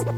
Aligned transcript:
Think 0.00 0.16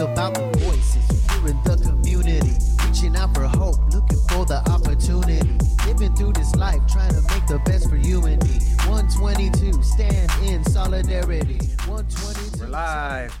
about 0.00 0.34
the 0.34 0.50
voices 0.58 1.06
here 1.30 1.46
in 1.46 1.62
the 1.62 1.78
community, 1.80 2.50
reaching 2.84 3.14
out 3.14 3.32
for 3.32 3.44
hope, 3.44 3.78
looking 3.94 4.18
for 4.28 4.44
the 4.44 4.68
opportunity. 4.68 5.48
Living 5.86 6.12
through 6.16 6.32
this 6.32 6.56
life, 6.56 6.84
trying 6.88 7.14
to 7.14 7.22
make 7.32 7.46
the 7.46 7.60
best 7.64 7.88
for 7.88 7.94
you 7.94 8.26
and 8.26 8.42
me. 8.48 8.58
122, 8.88 9.80
stand 9.84 10.28
in 10.42 10.64
solidarity. 10.64 11.60
122. 11.86 12.64
We're 12.64 12.68
live. 12.68 13.38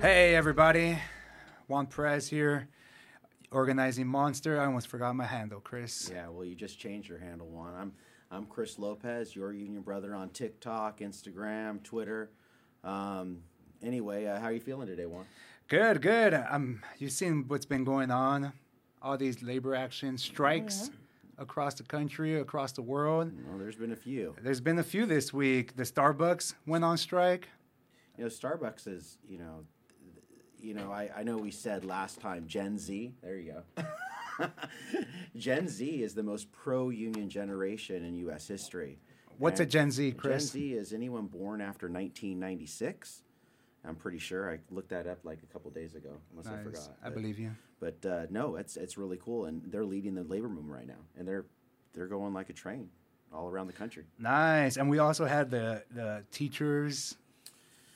Hey, 0.00 0.34
everybody. 0.34 0.98
Juan 1.68 1.86
Perez 1.86 2.26
here, 2.26 2.66
organizing 3.52 4.08
Monster. 4.08 4.60
I 4.60 4.64
almost 4.64 4.88
forgot 4.88 5.14
my 5.14 5.24
handle, 5.24 5.60
Chris. 5.60 6.10
Yeah, 6.12 6.30
well, 6.30 6.44
you 6.44 6.56
just 6.56 6.80
changed 6.80 7.08
your 7.08 7.20
handle 7.20 7.46
Juan. 7.46 7.74
I'm 7.78 7.92
I'm 8.30 8.46
Chris 8.46 8.78
Lopez, 8.78 9.36
your 9.36 9.52
union 9.52 9.82
brother 9.82 10.14
on 10.14 10.30
TikTok, 10.30 10.98
Instagram, 10.98 11.82
Twitter. 11.82 12.30
Um, 12.82 13.38
anyway, 13.82 14.26
uh, 14.26 14.40
how 14.40 14.46
are 14.46 14.52
you 14.52 14.60
feeling 14.60 14.88
today, 14.88 15.06
Juan? 15.06 15.26
Good, 15.68 16.02
good. 16.02 16.34
Um, 16.34 16.82
you've 16.98 17.12
seen 17.12 17.44
what's 17.46 17.66
been 17.66 17.84
going 17.84 18.10
on, 18.10 18.52
all 19.00 19.16
these 19.16 19.42
labor 19.42 19.74
action 19.74 20.18
strikes 20.18 20.90
across 21.38 21.74
the 21.74 21.84
country, 21.84 22.40
across 22.40 22.72
the 22.72 22.82
world. 22.82 23.32
Well, 23.48 23.58
there's 23.58 23.76
been 23.76 23.92
a 23.92 23.96
few. 23.96 24.34
There's 24.42 24.60
been 24.60 24.80
a 24.80 24.84
few 24.84 25.06
this 25.06 25.32
week. 25.32 25.76
The 25.76 25.84
Starbucks 25.84 26.54
went 26.66 26.84
on 26.84 26.98
strike. 26.98 27.48
You 28.18 28.24
know, 28.24 28.30
Starbucks 28.30 28.88
is, 28.88 29.18
you 29.28 29.38
know, 29.38 29.64
you 30.58 30.74
know, 30.74 30.90
I, 30.90 31.10
I 31.16 31.22
know 31.22 31.36
we 31.36 31.52
said 31.52 31.84
last 31.84 32.20
time 32.20 32.46
Gen 32.48 32.78
Z. 32.78 33.12
There 33.22 33.36
you 33.36 33.52
go. 33.76 33.84
Gen 35.36 35.68
Z 35.68 36.02
is 36.02 36.14
the 36.14 36.22
most 36.22 36.50
pro-union 36.52 37.28
generation 37.28 38.04
in 38.04 38.16
U.S. 38.18 38.46
history. 38.48 38.98
What's 39.38 39.60
a 39.60 39.66
Gen 39.66 39.90
Z, 39.90 40.12
Chris? 40.12 40.44
Gen 40.50 40.60
Z 40.60 40.72
is 40.74 40.92
anyone 40.92 41.26
born 41.26 41.60
after 41.60 41.86
1996. 41.88 43.22
I'm 43.84 43.94
pretty 43.94 44.18
sure 44.18 44.50
I 44.50 44.58
looked 44.70 44.88
that 44.88 45.06
up 45.06 45.18
like 45.24 45.38
a 45.42 45.46
couple 45.52 45.70
days 45.70 45.94
ago, 45.94 46.10
unless 46.32 46.46
I 46.46 46.56
Nice. 46.56 46.64
forgot. 46.64 46.96
I 47.04 47.10
believe 47.10 47.38
you. 47.38 47.50
But 47.78 48.04
uh, 48.06 48.26
no, 48.30 48.56
it's 48.56 48.76
it's 48.76 48.96
really 48.98 49.18
cool, 49.22 49.44
and 49.44 49.62
they're 49.70 49.84
leading 49.84 50.14
the 50.14 50.24
labor 50.24 50.48
movement 50.48 50.74
right 50.74 50.86
now, 50.88 51.02
and 51.18 51.28
they're 51.28 51.44
they're 51.92 52.06
going 52.08 52.32
like 52.32 52.48
a 52.50 52.54
train 52.54 52.88
all 53.32 53.48
around 53.48 53.66
the 53.66 53.72
country. 53.74 54.04
Nice. 54.18 54.76
And 54.78 54.88
we 54.88 54.98
also 54.98 55.24
had 55.26 55.50
the, 55.50 55.82
the 55.94 56.22
teachers 56.30 57.16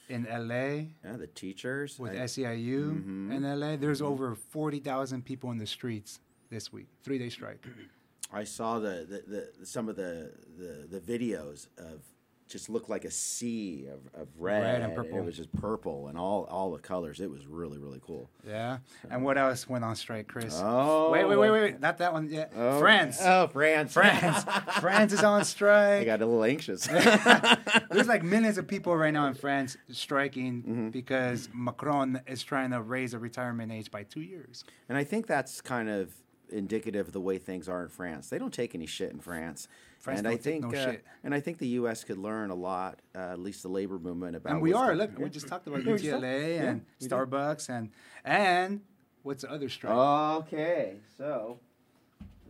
in 0.09 0.25
LA 0.25 0.87
Yeah, 1.05 1.17
the 1.17 1.29
teachers 1.29 1.99
with 1.99 2.13
I- 2.13 2.25
SEIU 2.25 3.03
Mhm. 3.05 3.33
in 3.35 3.43
LA. 3.45 3.77
There's 3.77 4.03
over 4.03 4.35
40,000 4.35 5.25
people 5.25 5.51
in 5.53 5.59
the 5.59 5.67
streets 5.67 6.19
this 6.51 6.73
week, 6.73 6.89
three 7.03 7.19
day 7.19 7.29
strike. 7.29 7.65
I 8.33 8.45
saw 8.45 8.79
the, 8.79 9.07
the, 9.09 9.49
the 9.59 9.67
some 9.67 9.89
of 9.89 9.97
the, 9.97 10.33
the 10.59 10.99
the 10.99 11.01
videos 11.01 11.67
of 11.79 12.03
just 12.49 12.69
looked 12.69 12.91
like 12.91 13.05
a 13.05 13.11
sea 13.13 13.87
of, 13.87 14.01
of 14.21 14.27
red, 14.37 14.63
Red 14.65 14.83
and 14.83 14.95
purple. 14.97 15.19
It 15.19 15.25
was 15.25 15.37
just 15.37 15.53
purple 15.53 16.09
and 16.09 16.19
all 16.19 16.45
all 16.51 16.73
the 16.73 16.79
colors. 16.79 17.21
It 17.21 17.31
was 17.31 17.47
really 17.47 17.79
really 17.79 18.01
cool. 18.05 18.29
Yeah. 18.47 18.79
And 19.11 19.25
what 19.25 19.39
else 19.39 19.69
went 19.69 19.85
on 19.85 19.97
strike, 19.97 20.29
Chris? 20.29 20.61
Oh, 20.63 21.11
wait, 21.11 21.25
wait, 21.29 21.37
wait, 21.37 21.51
wait, 21.51 21.61
wait. 21.63 21.81
Not 21.81 21.99
that 21.99 22.13
one 22.13 22.29
yet. 22.29 22.53
Oh, 22.57 22.79
France. 22.79 23.19
Oh, 23.21 23.49
France. 23.49 23.93
France. 23.93 24.45
France 24.81 25.13
is 25.13 25.23
on 25.25 25.45
strike. 25.45 26.03
I 26.03 26.05
got 26.05 26.23
a 26.23 26.27
little 26.27 26.45
anxious. 26.45 26.87
There's 27.91 28.07
like 28.09 28.23
millions 28.23 28.59
of 28.59 28.67
people 28.69 28.97
right 28.97 29.13
now 29.13 29.27
in 29.27 29.35
France 29.35 29.77
striking 29.91 30.63
Mm-hmm. 30.63 30.89
because 30.91 31.49
Macron 31.53 32.21
is 32.29 32.43
trying 32.45 32.71
to 32.71 32.81
raise 32.81 33.13
the 33.13 33.19
retirement 33.19 33.73
age 33.73 33.91
by 33.91 34.05
two 34.05 34.21
years. 34.23 34.65
And 34.89 34.97
I 34.99 35.03
think 35.05 35.27
that's 35.27 35.61
kind 35.61 35.89
of 35.89 36.13
indicative 36.53 37.07
of 37.09 37.13
the 37.13 37.21
way 37.21 37.39
things 37.39 37.69
are 37.69 37.83
in 37.83 37.89
France. 37.89 38.29
They 38.29 38.39
don't 38.39 38.53
take 38.53 38.75
any 38.75 38.87
shit 38.87 39.11
in 39.13 39.21
France. 39.21 39.69
France 39.99 40.19
and 40.19 40.29
I 40.29 40.37
think 40.37 40.65
no 40.65 40.69
uh, 40.71 40.85
shit. 40.93 41.05
and 41.25 41.35
I 41.35 41.41
think 41.41 41.59
the 41.59 41.69
U.S. 41.69 42.05
could 42.05 42.19
learn 42.19 42.51
a 42.51 42.55
lot, 42.55 43.01
uh, 43.15 43.19
at 43.33 43.39
least 43.39 43.63
the 43.63 43.69
labor 43.69 43.99
movement 43.99 44.37
about. 44.37 44.55
And 44.55 44.63
we 44.63 44.73
are. 44.73 44.95
Look, 44.95 45.13
Yeah. 45.17 45.25
we 45.25 45.31
just 45.31 45.49
talked 45.49 45.67
about 45.67 45.85
Yeah, 45.85 45.93
UTLA 45.93 46.23
yeah, 46.57 46.63
and 46.71 46.81
did. 46.99 47.11
Starbucks 47.11 47.69
and 47.69 47.91
and 48.25 48.81
what's 49.23 49.43
the 49.43 49.51
other 49.51 49.69
strike? 49.69 49.93
Okay, 49.95 50.97
so 51.19 51.59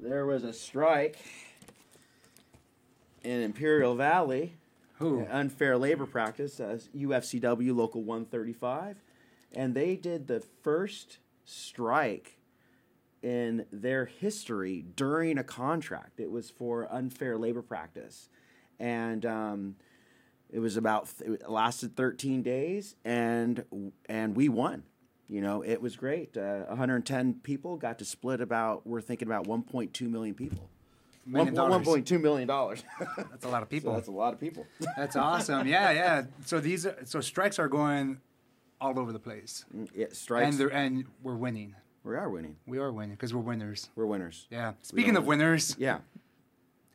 there 0.00 0.26
was 0.26 0.44
a 0.44 0.52
strike 0.52 1.16
in 3.22 3.42
Imperial 3.42 3.94
Valley, 3.94 4.54
Who? 4.98 5.26
unfair 5.26 5.76
labor 5.76 6.06
practice, 6.06 6.60
uh, 6.60 6.78
UFCW 6.96 7.74
Local 7.74 8.02
135, 8.02 8.96
and 9.54 9.74
they 9.74 9.96
did 9.96 10.26
the 10.26 10.40
first 10.62 11.18
strike 11.44 12.36
in 13.22 13.66
their 13.72 14.06
history 14.06 14.84
during 14.96 15.38
a 15.38 15.44
contract. 15.44 16.20
It 16.20 16.30
was 16.30 16.50
for 16.50 16.86
unfair 16.92 17.36
labor 17.36 17.62
practice, 17.62 18.28
and 18.78 19.24
um, 19.26 19.76
it 20.50 20.58
was 20.58 20.76
about 20.76 21.08
it 21.24 21.48
lasted 21.48 21.96
13 21.96 22.42
days, 22.42 22.96
and 23.04 23.64
and 24.08 24.34
we 24.36 24.48
won. 24.48 24.84
You 25.28 25.40
know, 25.40 25.62
it 25.62 25.80
was 25.80 25.94
great. 25.94 26.36
Uh, 26.36 26.64
110 26.66 27.34
people 27.44 27.76
got 27.76 27.98
to 28.00 28.04
split 28.04 28.40
about. 28.40 28.84
We're 28.86 29.00
thinking 29.00 29.28
about 29.28 29.46
1.2 29.46 30.10
million 30.10 30.34
people. 30.34 30.68
Million 31.24 31.54
One- 31.54 31.70
dollars. 31.70 31.86
1.2 31.86 32.20
million 32.20 32.48
dollars. 32.48 32.82
That's 33.16 33.44
a 33.44 33.48
lot 33.48 33.62
of 33.62 33.66
So 33.68 33.70
people. 33.70 33.92
that's 33.94 34.08
a 34.08 34.12
lot 34.12 34.32
of 34.34 34.40
people. 34.40 34.66
That's 34.96 35.14
awesome. 35.14 35.68
Yeah, 35.68 35.92
yeah. 35.92 36.22
So 36.46 36.58
these 36.58 36.84
are, 36.86 36.96
so 37.04 37.20
strikes 37.20 37.58
are 37.60 37.68
going 37.68 38.18
all 38.80 38.98
over 38.98 39.12
the 39.12 39.18
place, 39.20 39.64
yeah, 39.94 40.06
strikes. 40.10 40.58
and 40.58 40.72
and 40.72 41.04
we're 41.22 41.36
winning. 41.36 41.76
We 42.04 42.16
are 42.16 42.28
winning. 42.30 42.56
We 42.66 42.78
are 42.78 42.92
winning 42.92 43.12
because 43.16 43.34
we're 43.34 43.40
winners. 43.42 43.88
We're 43.94 44.06
winners. 44.06 44.46
Yeah. 44.50 44.72
Speaking 44.82 45.10
of 45.16 45.22
don't- 45.22 45.26
winners, 45.26 45.76
Yeah. 45.78 45.98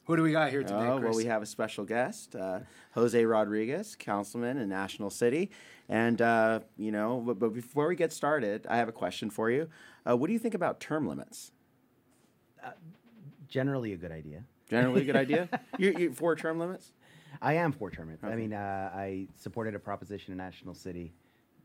who 0.05 0.15
do 0.15 0.23
we 0.23 0.31
got 0.31 0.49
here 0.51 0.63
today, 0.63 0.75
Oh, 0.75 0.97
Chris? 0.99 1.09
well, 1.09 1.17
we 1.17 1.25
have 1.25 1.41
a 1.41 1.45
special 1.45 1.85
guest, 1.85 2.35
uh, 2.35 2.59
Jose 2.93 3.23
Rodriguez, 3.25 3.95
councilman 3.97 4.57
in 4.57 4.67
National 4.69 5.09
City. 5.09 5.51
And, 5.89 6.21
uh, 6.21 6.61
you 6.77 6.91
know, 6.91 7.21
but, 7.25 7.37
but 7.39 7.53
before 7.53 7.87
we 7.87 7.95
get 7.95 8.11
started, 8.11 8.65
I 8.67 8.77
have 8.77 8.89
a 8.89 8.91
question 8.93 9.29
for 9.29 9.51
you. 9.51 9.69
Uh, 10.07 10.17
what 10.17 10.27
do 10.27 10.33
you 10.33 10.39
think 10.39 10.53
about 10.55 10.79
term 10.79 11.07
limits? 11.07 11.51
generally 13.47 13.93
a 13.93 13.95
good 13.95 14.11
idea. 14.11 14.43
Generally 14.69 15.01
a 15.01 15.05
good 15.05 15.15
idea? 15.15 15.47
You, 15.77 15.93
you 15.97 16.13
for 16.13 16.35
term 16.35 16.57
limits? 16.59 16.91
I 17.41 17.53
am 17.53 17.71
for 17.71 17.91
term 17.91 18.07
limits. 18.07 18.23
I 18.23 18.35
mean, 18.35 18.53
uh, 18.53 18.91
I 18.93 19.27
supported 19.37 19.75
a 19.75 19.79
proposition 19.79 20.31
in 20.31 20.37
National 20.39 20.73
City 20.73 21.13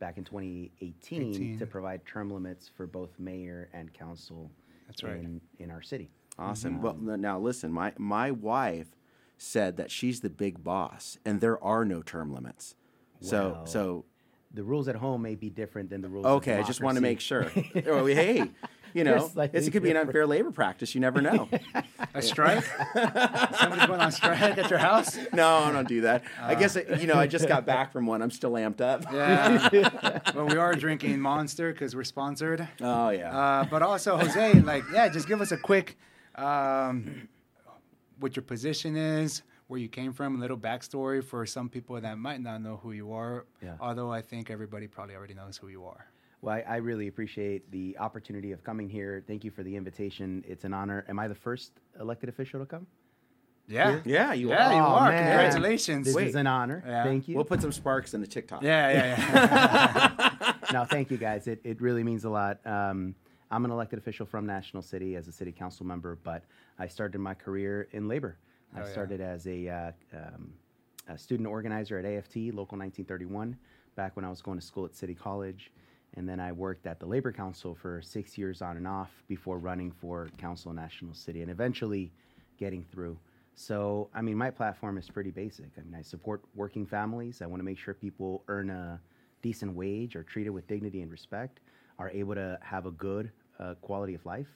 back 0.00 0.18
in 0.18 0.24
2018 0.24 1.30
18. 1.30 1.58
to 1.58 1.66
provide 1.66 2.04
term 2.06 2.30
limits 2.30 2.68
for 2.76 2.86
both 2.86 3.10
mayor 3.18 3.68
and 3.72 3.92
council 3.92 4.50
That's 4.88 5.04
right. 5.04 5.16
in, 5.16 5.40
in 5.58 5.70
our 5.70 5.82
city. 5.82 6.10
Awesome. 6.38 6.80
Well, 6.82 6.94
um, 6.94 7.20
now 7.20 7.38
listen, 7.38 7.70
my, 7.70 7.92
my 7.98 8.30
wife 8.30 8.88
said 9.38 9.76
that 9.76 9.90
she's 9.90 10.20
the 10.20 10.30
big 10.30 10.64
boss 10.64 11.18
and 11.24 11.40
there 11.40 11.62
are 11.62 11.84
no 11.84 12.02
term 12.02 12.32
limits. 12.34 12.74
So, 13.20 13.50
Well, 13.52 13.66
so 13.66 14.04
The 14.52 14.64
rules 14.64 14.88
at 14.88 14.96
home 14.96 15.22
may 15.22 15.34
be 15.34 15.50
different 15.50 15.90
than 15.90 16.00
the 16.00 16.08
rules. 16.08 16.26
okay, 16.26 16.54
of 16.54 16.60
I 16.60 16.62
just 16.66 16.80
want 16.80 16.96
to 16.96 17.02
make 17.02 17.20
sure. 17.20 17.42
hey, 17.74 18.50
you 18.94 19.04
know, 19.04 19.30
Just 19.34 19.66
it 19.66 19.70
could 19.70 19.82
be 19.82 19.90
an 19.90 19.96
unfair 19.96 20.26
labor 20.26 20.50
practice. 20.50 20.94
You 20.94 21.00
never 21.00 21.20
know. 21.20 21.48
a 22.14 22.22
strike. 22.22 22.64
Somebody's 22.94 23.86
going 23.86 24.00
on 24.00 24.12
strike 24.12 24.58
at 24.58 24.70
your 24.70 24.78
house. 24.78 25.18
No, 25.32 25.48
I 25.48 25.72
don't 25.72 25.88
do 25.88 26.02
that. 26.02 26.24
I 26.40 26.54
guess 26.54 26.76
you 26.98 27.06
know 27.06 27.14
I 27.14 27.26
just 27.26 27.48
got 27.48 27.66
back 27.66 27.92
from 27.92 28.06
one. 28.06 28.22
I'm 28.22 28.30
still 28.30 28.52
amped 28.52 28.80
up. 28.80 29.04
Yeah. 29.12 30.20
well, 30.34 30.46
we 30.46 30.56
are 30.56 30.74
drinking 30.74 31.20
Monster 31.20 31.72
because 31.72 31.94
we're 31.94 32.04
sponsored. 32.04 32.66
Oh 32.80 33.10
yeah. 33.10 33.36
Uh, 33.36 33.64
but 33.64 33.82
also, 33.82 34.16
Jose, 34.16 34.54
like, 34.60 34.84
yeah, 34.92 35.08
just 35.08 35.28
give 35.28 35.40
us 35.40 35.52
a 35.52 35.56
quick, 35.56 35.98
um, 36.34 37.28
what 38.18 38.36
your 38.36 38.42
position 38.42 38.96
is, 38.96 39.42
where 39.68 39.80
you 39.80 39.88
came 39.88 40.12
from, 40.12 40.36
a 40.36 40.38
little 40.38 40.58
backstory 40.58 41.22
for 41.22 41.46
some 41.46 41.68
people 41.68 42.00
that 42.00 42.18
might 42.18 42.40
not 42.40 42.60
know 42.60 42.78
who 42.82 42.92
you 42.92 43.12
are. 43.12 43.46
Yeah. 43.62 43.76
Although 43.80 44.12
I 44.12 44.22
think 44.22 44.50
everybody 44.50 44.86
probably 44.86 45.14
already 45.14 45.34
knows 45.34 45.56
who 45.56 45.68
you 45.68 45.84
are. 45.84 46.06
Well, 46.42 46.54
I, 46.54 46.60
I 46.66 46.76
really 46.76 47.08
appreciate 47.08 47.70
the 47.70 47.98
opportunity 47.98 48.52
of 48.52 48.64
coming 48.64 48.88
here. 48.88 49.22
Thank 49.26 49.44
you 49.44 49.50
for 49.50 49.62
the 49.62 49.76
invitation. 49.76 50.42
It's 50.48 50.64
an 50.64 50.72
honor. 50.72 51.04
Am 51.08 51.18
I 51.18 51.28
the 51.28 51.34
first 51.34 51.72
elected 52.00 52.28
official 52.28 52.60
to 52.60 52.66
come? 52.66 52.86
Yeah. 53.68 54.00
yeah, 54.04 54.32
you 54.32 54.48
Yeah, 54.48 54.68
are. 54.70 54.72
you 54.74 54.80
Oh, 54.80 54.84
are. 54.84 55.10
man. 55.10 55.24
Congratulations. 55.28 56.06
This 56.06 56.14
Wait. 56.14 56.28
is 56.28 56.34
an 56.34 56.46
honor. 56.46 56.82
Yeah. 56.84 57.04
Thank 57.04 57.28
you. 57.28 57.36
We'll 57.36 57.44
put 57.44 57.60
some 57.60 57.70
sparks 57.72 58.14
in 58.14 58.20
the 58.20 58.26
TikTok. 58.26 58.62
Yeah, 58.62 58.90
yeah, 58.90 60.34
yeah. 60.34 60.54
no, 60.72 60.84
thank 60.86 61.10
you 61.10 61.18
guys. 61.18 61.46
It, 61.46 61.60
it 61.62 61.80
really 61.80 62.02
means 62.02 62.24
a 62.24 62.30
lot. 62.30 62.58
Um, 62.66 63.14
I'm 63.50 63.64
an 63.64 63.70
elected 63.70 63.98
official 63.98 64.26
from 64.26 64.46
National 64.46 64.82
City 64.82 65.14
as 65.16 65.28
a 65.28 65.32
city 65.32 65.52
council 65.52 65.84
member, 65.86 66.18
but 66.24 66.44
I 66.78 66.88
started 66.88 67.18
my 67.18 67.34
career 67.34 67.88
in 67.92 68.08
labor. 68.08 68.38
Oh, 68.74 68.80
I 68.80 68.84
yeah. 68.84 68.90
started 68.92 69.20
as 69.20 69.46
a, 69.46 69.68
uh, 69.68 69.92
um, 70.16 70.52
a 71.08 71.18
student 71.18 71.48
organizer 71.48 71.98
at 71.98 72.04
AFT, 72.04 72.36
Local 72.36 72.78
1931, 72.78 73.56
back 73.94 74.16
when 74.16 74.24
I 74.24 74.30
was 74.30 74.40
going 74.42 74.58
to 74.58 74.64
school 74.64 74.84
at 74.84 74.96
City 74.96 75.14
College. 75.14 75.70
And 76.16 76.28
then 76.28 76.40
I 76.40 76.52
worked 76.52 76.86
at 76.86 76.98
the 76.98 77.06
Labor 77.06 77.32
Council 77.32 77.74
for 77.80 78.02
six 78.02 78.36
years 78.36 78.62
on 78.62 78.76
and 78.76 78.86
off 78.86 79.10
before 79.28 79.58
running 79.58 79.92
for 79.92 80.28
council 80.38 80.72
National 80.72 81.14
City 81.14 81.42
and 81.42 81.50
eventually 81.50 82.12
getting 82.58 82.84
through. 82.92 83.16
So, 83.54 84.08
I 84.14 84.20
mean, 84.22 84.36
my 84.36 84.50
platform 84.50 84.98
is 84.98 85.08
pretty 85.08 85.30
basic. 85.30 85.66
I 85.78 85.82
mean, 85.82 85.94
I 85.94 86.02
support 86.02 86.42
working 86.54 86.86
families. 86.86 87.42
I 87.42 87.46
want 87.46 87.60
to 87.60 87.64
make 87.64 87.78
sure 87.78 87.94
people 87.94 88.42
earn 88.48 88.70
a 88.70 89.00
decent 89.42 89.74
wage, 89.74 90.16
are 90.16 90.22
treated 90.22 90.50
with 90.50 90.66
dignity 90.66 91.02
and 91.02 91.10
respect, 91.10 91.60
are 91.98 92.10
able 92.10 92.34
to 92.34 92.58
have 92.62 92.86
a 92.86 92.90
good 92.92 93.30
uh, 93.58 93.74
quality 93.82 94.14
of 94.14 94.24
life. 94.26 94.48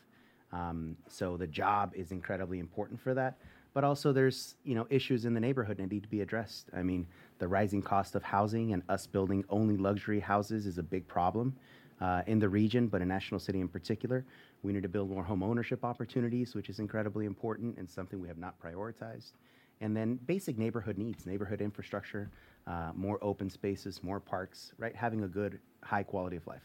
Um, 0.53 0.97
so 1.09 1.37
the 1.37 1.47
job 1.47 1.93
is 1.95 2.13
incredibly 2.13 2.59
important 2.59 3.01
for 3.01 3.15
that. 3.15 3.37
but 3.75 3.83
also 3.85 4.13
there's 4.13 4.55
you 4.65 4.75
know 4.75 4.87
issues 4.89 5.25
in 5.25 5.35
the 5.35 5.41
neighborhood 5.41 5.77
that 5.79 5.91
need 5.91 6.03
to 6.05 6.09
be 6.09 6.21
addressed. 6.23 6.71
I 6.75 6.83
mean, 6.83 7.07
the 7.39 7.49
rising 7.49 7.83
cost 7.83 8.15
of 8.15 8.23
housing 8.23 8.73
and 8.73 8.83
us 8.89 9.07
building 9.07 9.45
only 9.49 9.77
luxury 9.77 10.21
houses 10.21 10.67
is 10.67 10.79
a 10.79 10.83
big 10.83 11.07
problem 11.07 11.55
uh, 12.01 12.23
in 12.27 12.39
the 12.39 12.49
region, 12.49 12.87
but 12.87 13.03
in 13.03 13.09
National 13.09 13.41
City 13.41 13.61
in 13.61 13.69
particular. 13.69 14.25
We 14.63 14.73
need 14.73 14.83
to 14.83 14.89
build 14.89 15.11
more 15.11 15.23
home 15.23 15.43
ownership 15.43 15.85
opportunities, 15.85 16.55
which 16.55 16.69
is 16.69 16.79
incredibly 16.79 17.27
important 17.27 17.77
and 17.79 17.89
something 17.89 18.21
we 18.21 18.29
have 18.29 18.39
not 18.39 18.59
prioritized. 18.61 19.33
And 19.81 19.97
then 19.97 20.19
basic 20.27 20.57
neighborhood 20.57 20.99
needs, 20.99 21.27
neighborhood 21.27 21.61
infrastructure, 21.61 22.31
uh, 22.67 22.93
more 22.95 23.19
open 23.23 23.51
spaces, 23.51 24.03
more 24.03 24.21
parks, 24.21 24.73
right? 24.79 24.95
Having 24.95 25.25
a 25.25 25.29
good, 25.29 25.59
high 25.83 26.03
quality 26.03 26.37
of 26.37 26.47
life. 26.47 26.63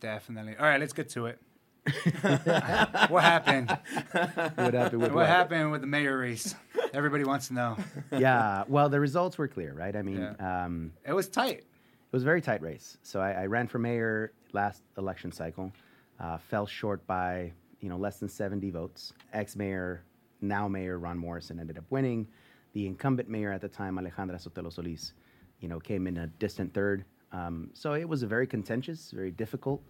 Definitely. 0.00 0.56
All 0.56 0.66
right, 0.66 0.80
let's 0.80 0.92
get 0.92 1.08
to 1.10 1.26
it. 1.26 1.40
what 3.08 3.22
happened? 3.24 3.70
What 4.12 4.74
happened 4.74 5.02
with 5.02 5.12
What 5.12 5.26
happened 5.26 5.70
with 5.70 5.80
the 5.80 5.86
mayor 5.86 6.18
race? 6.18 6.54
Everybody 6.92 7.24
wants 7.24 7.48
to 7.48 7.54
know. 7.54 7.76
Yeah, 8.18 8.64
well, 8.68 8.88
the 8.88 9.00
results 9.00 9.38
were 9.38 9.48
clear, 9.48 9.72
right? 9.72 9.94
I 9.94 10.02
mean, 10.02 10.20
Yeah. 10.20 10.64
um, 10.64 10.92
It 11.06 11.12
was 11.12 11.28
tight. 11.28 11.58
It 11.58 12.12
was 12.12 12.22
a 12.22 12.24
very 12.24 12.40
tight 12.40 12.62
race. 12.62 12.96
So 13.02 13.20
I, 13.20 13.32
I 13.32 13.46
ran 13.46 13.68
for 13.68 13.78
mayor 13.78 14.32
last 14.52 14.82
election 14.96 15.30
cycle, 15.30 15.72
uh, 16.20 16.38
fell 16.38 16.66
short 16.66 17.06
by 17.06 17.52
you 17.80 17.88
know 17.88 17.96
less 17.96 18.18
than 18.18 18.28
70 18.28 18.70
votes. 18.70 19.12
Ex-mayor, 19.32 20.02
now 20.40 20.66
mayor 20.68 20.98
Ron 20.98 21.18
Morrison 21.18 21.60
ended 21.60 21.78
up 21.78 21.84
winning. 21.90 22.26
The 22.72 22.86
incumbent 22.86 23.28
mayor 23.28 23.52
at 23.52 23.60
the 23.60 23.68
time, 23.68 23.96
Alejandra 23.98 24.36
Sotelo 24.40 24.72
Solis, 24.72 25.12
you 25.60 25.68
know, 25.68 25.78
came 25.80 26.06
in 26.06 26.16
a 26.18 26.26
distant 26.26 26.72
third. 26.74 27.04
Um, 27.32 27.70
so 27.74 27.92
it 27.94 28.08
was 28.08 28.22
a 28.22 28.26
very 28.26 28.46
contentious, 28.46 29.10
very 29.10 29.30
difficult, 29.30 29.82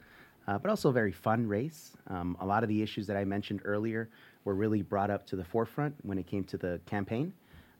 uh, 0.48 0.56
but 0.56 0.70
also 0.70 0.88
a 0.88 0.92
very 0.92 1.12
fun 1.12 1.46
race. 1.46 1.92
Um, 2.08 2.36
a 2.40 2.46
lot 2.46 2.62
of 2.62 2.70
the 2.70 2.82
issues 2.82 3.06
that 3.06 3.16
I 3.16 3.24
mentioned 3.24 3.60
earlier 3.64 4.08
were 4.44 4.54
really 4.54 4.80
brought 4.80 5.10
up 5.10 5.26
to 5.26 5.36
the 5.36 5.44
forefront 5.44 5.94
when 6.02 6.18
it 6.18 6.26
came 6.26 6.42
to 6.44 6.56
the 6.56 6.80
campaign, 6.86 7.34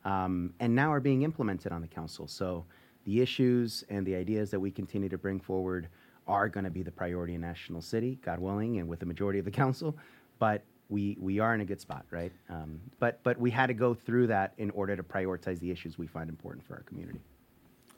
um, 0.05 0.53
and 0.61 0.75
now 0.75 0.93
are 0.93 1.01
being 1.01 1.23
implemented 1.23 1.73
on 1.73 1.81
the 1.81 1.89
council. 1.89 2.29
So 2.29 2.67
the 3.05 3.23
issues 3.23 3.85
and 3.89 4.07
the 4.07 4.15
ideas 4.15 4.51
that 4.51 4.61
we 4.61 4.71
continue 4.71 5.09
to 5.09 5.17
bring 5.17 5.41
forward 5.41 5.89
are 6.27 6.47
going 6.47 6.65
to 6.65 6.71
be 6.71 6.83
the 6.83 6.91
priority 6.91 7.35
in 7.35 7.41
National 7.41 7.81
City, 7.81 8.19
God 8.23 8.39
willing, 8.39 8.79
and 8.79 8.87
with 8.87 9.01
the 9.01 9.07
majority 9.07 9.39
of 9.39 9.47
the 9.47 9.51
council. 9.63 9.97
But 10.39 10.63
we 10.91 11.17
we 11.19 11.39
are 11.39 11.55
in 11.55 11.63
a 11.63 11.65
good 11.65 11.81
spot, 11.81 12.05
right? 12.11 12.33
Um, 12.51 12.81
but 12.99 13.23
but 13.23 13.39
we 13.39 13.51
had 13.51 13.69
to 13.69 13.75
go 13.75 13.95
through 13.95 14.27
that 14.27 14.53
in 14.59 14.71
order 14.71 14.95
to 14.95 15.03
prioritize 15.03 15.59
the 15.59 15.71
issues 15.71 15.97
we 15.97 16.07
find 16.07 16.29
important 16.29 16.67
for 16.67 16.75
our 16.75 16.83
community. 16.83 17.21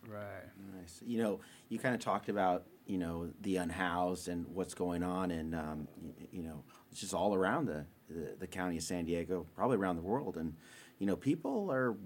Right. 0.08 0.48
Nice. 0.80 1.02
You 1.04 1.22
know, 1.22 1.40
you 1.68 1.78
kind 1.78 1.94
of 1.94 2.00
talked 2.00 2.28
about 2.28 2.64
you 2.90 2.98
know 2.98 3.30
the 3.42 3.56
unhoused 3.56 4.26
and 4.28 4.46
what's 4.56 4.74
going 4.74 5.02
on, 5.02 5.30
and 5.30 5.54
um, 5.54 5.88
y- 6.02 6.28
you 6.32 6.42
know, 6.42 6.58
it's 6.90 7.00
just 7.00 7.14
all 7.14 7.34
around 7.34 7.66
the, 7.66 7.84
the 8.08 8.34
the 8.40 8.46
county 8.46 8.76
of 8.76 8.82
San 8.82 9.04
Diego, 9.04 9.46
probably 9.54 9.76
around 9.76 9.96
the 9.96 10.02
world, 10.12 10.36
and 10.36 10.54
you 10.98 11.06
know, 11.06 11.16
people 11.16 11.70
are 11.70 11.96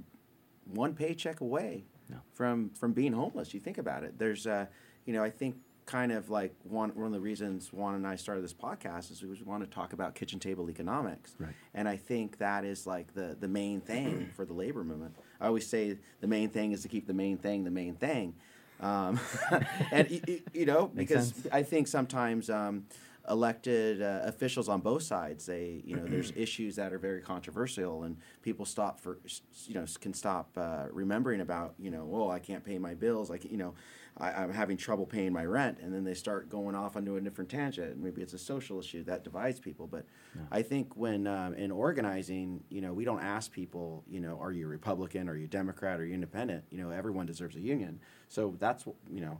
one 0.66 0.94
paycheck 0.94 1.40
away 1.40 1.84
No. 2.10 2.18
from 2.32 2.70
from 2.70 2.92
being 2.92 3.12
homeless. 3.12 3.54
You 3.54 3.60
think 3.60 3.78
about 3.78 4.04
it. 4.04 4.18
There's, 4.18 4.46
uh, 4.46 4.66
you 5.06 5.12
know, 5.14 5.22
I 5.22 5.30
think 5.30 5.56
kind 5.86 6.12
of 6.12 6.30
like 6.30 6.54
one 6.62 6.90
one 6.94 7.06
of 7.06 7.12
the 7.12 7.20
reasons 7.20 7.72
Juan 7.72 7.94
and 7.94 8.06
I 8.06 8.16
started 8.16 8.42
this 8.42 8.54
podcast 8.54 9.10
is 9.10 9.22
we 9.22 9.36
want 9.44 9.62
to 9.64 9.68
talk 9.68 9.92
about 9.92 10.14
kitchen 10.14 10.38
table 10.40 10.70
economics. 10.70 11.34
Right. 11.38 11.52
And 11.74 11.86
I 11.88 11.96
think 11.96 12.38
that 12.38 12.64
is 12.64 12.86
like 12.86 13.12
the 13.14 13.36
the 13.38 13.48
main 13.48 13.80
thing 13.80 14.30
for 14.36 14.44
the 14.46 14.54
labor 14.54 14.82
movement. 14.84 15.14
I 15.40 15.46
always 15.46 15.68
say 15.68 15.98
the 16.20 16.26
main 16.26 16.48
thing 16.50 16.72
is 16.72 16.82
to 16.82 16.88
keep 16.88 17.06
the 17.06 17.12
main 17.24 17.36
thing 17.38 17.64
the 17.64 17.70
main 17.82 17.94
thing. 17.96 18.34
Um, 18.80 19.20
and 19.90 20.08
y- 20.10 20.22
y- 20.26 20.42
you 20.52 20.66
know 20.66 20.88
because 20.88 21.28
sense. 21.28 21.46
I 21.52 21.62
think 21.62 21.86
sometimes 21.88 22.50
um, 22.50 22.84
elected 23.28 24.02
uh, 24.02 24.20
officials 24.24 24.68
on 24.68 24.80
both 24.80 25.02
sides 25.02 25.46
they 25.46 25.82
you 25.84 25.94
know 25.96 26.06
there's 26.06 26.32
issues 26.36 26.76
that 26.76 26.92
are 26.92 26.98
very 26.98 27.20
controversial 27.22 28.02
and 28.02 28.16
people 28.42 28.64
stop 28.66 29.00
for 29.00 29.18
you 29.66 29.74
know 29.74 29.84
can 30.00 30.12
stop 30.12 30.50
uh, 30.56 30.86
remembering 30.90 31.40
about 31.40 31.74
you 31.78 31.90
know 31.90 32.08
oh 32.12 32.30
I 32.30 32.38
can't 32.38 32.64
pay 32.64 32.78
my 32.78 32.94
bills 32.94 33.30
like 33.30 33.44
you 33.50 33.56
know 33.56 33.74
I, 34.16 34.30
I'm 34.32 34.52
having 34.52 34.76
trouble 34.76 35.06
paying 35.06 35.32
my 35.32 35.44
rent. 35.44 35.78
And 35.80 35.92
then 35.92 36.04
they 36.04 36.14
start 36.14 36.48
going 36.48 36.74
off 36.74 36.96
onto 36.96 37.16
a 37.16 37.20
different 37.20 37.50
tangent. 37.50 37.98
Maybe 37.98 38.22
it's 38.22 38.32
a 38.32 38.38
social 38.38 38.78
issue 38.78 39.02
that 39.04 39.24
divides 39.24 39.58
people. 39.60 39.86
But 39.86 40.04
I 40.50 40.62
think 40.62 40.96
when 40.96 41.26
um, 41.26 41.54
in 41.54 41.70
organizing 41.70 42.62
you 42.70 42.80
know 42.80 42.92
we 42.92 43.04
don't 43.04 43.20
ask 43.22 43.50
people 43.52 44.04
you 44.08 44.20
know 44.20 44.38
are 44.40 44.52
you 44.52 44.66
Republican? 44.66 45.28
Are 45.28 45.36
you 45.36 45.46
Democrat? 45.46 46.00
Are 46.00 46.06
you 46.06 46.14
Independent? 46.14 46.64
You 46.70 46.78
know 46.78 46.90
everyone 46.90 47.26
deserves 47.26 47.56
a 47.56 47.60
union. 47.60 48.00
So 48.28 48.54
that's 48.58 48.84
wh- 48.84 49.12
you 49.12 49.20
know 49.20 49.38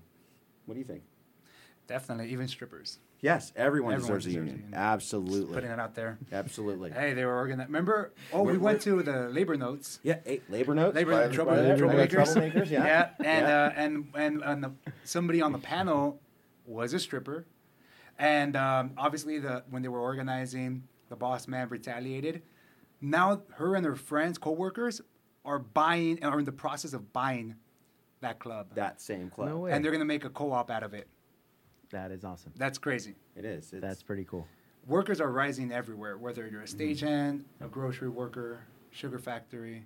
what 0.66 0.74
do 0.74 0.80
you 0.80 0.86
think? 0.86 1.02
Definitely. 1.86 2.30
Even 2.32 2.48
strippers. 2.48 2.98
Yes, 3.24 3.52
everyone, 3.56 3.94
Everyone 3.94 4.18
deserves, 4.18 4.24
deserves 4.26 4.26
a 4.26 4.28
a 4.38 4.42
union. 4.42 4.56
union. 4.66 4.74
Absolutely. 4.78 5.54
Putting 5.54 5.70
it 5.70 5.80
out 5.80 5.94
there. 5.94 6.18
Absolutely. 6.30 6.90
Hey, 6.90 7.14
they 7.14 7.24
were 7.24 7.34
organized. 7.34 7.70
Remember? 7.70 8.12
Oh, 8.34 8.42
we 8.42 8.48
We're- 8.52 8.58
went 8.58 8.82
to 8.82 9.02
the 9.02 9.30
labor 9.30 9.56
notes. 9.56 9.98
Yeah, 10.02 10.18
hey, 10.26 10.42
labor 10.50 10.74
notes. 10.74 10.94
Labor 10.94 11.28
by- 11.28 11.34
trouble, 11.34 11.52
by- 11.52 11.62
by 11.62 11.74
troublemakers. 11.74 12.10
troublemakers, 12.34 12.70
yeah. 12.70 12.84
yeah. 12.84 13.10
And 13.20 13.46
Yeah. 13.46 13.64
Uh, 13.64 13.72
and 13.76 14.06
and 14.14 14.42
and 14.42 14.64
the, 14.64 14.72
somebody 15.04 15.40
on 15.40 15.52
the 15.52 15.58
panel 15.58 16.20
was 16.66 16.92
a 16.92 16.98
stripper, 16.98 17.46
and 18.18 18.56
um, 18.56 18.90
obviously 18.98 19.38
the 19.38 19.64
when 19.70 19.80
they 19.80 19.88
were 19.88 20.00
organizing, 20.00 20.82
the 21.08 21.16
boss 21.16 21.48
man 21.48 21.70
retaliated. 21.70 22.42
Now 23.00 23.40
her 23.54 23.74
and 23.74 23.86
her 23.86 23.96
friends, 23.96 24.36
coworkers, 24.36 25.00
are 25.46 25.58
buying 25.60 26.22
are 26.22 26.38
in 26.38 26.44
the 26.44 26.52
process 26.52 26.92
of 26.92 27.10
buying 27.14 27.54
that 28.20 28.38
club, 28.38 28.66
that 28.74 29.00
same 29.00 29.30
club. 29.30 29.48
No 29.48 29.58
way. 29.60 29.72
and 29.72 29.82
they're 29.82 29.92
gonna 29.92 30.04
make 30.04 30.26
a 30.26 30.30
co-op 30.30 30.70
out 30.70 30.82
of 30.82 30.92
it. 30.92 31.08
That 31.94 32.10
is 32.10 32.24
awesome. 32.24 32.52
That's 32.56 32.76
crazy. 32.76 33.14
It 33.36 33.44
is. 33.44 33.72
It's, 33.72 33.80
That's 33.80 34.02
pretty 34.02 34.24
cool. 34.24 34.48
Workers 34.88 35.20
are 35.20 35.30
rising 35.30 35.70
everywhere, 35.70 36.18
whether 36.18 36.46
you're 36.48 36.62
a 36.62 36.66
stagehand, 36.66 37.38
mm-hmm. 37.38 37.64
a 37.64 37.68
grocery 37.68 38.08
worker, 38.08 38.64
sugar 38.90 39.20
factory, 39.20 39.84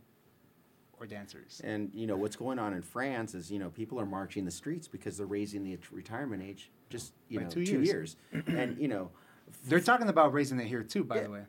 or 0.99 1.05
dancers. 1.06 1.60
and 1.62 1.90
you 1.94 2.06
know 2.06 2.16
what's 2.16 2.34
going 2.34 2.58
on 2.58 2.72
in 2.72 2.81
France 2.82 3.34
is 3.34 3.52
you 3.52 3.58
know 3.58 3.69
people 3.69 4.00
are 4.00 4.06
marching 4.06 4.44
the 4.46 4.50
streets 4.50 4.88
because 4.88 5.16
they're 5.19 5.26
raising 5.26 5.62
the 5.62 5.78
retirement 5.93 6.43
age 6.43 6.70
just 6.90 7.12
you 7.28 7.38
By 7.38 7.44
know 7.44 7.50
two 7.50 7.64
two 7.66 7.82
years. 7.82 8.16
years, 8.32 8.44
and 8.49 8.78
you 8.78 8.88
know 8.88 9.10
They're 9.66 9.78
talking 9.78 10.08
about 10.08 10.32
raising 10.32 10.58
it 10.58 10.66
here 10.66 10.82
too, 10.82 11.05
by 11.05 11.16
Yeah. 11.16 11.22
the 11.25 11.31
way. 11.31 11.43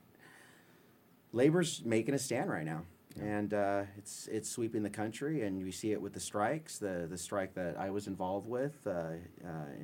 labor's 1.32 1.82
making 1.86 2.14
a 2.14 2.20
stand 2.20 2.50
right 2.50 2.66
now, 2.66 2.84
and 3.22 3.54
uh, 3.54 3.84
it's 3.98 4.28
it's 4.32 4.50
sweeping 4.50 4.84
the 4.84 4.90
country, 4.90 5.44
and 5.44 5.62
we 5.64 5.72
see 5.72 5.92
it 5.92 6.02
with 6.02 6.14
the 6.14 6.20
strikes. 6.20 6.78
The 6.78 7.08
the 7.10 7.18
strike 7.18 7.54
that 7.56 7.78
I 7.78 7.90
was 7.90 8.08
involved 8.08 8.48
with 8.48 8.76
uh, 8.88 8.90
uh, 8.92 9.16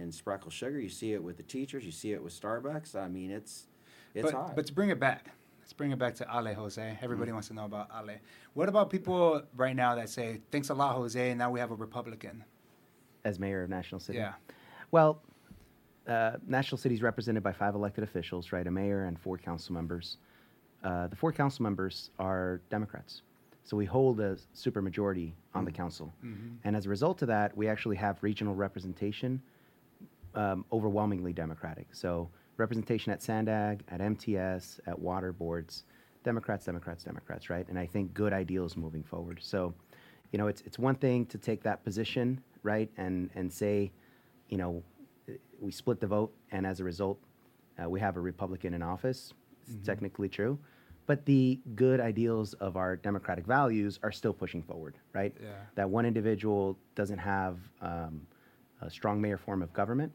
in 0.02 0.12
Spreckle 0.12 0.52
Sugar, 0.52 0.80
you 0.80 0.90
see 0.90 1.14
it 1.14 1.24
with 1.24 1.38
the 1.38 1.44
teachers, 1.44 1.86
you 1.86 1.92
see 1.92 2.14
it 2.14 2.24
with 2.24 2.34
Starbucks. 2.40 2.96
I 2.96 3.08
mean, 3.08 3.32
it's 3.32 3.68
it's 4.14 4.24
but, 4.24 4.34
hot. 4.34 4.56
but 4.56 4.66
to 4.68 4.74
bring 4.74 4.90
it 4.90 5.00
back, 5.00 5.30
let's 5.60 5.74
bring 5.74 5.92
it 5.92 6.00
back 6.00 6.16
to 6.16 6.26
Ale 6.34 6.54
Jose. 6.54 6.98
Everybody 7.02 7.32
Mm. 7.32 7.36
wants 7.36 7.48
to 7.50 7.54
know 7.54 7.66
about 7.66 7.90
Ale. 7.96 8.18
What 8.54 8.70
about 8.70 8.90
people 8.90 9.42
right 9.56 9.76
now 9.76 9.96
that 9.96 10.10
say, 10.10 10.42
thanks 10.52 10.70
a 10.70 10.74
lot, 10.74 10.96
Jose, 10.96 11.30
and 11.32 11.38
now 11.38 11.52
we 11.52 11.60
have 11.60 11.72
a 11.72 11.76
Republican? 11.76 12.44
As 13.26 13.40
mayor 13.40 13.64
of 13.64 13.70
National 13.70 14.00
City. 14.00 14.20
Yeah. 14.20 14.34
Well, 14.92 15.22
uh, 16.08 16.34
National 16.48 16.77
City 16.77 16.94
is 16.96 17.01
represented 17.01 17.42
by 17.44 17.51
five 17.51 17.74
elected 17.75 18.04
officials, 18.04 18.51
right? 18.51 18.65
A 18.68 18.72
mayor 18.72 19.06
and 19.06 19.20
four 19.20 19.38
council 19.38 19.74
members. 19.74 20.18
Uh, 20.84 21.08
the 21.08 21.15
four 21.15 21.32
council 21.32 21.63
members 21.63 22.12
are 22.20 22.62
Democrats. 22.70 23.22
So 23.63 23.75
we 23.75 23.86
hold 23.86 24.20
a 24.20 24.38
supermajority 24.55 25.34
on 25.55 25.65
the 25.65 25.72
council. 25.72 26.13
And 26.63 26.75
as 26.75 26.86
a 26.86 26.89
result 26.89 27.22
of 27.24 27.27
that, 27.29 27.55
we 27.58 27.67
actually 27.67 27.96
have 27.96 28.22
regional 28.22 28.53
representation 28.53 29.41
um, 30.36 30.65
overwhelmingly 30.72 31.34
Democratic. 31.34 31.88
So 31.91 32.29
representation 32.58 33.12
at 33.12 33.24
Sandag, 33.24 33.84
at 33.89 34.01
MTS, 34.01 34.79
at 34.86 34.98
water 35.00 35.34
boards, 35.34 35.86
Democrats, 36.24 36.65
Democrats, 36.65 37.03
Democrats, 37.03 37.50
right? 37.50 37.67
And 37.70 37.79
I 37.79 37.86
think 37.86 38.13
good 38.13 38.34
ideals 38.34 38.75
moving 38.77 39.03
forward. 39.03 39.39
So, 39.41 39.74
you 40.32 40.38
know, 40.38 40.48
it's 40.48 40.62
it's 40.62 40.77
one 40.77 40.96
thing 40.96 41.25
to 41.27 41.38
take 41.38 41.63
that 41.63 41.84
position, 41.84 42.41
right, 42.63 42.89
and 42.98 43.29
and 43.36 43.51
say, 43.51 43.91
you 44.50 44.58
know, 44.58 44.84
we 45.60 45.72
split 45.72 46.00
the 46.00 46.08
vote, 46.08 46.34
and 46.51 46.65
as 46.65 46.79
a 46.79 46.84
result, 46.84 47.20
uh, 47.82 47.89
we 47.89 48.00
have 48.00 48.17
a 48.17 48.20
Republican 48.20 48.74
in 48.74 48.82
office. 48.84 49.34
It's 49.67 49.86
technically 49.86 50.29
true, 50.29 50.57
but 51.05 51.25
the 51.25 51.60
good 51.75 52.00
ideals 52.00 52.53
of 52.55 52.77
our 52.77 52.95
democratic 52.95 53.45
values 53.45 54.00
are 54.03 54.12
still 54.12 54.34
pushing 54.34 54.62
forward, 54.62 54.95
right? 55.13 55.36
Yeah. 55.41 55.50
That 55.75 55.89
one 55.89 56.05
individual 56.05 56.77
doesn't 56.95 57.19
have 57.19 57.60
um, 57.81 58.22
a 58.81 58.89
strong 58.89 59.22
mayor 59.22 59.38
form 59.38 59.62
of 59.62 59.72
government, 59.74 60.12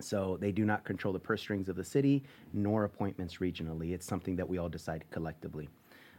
so 0.00 0.36
they 0.40 0.52
do 0.52 0.64
not 0.64 0.84
control 0.84 1.12
the 1.12 1.20
purse 1.20 1.40
strings 1.40 1.68
of 1.68 1.76
the 1.76 1.84
city 1.84 2.22
nor 2.52 2.84
appointments 2.84 3.36
regionally. 3.36 3.92
It's 3.92 4.06
something 4.06 4.36
that 4.36 4.48
we 4.48 4.58
all 4.58 4.68
decide 4.68 5.04
collectively. 5.10 5.68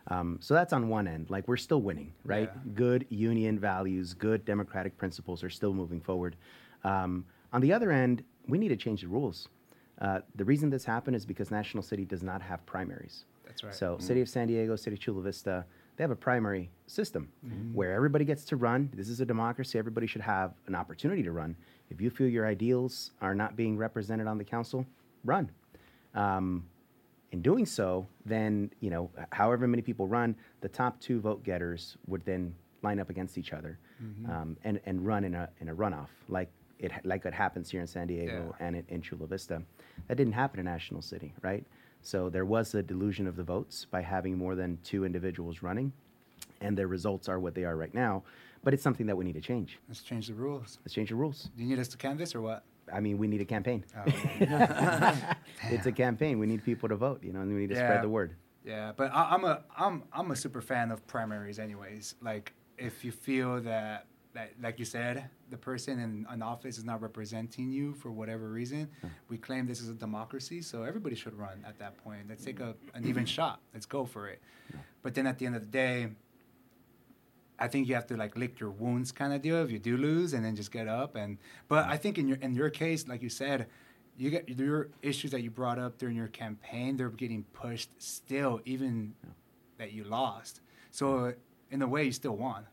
Um, 0.08 0.38
so 0.40 0.54
that's 0.54 0.72
on 0.72 0.88
one 0.88 1.08
end. 1.08 1.30
Like 1.30 1.48
we're 1.48 1.58
still 1.58 1.82
winning, 1.82 2.14
right? 2.24 2.50
Yeah. 2.54 2.62
Good 2.74 3.06
union 3.10 3.58
values, 3.60 4.14
good 4.14 4.46
democratic 4.46 4.98
principles 4.98 5.44
are 5.44 5.50
still 5.50 5.74
moving 5.74 6.00
forward. 6.00 6.36
Um, 6.84 7.26
on 7.52 7.62
the 7.62 7.74
other 7.74 7.92
end, 7.92 8.24
we 8.48 8.58
need 8.58 8.70
to 8.70 8.76
change 8.76 9.02
the 9.02 9.08
rules. 9.08 9.50
Uh, 10.02 10.20
the 10.36 10.46
reason 10.46 10.70
this 10.70 10.86
happened 10.86 11.16
is 11.16 11.26
because 11.26 11.52
National 11.52 11.84
City 11.84 12.06
does 12.06 12.22
not 12.24 12.42
have 12.42 12.66
primaries. 12.66 13.26
That's 13.46 13.64
right. 13.64 13.74
So, 13.74 13.98
City 14.00 14.22
of 14.22 14.28
San 14.30 14.48
Diego, 14.48 14.76
City 14.76 14.96
of 14.96 15.00
Chula 15.00 15.22
Vista, 15.22 15.66
they 15.96 16.04
have 16.04 16.12
a 16.12 16.16
primary 16.16 16.70
system 16.88 17.30
where 17.74 17.94
everybody 17.94 18.26
gets 18.26 18.44
to 18.46 18.58
run. 18.58 18.90
This 18.94 19.08
is 19.08 19.22
a 19.22 19.26
democracy. 19.26 19.80
Everybody 19.80 20.08
should 20.08 20.22
have 20.22 20.52
an 20.68 20.76
opportunity 20.76 21.24
to 21.24 21.32
run. 21.32 21.56
If 21.90 22.02
you 22.02 22.10
feel 22.10 22.28
your 22.28 22.46
ideals 22.46 23.12
are 23.22 23.34
not 23.34 23.56
being 23.56 23.78
represented 23.78 24.28
on 24.28 24.38
the 24.38 24.44
council, 24.44 24.86
run. 25.24 25.50
Um, 26.14 26.66
in 27.32 27.42
doing 27.42 27.66
so, 27.66 28.08
then 28.26 28.72
you 28.82 28.90
know, 28.90 29.10
however 29.32 29.68
many 29.68 29.82
people 29.82 30.08
run, 30.08 30.36
the 30.62 30.70
top 30.70 31.00
two 31.00 31.20
vote 31.22 31.44
getters 31.44 31.96
would 32.08 32.26
then 32.26 32.54
line 32.82 33.00
up 33.00 33.10
against 33.10 33.38
each 33.38 33.54
other 33.54 33.80
um, 34.30 34.58
and 34.64 34.80
and 34.86 35.06
run 35.06 35.24
in 35.24 35.34
a 35.36 35.50
in 35.62 35.70
a 35.70 35.76
runoff 35.76 36.10
like 36.28 36.50
it 36.80 36.92
like 37.04 37.26
it 37.26 37.34
happens 37.34 37.70
here 37.72 37.82
in 37.82 37.88
San 37.88 38.08
Diego 38.08 38.56
Yeah. 38.60 38.66
and 38.66 38.76
in, 38.76 38.86
in 38.90 39.02
Chula 39.02 39.28
Vista. 39.28 39.62
That 40.08 40.16
didn't 40.16 40.34
happen 40.34 40.60
in 40.60 40.66
National 40.66 41.02
City, 41.02 41.34
right? 41.42 41.64
So 42.02 42.30
there 42.30 42.46
was 42.46 42.76
a 42.76 42.84
delusion 42.84 43.28
of 43.28 43.36
the 43.36 43.44
votes 43.44 43.86
by 43.90 44.02
having 44.02 44.38
more 44.38 44.56
than 44.56 44.78
two 44.84 45.06
individuals 45.06 45.64
running, 45.64 45.92
and 46.62 46.78
their 46.78 46.88
results 46.88 47.28
are 47.30 47.40
what 47.40 47.56
they 47.56 47.64
are 47.64 47.76
right 47.76 47.94
now. 47.94 48.24
But 48.64 48.74
it's 48.74 48.84
something 48.84 49.06
that 49.08 49.16
we 49.18 49.24
need 49.26 49.34
to 49.36 49.42
change. 49.42 49.80
Let's 49.88 50.02
change 50.04 50.28
the 50.28 50.34
rules. 50.34 50.80
Let's 50.84 50.94
change 50.94 51.10
the 51.10 51.16
rules. 51.16 51.50
Do 51.56 51.64
you 51.64 51.70
need 51.70 51.80
us 51.80 51.88
to 51.90 51.98
canvas 51.98 52.36
or 52.36 52.42
what? 52.42 52.64
I 52.94 53.00
mean, 53.00 53.18
we 53.18 53.28
need 53.28 53.42
a 53.42 53.46
campaign. 53.46 53.84
Oh, 53.98 54.04
It's 55.72 55.86
a 55.88 55.92
campaign. 55.92 56.40
We 56.40 56.46
need 56.46 56.64
people 56.64 56.90
to 56.90 56.96
vote. 56.96 57.24
You 57.24 57.34
know, 57.34 57.42
and 57.42 57.54
we 57.54 57.62
need 57.62 57.70
to 57.70 57.76
Yeah. 57.76 57.88
spread 57.88 58.02
the 58.04 58.10
word. 58.10 58.36
Yeah, 58.64 58.92
but 58.96 59.12
I, 59.14 59.34
I'm 59.36 59.44
a 59.46 59.64
I'm 59.78 60.04
I'm 60.12 60.32
a 60.32 60.36
super 60.36 60.62
fan 60.62 60.92
of 60.92 61.06
primaries, 61.08 61.60
anyways. 61.60 62.16
Like 62.22 62.54
if 62.78 63.06
you 63.06 63.12
feel 63.12 63.62
that 63.62 64.08
that 64.36 64.52
like 64.62 64.78
you 64.78 64.86
said, 64.86 65.30
the 65.50 65.58
person 65.58 66.00
in 66.00 66.26
an 66.30 66.42
office 66.42 66.78
is 66.78 66.86
not 66.86 67.02
representing 67.02 67.72
you 67.72 67.94
for 67.94 68.12
whatever 68.12 68.50
reason, 68.50 68.90
hmm. 69.02 69.08
we 69.30 69.38
claim 69.38 69.66
this 69.66 69.82
is 69.82 69.90
a 69.90 69.94
democracy, 69.94 70.62
so 70.62 70.84
everybody 70.84 71.16
should 71.16 71.34
run 71.34 71.64
at 71.68 71.80
that 71.80 71.98
point. 72.04 72.28
Let's 72.30 72.46
take 72.46 72.60
a 72.60 72.76
an 72.94 73.08
even 73.08 73.26
shot. 73.26 73.60
Let's 73.74 73.86
go 73.86 74.06
for 74.06 74.28
it. 74.28 74.42
But 75.02 75.16
then 75.16 75.26
at 75.26 75.40
the 75.40 75.46
end 75.46 75.56
of 75.56 75.62
the 75.62 75.68
day, 75.68 76.10
I 77.58 77.68
think 77.68 77.88
you 77.88 77.96
have 77.96 78.08
to 78.08 78.18
like 78.18 78.38
lick 78.38 78.60
your 78.60 78.72
wounds 78.72 79.12
kind 79.12 79.34
of 79.34 79.42
deal 79.42 79.64
if 79.64 79.72
you 79.72 79.80
do 79.80 79.98
lose 79.98 80.34
and 80.34 80.44
then 80.44 80.56
just 80.56 80.72
get 80.72 80.88
up 80.88 81.16
and 81.16 81.38
but 81.70 81.86
I 81.86 81.96
think 81.96 82.18
in 82.18 82.28
your 82.28 82.38
in 82.38 82.54
your 82.54 82.70
case 82.70 83.08
like 83.08 83.22
you 83.22 83.30
said 83.30 83.68
you 84.18 84.30
get 84.30 84.50
your 84.50 84.90
issues 85.02 85.32
that 85.32 85.42
you 85.42 85.52
brought 85.52 85.80
up 85.80 85.98
during 85.98 86.18
your 86.18 86.28
campaign 86.28 86.98
they're 86.98 87.10
getting 87.10 87.44
pushed 87.54 87.90
still 87.98 88.60
even 88.66 89.14
that 89.78 89.94
you 89.94 90.04
lost 90.04 90.60
so 90.92 91.34
in 91.72 91.82
a 91.82 91.88
way 91.88 92.04
you 92.04 92.12
still 92.12 92.36
won 92.36 92.66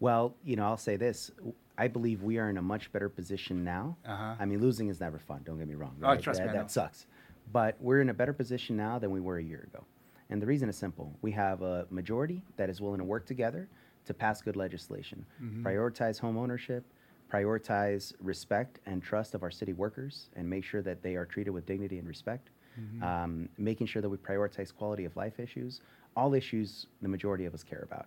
Well, 0.00 0.34
you 0.44 0.56
know, 0.56 0.64
I'll 0.64 0.76
say 0.76 0.96
this. 0.96 1.30
I 1.78 1.88
believe 1.88 2.22
we 2.22 2.38
are 2.38 2.50
in 2.50 2.56
a 2.58 2.62
much 2.62 2.92
better 2.92 3.08
position 3.08 3.64
now. 3.64 3.96
Uh-huh. 4.06 4.34
I 4.38 4.44
mean, 4.44 4.60
losing 4.60 4.88
is 4.88 5.00
never 5.00 5.18
fun. 5.18 5.42
Don't 5.44 5.58
get 5.58 5.68
me 5.68 5.74
wrong. 5.74 5.94
Oh, 6.02 6.16
trust 6.16 6.40
that, 6.40 6.48
me, 6.48 6.52
that 6.54 6.70
sucks. 6.70 7.06
But 7.52 7.76
we're 7.80 8.00
in 8.00 8.08
a 8.10 8.14
better 8.14 8.32
position 8.32 8.76
now 8.76 8.98
than 8.98 9.10
we 9.10 9.20
were 9.20 9.38
a 9.38 9.42
year 9.42 9.68
ago. 9.72 9.84
And 10.30 10.40
the 10.40 10.46
reason 10.46 10.68
is 10.68 10.76
simple. 10.76 11.12
We 11.22 11.32
have 11.32 11.62
a 11.62 11.86
majority 11.90 12.42
that 12.56 12.70
is 12.70 12.80
willing 12.80 12.98
to 12.98 13.04
work 13.04 13.26
together 13.26 13.68
to 14.06 14.14
pass 14.14 14.40
good 14.42 14.56
legislation, 14.56 15.24
Mm-hmm. 15.42 15.66
prioritize 15.66 16.18
home 16.18 16.36
ownership, 16.38 16.84
prioritize 17.32 18.12
respect 18.20 18.80
and 18.86 19.02
trust 19.02 19.34
of 19.34 19.42
our 19.42 19.50
city 19.50 19.72
workers, 19.72 20.28
and 20.36 20.48
make 20.48 20.64
sure 20.64 20.82
that 20.82 21.02
they 21.02 21.14
are 21.16 21.24
treated 21.26 21.50
with 21.50 21.66
dignity 21.66 21.98
and 21.98 22.08
respect. 22.08 22.48
Mm-hmm. 22.80 23.02
Um, 23.02 23.48
making 23.58 23.88
sure 23.88 24.00
that 24.00 24.08
we 24.08 24.16
prioritize 24.16 24.74
quality 24.74 25.04
of 25.04 25.14
life 25.16 25.40
issues, 25.40 25.80
all 26.16 26.34
issues 26.34 26.86
the 27.02 27.08
majority 27.08 27.44
of 27.44 27.52
us 27.54 27.62
care 27.62 27.82
about. 27.82 28.06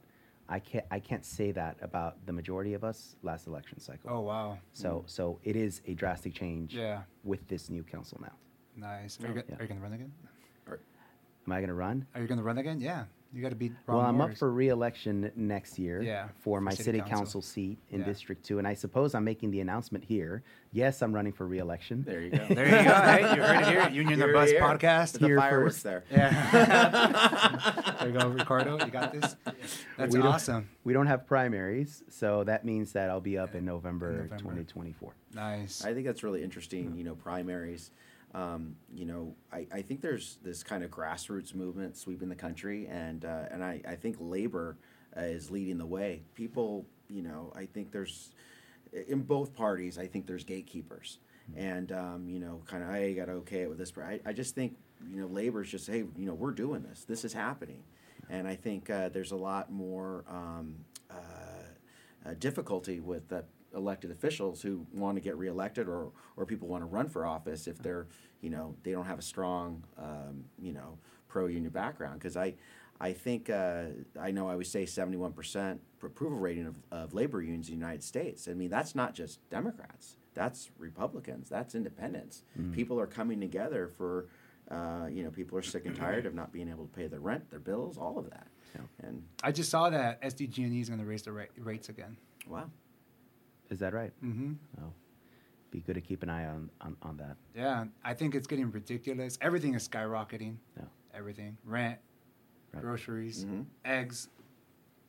I 0.49 0.59
can't, 0.59 0.85
I 0.91 0.99
can't 0.99 1.25
say 1.25 1.51
that 1.53 1.77
about 1.81 2.25
the 2.25 2.33
majority 2.33 2.73
of 2.73 2.83
us 2.83 3.15
last 3.23 3.47
election 3.47 3.79
cycle. 3.79 4.09
oh 4.11 4.19
wow 4.21 4.57
So, 4.73 4.99
hmm. 4.99 5.07
so 5.07 5.39
it 5.43 5.55
is 5.55 5.81
a 5.87 5.93
drastic 5.93 6.33
change 6.33 6.75
Yeah. 6.75 7.03
with 7.23 7.47
this 7.47 7.69
new 7.69 7.83
council 7.83 8.19
now. 8.21 8.33
nice 8.75 9.19
are 9.23 9.27
you, 9.27 9.33
oh, 9.39 9.43
Yeah. 9.49 9.55
are 9.57 9.61
you 9.63 9.67
gonna 9.67 9.81
run 9.81 9.93
again 9.93 10.11
Am 11.45 11.51
I 11.51 11.57
going 11.57 11.67
to 11.67 11.73
run? 11.73 12.05
are 12.15 12.21
you 12.21 12.27
gonna 12.27 12.43
run 12.43 12.57
again 12.57 12.79
yeah 12.79 13.03
you 13.33 13.41
got 13.41 13.49
to 13.49 13.55
beat 13.55 13.71
Ron 13.87 13.97
well, 13.97 14.05
I'm 14.05 14.21
up 14.21 14.37
for 14.37 14.51
re-election 14.51 15.31
next 15.35 15.79
year 15.79 16.01
Yeah, 16.01 16.27
for 16.39 16.59
for 16.59 16.61
my 16.61 16.71
city 16.71 16.83
city, 16.83 16.99
council. 16.99 17.17
council. 17.17 17.41
seat 17.41 17.79
in 17.89 17.99
Yeah. 18.01 18.05
District 18.05 18.45
2. 18.45 18.59
And 18.59 18.67
I 18.67 18.73
suppose 18.75 19.15
I'm 19.15 19.23
making 19.23 19.49
the 19.51 19.59
announcement 19.61 20.03
here. 20.03 20.43
Yes, 20.71 21.01
I'm 21.01 21.13
running 21.13 21.33
for 21.33 21.47
re-election. 21.47 22.03
There 22.03 22.21
you 22.21 22.29
go. 22.29 22.45
there 22.49 22.65
you 22.65 22.71
go 22.71 22.93
hey, 22.93 23.35
you 23.35 23.41
heard 23.41 23.61
it 23.61 23.67
here 23.67 23.89
Union 23.89 24.19
the 24.19 24.25
Here, 24.25 24.33
Bus 24.33 24.49
here. 24.51 24.61
podcast 24.61 25.19
The 25.19 25.25
Here 25.25 25.39
fireworks 25.39 25.81
first. 25.81 25.83
there. 25.83 26.03
yeah 26.11 27.95
there 27.99 28.09
you 28.09 28.19
go 28.19 28.27
Ricardo 28.29 28.77
you 28.85 28.91
got 28.91 29.11
this 29.13 29.35
that's 29.97 30.13
We 30.13 30.19
don't- 30.21 30.27
awesome 30.31 30.69
We 30.83 30.93
don't 30.93 31.07
have 31.07 31.25
primaries, 31.25 32.03
so 32.09 32.43
that 32.43 32.65
means 32.65 32.91
that 32.93 33.09
I'll 33.09 33.21
be 33.21 33.37
up 33.37 33.55
in 33.55 33.65
November, 33.65 34.11
November. 34.11 34.37
2024. 34.37 35.13
nice 35.33 35.83
I 35.83 35.93
think 35.93 36.05
that's 36.05 36.23
really 36.23 36.43
interesting. 36.43 36.91
Hmm. 36.91 36.97
You 36.97 37.03
know, 37.05 37.15
primaries. 37.15 37.91
Um, 38.33 38.75
you 38.93 39.05
know, 39.05 39.35
I, 39.51 39.67
I 39.71 39.81
think 39.81 40.01
there's 40.01 40.39
this 40.43 40.63
kind 40.63 40.83
of 40.83 40.89
grassroots 40.89 41.53
movement 41.53 41.97
sweeping 41.97 42.29
the 42.29 42.35
country, 42.35 42.87
and 42.87 43.25
uh, 43.25 43.43
and 43.51 43.63
I, 43.63 43.81
I 43.87 43.95
think 43.95 44.17
labor 44.19 44.77
uh, 45.15 45.21
is 45.21 45.51
leading 45.51 45.77
the 45.77 45.85
way. 45.85 46.23
People, 46.33 46.85
you 47.09 47.21
know, 47.21 47.53
I 47.55 47.65
think 47.65 47.91
there's 47.91 48.33
in 48.91 49.21
both 49.21 49.53
parties. 49.53 49.97
I 49.97 50.07
think 50.07 50.25
there's 50.25 50.43
gatekeepers, 50.43 51.19
and 51.55 51.91
um, 51.91 52.27
you 52.27 52.39
know, 52.39 52.61
kind 52.65 52.83
of 52.83 52.89
hey, 52.89 53.11
you 53.11 53.15
got 53.15 53.25
to 53.25 53.33
okay 53.33 53.61
it 53.61 53.69
with 53.69 53.77
this. 53.77 53.93
I, 53.97 54.19
I 54.25 54.33
just 54.33 54.55
think 54.55 54.77
you 55.11 55.21
know, 55.21 55.27
labor's 55.27 55.69
just 55.69 55.87
hey, 55.87 55.99
you 56.17 56.25
know, 56.25 56.33
we're 56.33 56.51
doing 56.51 56.81
this. 56.81 57.03
This 57.03 57.23
is 57.23 57.33
happening, 57.33 57.83
and 58.29 58.47
I 58.47 58.55
think 58.55 58.89
uh, 58.89 59.09
there's 59.09 59.31
a 59.31 59.37
lot 59.37 59.71
more. 59.71 60.25
Um, 60.27 60.75
uh, 61.11 61.15
uh, 62.25 62.33
difficulty 62.39 62.99
with 62.99 63.27
elected 63.75 64.11
officials 64.11 64.61
who 64.61 64.85
want 64.93 65.15
to 65.17 65.21
get 65.21 65.37
reelected 65.37 65.87
or 65.87 66.11
or 66.37 66.45
people 66.45 66.67
want 66.67 66.81
to 66.81 66.85
run 66.85 67.07
for 67.09 67.25
office 67.25 67.67
if 67.67 67.77
they're 67.79 68.07
you 68.41 68.49
know 68.49 68.75
they 68.83 68.91
don't 68.91 69.05
have 69.05 69.19
a 69.19 69.23
strong 69.23 69.83
um, 69.97 70.43
you 70.59 70.73
know 70.73 70.97
pro 71.27 71.47
union 71.47 71.71
background 71.71 72.19
because 72.19 72.37
I 72.37 72.55
I 73.01 73.11
think 73.13 73.49
uh, 73.49 73.85
I 74.19 74.31
know 74.31 74.47
I 74.47 74.55
would 74.55 74.67
say 74.67 74.83
71% 74.85 75.79
approval 76.03 76.37
rating 76.37 76.67
of, 76.67 76.77
of 76.91 77.13
labor 77.13 77.41
unions 77.41 77.67
in 77.67 77.73
the 77.75 77.79
United 77.79 78.03
States. 78.03 78.47
I 78.47 78.53
mean 78.53 78.69
that's 78.69 78.93
not 78.95 79.13
just 79.15 79.39
Democrats, 79.49 80.17
that's 80.33 80.69
Republicans, 80.77 81.49
that's 81.49 81.75
independents. 81.75 82.43
People 82.71 82.99
are 82.99 83.07
coming 83.07 83.39
together 83.41 83.87
for 83.97 84.27
uh, 84.71 85.07
you 85.11 85.23
know 85.23 85.29
people 85.31 85.57
are 85.57 85.61
sick 85.63 85.85
and 85.85 85.95
tired 85.95 86.25
of 86.25 86.33
not 86.33 86.51
being 86.53 86.69
able 86.69 86.85
to 86.85 86.91
pay 86.93 87.07
their 87.07 87.19
rent, 87.19 87.49
their 87.49 87.59
bills, 87.59 87.97
all 87.97 88.17
of 88.19 88.29
that. 88.29 88.47
And 89.03 89.23
I 89.43 89.51
just 89.51 89.69
saw 89.69 89.89
that 89.89 90.21
SDG&E 90.21 90.79
is 90.81 90.87
going 90.89 90.99
to 90.99 91.05
raise 91.05 91.21
the 91.23 91.31
ra- 91.31 91.43
rates 91.59 91.89
again. 91.89 92.17
wow. 92.47 92.69
Is 93.73 93.79
that 93.79 93.91
right? 93.93 94.11
Mm-hmm. 94.23 94.53
Oh, 94.83 94.93
be 95.71 95.79
good 95.79 95.95
to 95.95 96.01
keep 96.01 96.21
an 96.21 96.29
eye 96.29 96.45
on, 96.45 96.69
on, 96.79 96.95
on 97.01 97.17
that. 97.17 97.35
Yeah, 97.55 97.85
I 98.03 98.13
think 98.13 98.35
it's 98.35 98.45
getting 98.45 98.69
ridiculous. 98.69 99.39
Everything 99.41 99.73
is 99.73 99.87
skyrocketing. 99.87 100.57
Yeah. 100.77 100.83
Everything, 101.15 101.57
rent, 101.65 101.97
Right. 102.71 102.81
groceries, 102.83 103.45
mm-hmm. 103.45 103.61
eggs, 103.85 104.29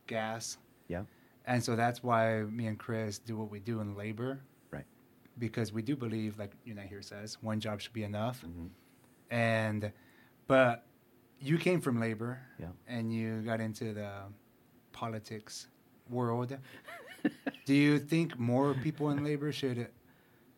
gas, 0.07 0.57
Yeah. 0.89 1.05
and 1.47 1.63
so 1.63 1.77
that's 1.77 2.03
why 2.03 2.43
me 2.43 2.67
and 2.67 2.79
Chris 2.79 3.19
do 3.19 3.37
what 3.37 3.51
we 3.51 3.59
do 3.61 3.81
in 3.81 3.95
labor. 3.97 4.41
Right. 4.71 4.85
Because 5.39 5.73
we 5.73 5.83
do 5.83 5.95
believe, 5.97 6.39
like 6.39 6.53
Unite 6.65 6.89
here 6.89 7.03
says, 7.03 7.37
one 7.43 7.61
job 7.61 7.81
should 7.83 7.93
be 7.93 8.05
enough. 8.05 8.41
Mm-hmm. 8.47 8.67
And, 9.31 9.93
but 10.47 10.87
you 11.41 11.59
came 11.59 11.81
from 11.83 12.01
labor, 12.01 12.39
Yeah. 12.59 12.69
and 12.89 13.13
you 13.13 13.43
got 13.43 13.61
into 13.61 13.93
the 13.93 14.11
politics 14.93 15.69
world. 16.09 16.57
do 17.65 17.75
you 17.75 17.99
think 17.99 18.39
more 18.39 18.75
people 18.75 19.11
in 19.11 19.25
labor 19.25 19.53
should 19.53 19.89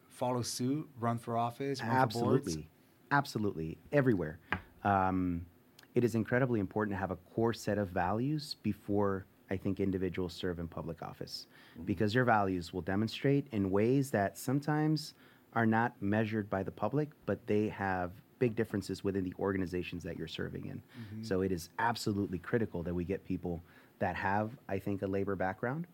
follow 0.08 0.42
suit, 0.42 0.88
run 0.98 1.18
for 1.18 1.36
office, 1.36 1.80
run 1.80 1.90
for? 1.90 1.96
Absolutely. 1.96 2.68
Absolutely. 3.10 3.78
Everywhere. 3.92 4.38
Um, 4.84 5.46
it 5.94 6.04
is 6.04 6.14
incredibly 6.14 6.60
important 6.60 6.94
to 6.94 6.98
have 6.98 7.10
a 7.10 7.16
core 7.34 7.52
set 7.54 7.78
of 7.78 7.88
values 7.88 8.56
before 8.62 9.26
I 9.50 9.56
think 9.56 9.80
individuals 9.80 10.32
serve 10.34 10.58
in 10.58 10.66
public 10.68 11.02
office 11.02 11.46
because 11.84 12.14
your 12.14 12.24
values 12.24 12.72
will 12.72 12.80
demonstrate 12.82 13.46
in 13.52 13.70
ways 13.70 14.10
that 14.10 14.36
sometimes 14.36 15.14
are 15.54 15.66
not 15.66 15.94
measured 16.00 16.50
by 16.50 16.62
the 16.62 16.70
public, 16.70 17.10
but 17.26 17.46
they 17.46 17.68
have 17.68 18.10
big 18.38 18.54
differences 18.56 19.02
within 19.04 19.24
the 19.24 19.32
organizations 19.38 20.02
that 20.02 20.18
you're 20.18 20.26
serving 20.28 20.66
in. 20.66 20.82
So 21.22 21.40
it 21.42 21.52
is 21.52 21.70
absolutely 21.78 22.38
critical 22.38 22.82
that 22.82 22.94
we 22.94 23.04
get 23.04 23.24
people 23.24 23.62
that 24.00 24.16
have, 24.16 24.50
I 24.68 24.78
think, 24.78 25.02
a 25.02 25.06
labor 25.06 25.36
background, 25.36 25.86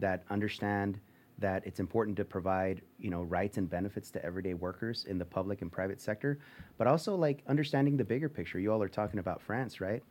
that 0.00 0.24
understand 0.30 0.98
that 1.38 1.66
it's 1.66 1.80
important 1.80 2.16
to 2.16 2.24
provide 2.24 2.80
you 2.98 3.10
know 3.10 3.22
rights 3.22 3.56
and 3.56 3.68
benefits 3.68 4.10
to 4.10 4.24
everyday 4.24 4.54
workers 4.54 5.04
in 5.08 5.18
the 5.18 5.24
public 5.24 5.62
and 5.62 5.72
private 5.72 6.00
sector 6.00 6.38
but 6.78 6.86
also 6.86 7.14
like 7.14 7.42
understanding 7.48 7.96
the 7.96 8.04
bigger 8.04 8.28
picture. 8.28 8.58
You 8.58 8.72
all 8.72 8.82
are 8.82 8.88
talking 8.88 9.18
about 9.18 9.42
france 9.42 9.80
right? 9.80 10.02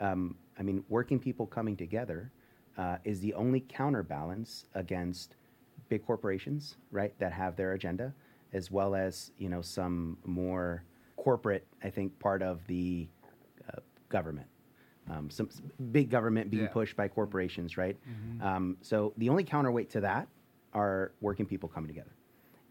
Um, 0.00 0.36
i 0.58 0.62
mean 0.62 0.82
working 0.88 1.18
people 1.18 1.46
coming 1.46 1.76
together 1.76 2.30
uh, 2.78 2.96
is 3.04 3.20
the 3.20 3.34
only 3.34 3.60
counterbalance 3.60 4.66
against 4.74 5.36
big 5.88 6.04
corporations 6.04 6.76
right 6.90 7.12
that 7.18 7.32
have 7.32 7.56
their 7.56 7.74
agenda 7.74 8.12
as 8.52 8.70
well 8.70 8.94
as 8.94 9.32
you 9.38 9.48
know 9.48 9.60
some 9.60 10.16
more 10.24 10.84
corporate 11.16 11.66
i 11.82 11.90
think 11.90 12.18
part 12.18 12.42
of 12.42 12.66
the 12.66 13.06
uh, 13.68 13.80
government 14.08 14.46
um, 15.10 15.28
some 15.30 15.48
big 15.92 16.10
government 16.10 16.50
being 16.50 16.64
Yeah. 16.64 16.68
pushed 16.70 16.96
by 16.96 17.08
corporations, 17.08 17.76
right? 17.76 17.96
Um, 18.40 18.76
so 18.80 19.12
the 19.18 19.28
only 19.28 19.44
counterweight 19.44 19.90
to 19.90 20.00
that 20.00 20.28
are 20.72 21.12
working 21.20 21.46
people 21.46 21.68
coming 21.68 21.88
together. 21.88 22.10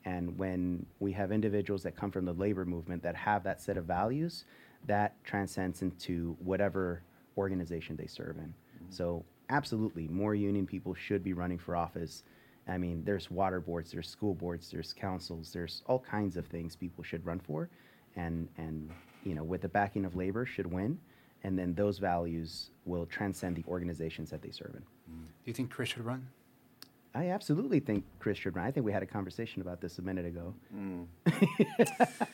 And 0.05 0.37
when 0.37 0.85
we 0.99 1.11
have 1.13 1.31
individuals 1.31 1.83
that 1.83 1.95
come 1.95 2.11
from 2.11 2.25
the 2.25 2.33
labor 2.33 2.65
movement 2.65 3.01
that 3.03 3.15
have 3.15 3.43
that 3.43 3.61
set 3.61 3.77
of 3.77 3.85
values, 3.85 4.45
that 4.87 5.15
transcends 5.23 5.81
into 5.81 6.35
whatever 6.39 7.01
organization 7.37 7.95
they 7.95 8.07
serve 8.07 8.37
in. 8.37 8.53
So 8.89 9.23
absolutely, 9.49 10.07
more 10.09 10.35
union 10.35 10.65
people 10.67 10.93
should 10.93 11.23
be 11.23 11.33
running 11.33 11.57
for 11.57 11.75
office. 11.75 12.23
I 12.67 12.77
mean, 12.77 13.03
there's 13.05 13.31
water 13.31 13.59
boards, 13.61 13.91
there's 13.91 14.09
school 14.09 14.33
boards, 14.33 14.69
there's 14.69 14.91
councils, 14.93 15.51
there's 15.53 15.83
all 15.87 15.99
kinds 15.99 16.35
of 16.37 16.47
things 16.47 16.75
people 16.75 17.03
should 17.03 17.25
run 17.25 17.39
for, 17.39 17.69
and 18.15 18.47
and 18.57 18.89
you 19.23 19.35
know, 19.35 19.43
with 19.43 19.61
the 19.61 19.69
backing 19.69 20.03
of 20.05 20.15
labor, 20.15 20.45
should 20.45 20.67
win, 20.69 20.99
and 21.43 21.57
then 21.57 21.73
those 21.73 21.97
values 21.99 22.69
will 22.85 23.05
transcend 23.05 23.55
the 23.55 23.63
organizations 23.67 24.29
that 24.29 24.41
they 24.41 24.51
serve 24.51 24.73
in. 24.75 24.81
Do 24.81 25.49
you 25.49 25.53
think 25.53 25.69
Chris 25.69 25.89
should 25.89 26.05
run? 26.05 26.27
I 27.15 27.29
absolutely 27.29 27.79
think 27.79 28.05
Chris 28.19 28.37
should 28.39 28.55
run. 28.55 28.65
I 28.65 28.71
think 28.71 28.85
we 28.87 28.91
had 28.91 29.03
a 29.03 29.05
conversation 29.05 29.61
about 29.61 29.79
this 29.81 29.99
a 29.99 30.01
minute 30.01 30.25
ago. 30.25 30.53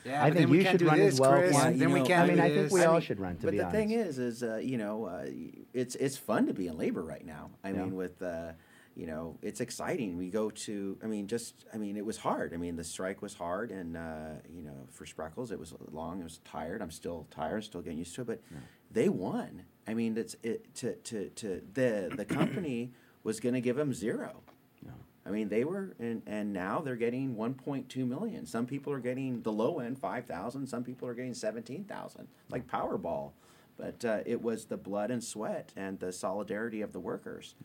Yeah, 0.06 0.24
I 0.24 0.32
think 0.32 0.50
you 0.50 0.63
should 0.63 0.80
do 0.80 0.88
run 0.88 1.00
as 1.01 1.20
well, 1.20 1.34
Chris. 1.34 1.54
Juan. 1.54 1.78
then 1.78 1.89
You 1.89 1.94
we 1.96 2.01
can't 2.01 2.24
I 2.24 2.28
mean, 2.28 2.38
do 2.38 2.44
I 2.44 2.50
think 2.50 2.62
this. 2.63 2.72
we 2.74 2.82
I 2.82 2.86
all 2.86 2.94
mean, 2.94 3.01
should 3.01 3.20
run. 3.20 3.36
To 3.38 3.44
but 3.48 3.51
be 3.51 3.58
the 3.58 3.63
honest, 3.66 3.75
thing 3.78 3.92
is, 3.92 4.20
is 4.20 4.44
uh, 4.44 4.56
you 4.58 4.78
know, 4.78 5.06
uh, 5.06 5.25
it's 5.74 5.96
it's 5.96 6.18
fun 6.18 6.48
to 6.48 6.54
be 6.54 6.68
in 6.68 6.78
labor 6.78 7.01
right 7.04 7.25
now. 7.25 7.50
I 7.63 7.70
Yeah. 7.72 7.84
mean, 7.84 7.96
with 7.96 8.22
uh, 8.22 8.54
you 8.96 9.06
know, 9.06 9.38
it's 9.42 9.62
exciting. 9.62 10.18
We 10.18 10.30
go 10.30 10.50
to, 10.50 10.98
I 11.01 11.08
mean, 11.08 11.28
just, 11.28 11.66
I 11.74 11.78
mean, 11.78 11.96
it 11.96 12.06
was 12.06 12.18
hard. 12.18 12.54
I 12.54 12.58
mean, 12.58 12.75
the 12.75 12.84
strike 12.84 13.22
was 13.22 13.34
hard, 13.34 13.72
and 13.72 13.96
uh, 13.96 14.32
you 14.54 14.62
know, 14.63 14.88
for 14.92 15.06
Spreckels, 15.06 15.51
it 15.51 15.60
was 15.60 15.74
long. 15.92 16.20
It 16.22 16.24
was 16.25 16.39
tired. 16.44 16.82
I'm 16.82 16.92
still 16.92 17.28
tired. 17.32 17.63
Still 17.63 17.82
getting 17.82 18.00
used 18.00 18.16
to 18.16 18.22
it, 18.22 18.28
but 18.28 18.42
they 18.91 19.10
won. 19.10 19.63
I 19.88 19.93
mean, 19.93 20.17
it's 20.17 20.36
it 20.43 20.74
to 20.75 20.96
to 20.96 21.29
to 21.29 21.62
the 21.74 22.12
the 22.15 22.25
company 22.25 22.91
was 23.24 23.39
going 23.39 23.55
to 23.55 23.62
give 23.62 23.75
them 23.75 23.93
zero. 23.93 24.41
Yeah. 24.84 24.91
I 25.25 25.29
mean, 25.31 25.50
they 25.50 25.63
were, 25.63 25.96
and, 26.00 26.22
and 26.25 26.53
now 26.53 26.79
they're 26.79 26.96
getting 26.96 27.36
1.2 27.36 28.08
million. 28.08 28.46
Some 28.46 28.65
people 28.65 28.93
are 28.93 29.00
getting 29.00 29.41
the 29.41 29.51
low 29.51 29.79
end 29.79 30.00
5,000. 30.00 30.67
Some 30.67 30.84
people 30.84 31.08
are 31.08 31.13
getting 31.13 31.34
17,000, 31.34 32.27
like 32.50 32.65
Powerball. 32.67 33.31
But 33.77 34.03
uh, 34.05 34.19
it 34.25 34.41
was 34.41 34.65
the 34.65 34.77
blood 34.77 35.12
and 35.12 35.24
sweat 35.24 35.72
and 35.75 36.00
the 36.00 36.12
solidarity 36.12 36.81
of 36.81 36.93
the 36.93 37.00
workers. 37.00 37.55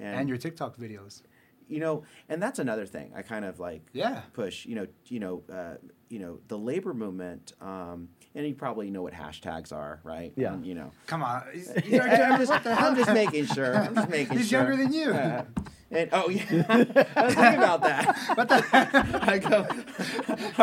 and 0.00 0.28
your 0.28 0.38
TikTok 0.38 0.76
videos. 0.76 1.22
You 1.68 1.80
know, 1.80 2.04
and 2.28 2.42
that's 2.42 2.58
another 2.58 2.86
thing. 2.86 3.12
I 3.16 3.22
kind 3.22 3.44
of 3.44 3.58
like 3.60 3.82
Yeah. 3.92 4.22
push. 4.32 4.66
You 4.66 4.74
know, 4.76 4.86
you 5.06 5.20
know, 5.20 5.42
uh, 5.52 5.74
you 6.08 6.18
know, 6.18 6.38
the 6.48 6.58
labor 6.58 6.94
movement. 6.94 7.52
Um, 7.60 8.08
and 8.34 8.46
you 8.46 8.54
probably 8.54 8.90
know 8.90 9.02
what 9.02 9.14
hashtags 9.14 9.72
are, 9.72 10.00
right? 10.04 10.32
Yeah. 10.36 10.52
Um, 10.52 10.62
you 10.64 10.74
know, 10.74 10.92
Come 11.06 11.22
on. 11.22 11.42
I'm, 11.52 12.38
just, 12.38 12.66
I'm 12.66 12.96
just 12.96 13.12
making 13.12 13.46
sure. 13.46 13.74
I'm 13.76 13.94
just 13.94 14.08
making 14.10 14.38
He's 14.38 14.48
sure. 14.48 14.60
younger 14.60 14.76
than 14.76 14.92
you. 14.92 15.10
Uh, 15.10 15.44
and 15.90 16.10
oh 16.12 16.28
yeah, 16.28 16.44
I 16.68 17.24
was 17.24 17.34
thinking 17.34 17.58
about 17.62 17.80
that. 17.82 18.16
What 18.34 18.48
the? 18.48 18.66
I 19.22 19.38
go, 19.38 19.64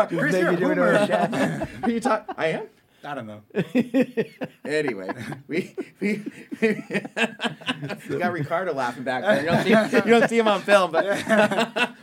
Chris, 0.06 0.34
you're 0.38 0.50
a 0.50 0.56
boomer. 0.56 1.66
you 1.88 1.98
talk? 2.00 2.26
I 2.36 2.46
am. 2.48 2.66
I 3.04 3.14
don't 3.14 3.26
know. 3.26 3.42
Anyway, 4.66 5.10
we 5.46 5.76
we, 6.00 6.24
we 6.62 6.82
got 8.18 8.32
Ricardo 8.32 8.72
laughing 8.72 9.04
back 9.04 9.22
there. 9.22 9.40
You 9.40 9.46
don't 9.46 9.90
see, 9.90 9.96
you 9.96 10.18
don't 10.18 10.28
see 10.28 10.38
him 10.38 10.48
on 10.48 10.62
film, 10.62 10.90
but 10.90 11.04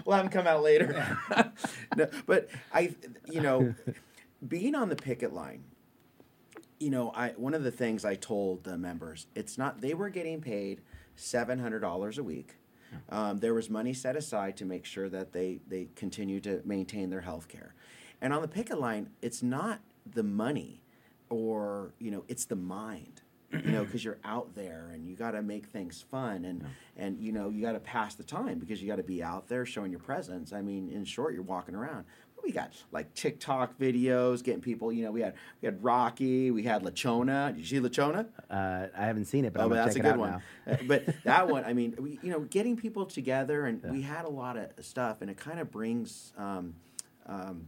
we'll 0.05 0.15
have 0.15 0.25
him 0.25 0.29
come 0.29 0.45
out 0.45 0.61
later. 0.61 1.17
no, 1.95 2.07
but 2.27 2.49
I, 2.71 2.93
you 3.25 3.41
know, 3.41 3.73
being 4.47 4.75
on 4.75 4.89
the 4.89 4.95
picket 4.95 5.33
line, 5.33 5.63
you 6.79 6.91
know, 6.91 7.11
I 7.15 7.29
one 7.29 7.55
of 7.55 7.63
the 7.63 7.71
things 7.71 8.05
I 8.05 8.13
told 8.13 8.63
the 8.63 8.77
members, 8.77 9.25
it's 9.33 9.57
not 9.57 9.81
they 9.81 9.95
were 9.95 10.09
getting 10.09 10.39
paid 10.39 10.81
seven 11.15 11.57
hundred 11.57 11.79
dollars 11.79 12.19
a 12.19 12.23
week. 12.23 12.57
Um, 13.09 13.39
there 13.39 13.53
was 13.55 13.69
money 13.69 13.93
set 13.93 14.15
aside 14.15 14.55
to 14.57 14.65
make 14.65 14.85
sure 14.85 15.09
that 15.09 15.33
they 15.33 15.61
they 15.67 15.87
continue 15.95 16.39
to 16.41 16.61
maintain 16.63 17.09
their 17.09 17.21
health 17.21 17.47
care, 17.47 17.73
and 18.21 18.33
on 18.33 18.41
the 18.43 18.47
picket 18.47 18.79
line, 18.79 19.09
it's 19.21 19.41
not 19.41 19.79
the 20.05 20.23
money, 20.23 20.80
or 21.31 21.93
you 21.99 22.11
know, 22.11 22.23
it's 22.27 22.45
the 22.45 22.55
mind. 22.55 23.21
You 23.51 23.71
know, 23.71 23.83
because 23.83 24.01
you're 24.01 24.19
out 24.23 24.55
there 24.55 24.91
and 24.93 25.05
you 25.05 25.13
got 25.13 25.31
to 25.31 25.41
make 25.41 25.65
things 25.65 26.01
fun 26.09 26.45
and 26.45 26.65
and 26.95 27.19
you 27.19 27.33
know 27.33 27.49
you 27.49 27.61
got 27.61 27.73
to 27.73 27.81
pass 27.81 28.15
the 28.15 28.23
time 28.23 28.59
because 28.59 28.81
you 28.81 28.87
got 28.87 28.95
to 28.95 29.03
be 29.03 29.21
out 29.21 29.49
there 29.49 29.65
showing 29.65 29.91
your 29.91 29.99
presence. 29.99 30.53
I 30.53 30.61
mean, 30.61 30.87
in 30.87 31.03
short, 31.03 31.33
you're 31.33 31.43
walking 31.43 31.75
around 31.75 32.05
we 32.43 32.51
got 32.51 32.73
like 32.91 33.13
TikTok 33.13 33.77
videos, 33.77 34.43
getting 34.43 34.61
people. 34.61 34.91
You 34.91 35.05
know, 35.05 35.11
we 35.11 35.21
had 35.21 35.35
we 35.61 35.65
had 35.65 35.83
Rocky, 35.83 36.51
we 36.51 36.63
had 36.63 36.83
La 36.83 36.91
Chona. 36.91 37.51
Did 37.53 37.59
you 37.59 37.65
see 37.65 37.79
La 37.79 37.89
Chona? 37.89 38.27
Uh, 38.49 38.87
I 38.97 39.05
haven't 39.05 39.25
seen 39.25 39.45
it, 39.45 39.53
but 39.53 39.61
Oh, 39.61 39.63
I'm 39.63 39.69
but 39.69 39.75
that's 39.75 39.95
a 39.95 39.99
good 39.99 40.17
one. 40.17 40.41
Uh, 40.67 40.77
but 40.87 41.05
that 41.23 41.47
one, 41.47 41.65
I 41.65 41.73
mean, 41.73 41.95
we, 41.99 42.19
you 42.21 42.31
know, 42.31 42.41
getting 42.41 42.75
people 42.75 43.05
together, 43.05 43.65
and 43.65 43.83
we 43.83 44.01
had 44.01 44.25
a 44.25 44.29
lot 44.29 44.57
of 44.57 44.69
stuff, 44.83 45.21
and 45.21 45.29
it 45.29 45.37
kind 45.37 45.59
of 45.59 45.71
brings, 45.71 46.33
um, 46.37 46.75
um, 47.25 47.67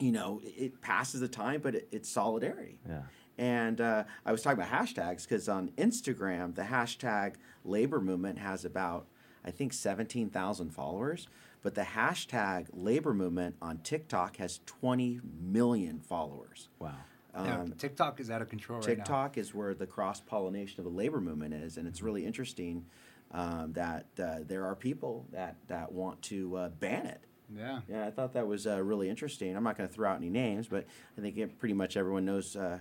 you 0.00 0.12
know, 0.12 0.40
it, 0.44 0.62
it 0.62 0.80
passes 0.80 1.20
the 1.20 1.28
time, 1.28 1.60
but 1.60 1.74
it, 1.74 1.88
it's 1.92 2.08
solidarity. 2.08 2.78
Yeah. 2.88 3.02
And 3.38 3.80
uh, 3.80 4.04
I 4.26 4.32
was 4.32 4.42
talking 4.42 4.60
about 4.62 4.70
hashtags 4.70 5.22
because 5.22 5.48
on 5.48 5.70
Instagram, 5.78 6.54
the 6.54 6.62
hashtag 6.62 7.34
labor 7.64 8.00
movement 8.00 8.38
has 8.38 8.64
about, 8.64 9.06
I 9.44 9.50
think, 9.50 9.72
17,000 9.72 10.70
followers. 10.70 11.28
But 11.62 11.74
the 11.74 11.82
hashtag 11.82 12.68
labor 12.72 13.12
movement 13.14 13.56
on 13.60 13.78
TikTok 13.78 14.36
has 14.36 14.60
20 14.66 15.20
million 15.40 16.00
followers. 16.00 16.68
Wow. 16.78 16.94
Yeah, 17.34 17.60
Um, 17.60 17.72
TikTok 17.72 18.18
is 18.20 18.30
out 18.30 18.42
of 18.42 18.48
control 18.48 18.80
right 18.80 18.88
now. 18.88 18.94
TikTok 18.94 19.38
is 19.38 19.54
where 19.54 19.72
the 19.74 19.86
cross 19.86 20.20
pollination 20.20 20.80
of 20.80 20.84
the 20.84 20.90
labor 20.90 21.20
movement 21.20 21.54
is, 21.54 21.76
and 21.76 21.86
it's 21.86 22.02
really 22.02 22.26
interesting 22.26 22.86
um, 23.30 23.72
that 23.74 24.06
uh, 24.18 24.40
there 24.46 24.64
are 24.64 24.74
people 24.74 25.26
that, 25.32 25.56
that 25.68 25.92
want 25.92 26.20
to 26.22 26.56
uh, 26.56 26.68
ban 26.70 27.06
it. 27.06 27.20
Yeah. 27.56 27.80
Yeah, 27.88 28.06
I 28.06 28.10
thought 28.10 28.32
that 28.34 28.46
was 28.46 28.66
uh, 28.66 28.82
really 28.82 29.08
interesting. 29.08 29.56
I'm 29.56 29.64
not 29.64 29.76
going 29.76 29.88
to 29.88 29.94
throw 29.94 30.08
out 30.10 30.16
any 30.16 30.30
names, 30.30 30.68
but 30.68 30.86
I 31.16 31.20
think 31.20 31.36
it, 31.36 31.58
pretty 31.58 31.74
much 31.74 31.96
everyone 31.96 32.24
knows 32.24 32.54
uh, 32.56 32.78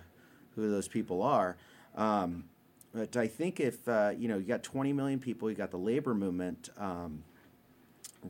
who 0.55 0.69
those 0.69 0.87
people 0.87 1.21
are. 1.23 1.57
Um, 1.95 2.45
but 2.93 3.15
I 3.17 3.27
think 3.27 3.59
if 3.59 3.87
uh, 3.87 4.11
you 4.17 4.27
know 4.27 4.37
you 4.37 4.45
got 4.45 4.63
20 4.63 4.93
million 4.93 5.19
people, 5.19 5.49
you 5.49 5.55
got 5.55 5.71
the 5.71 5.77
labor 5.77 6.13
movement 6.15 6.69
um, 6.77 7.23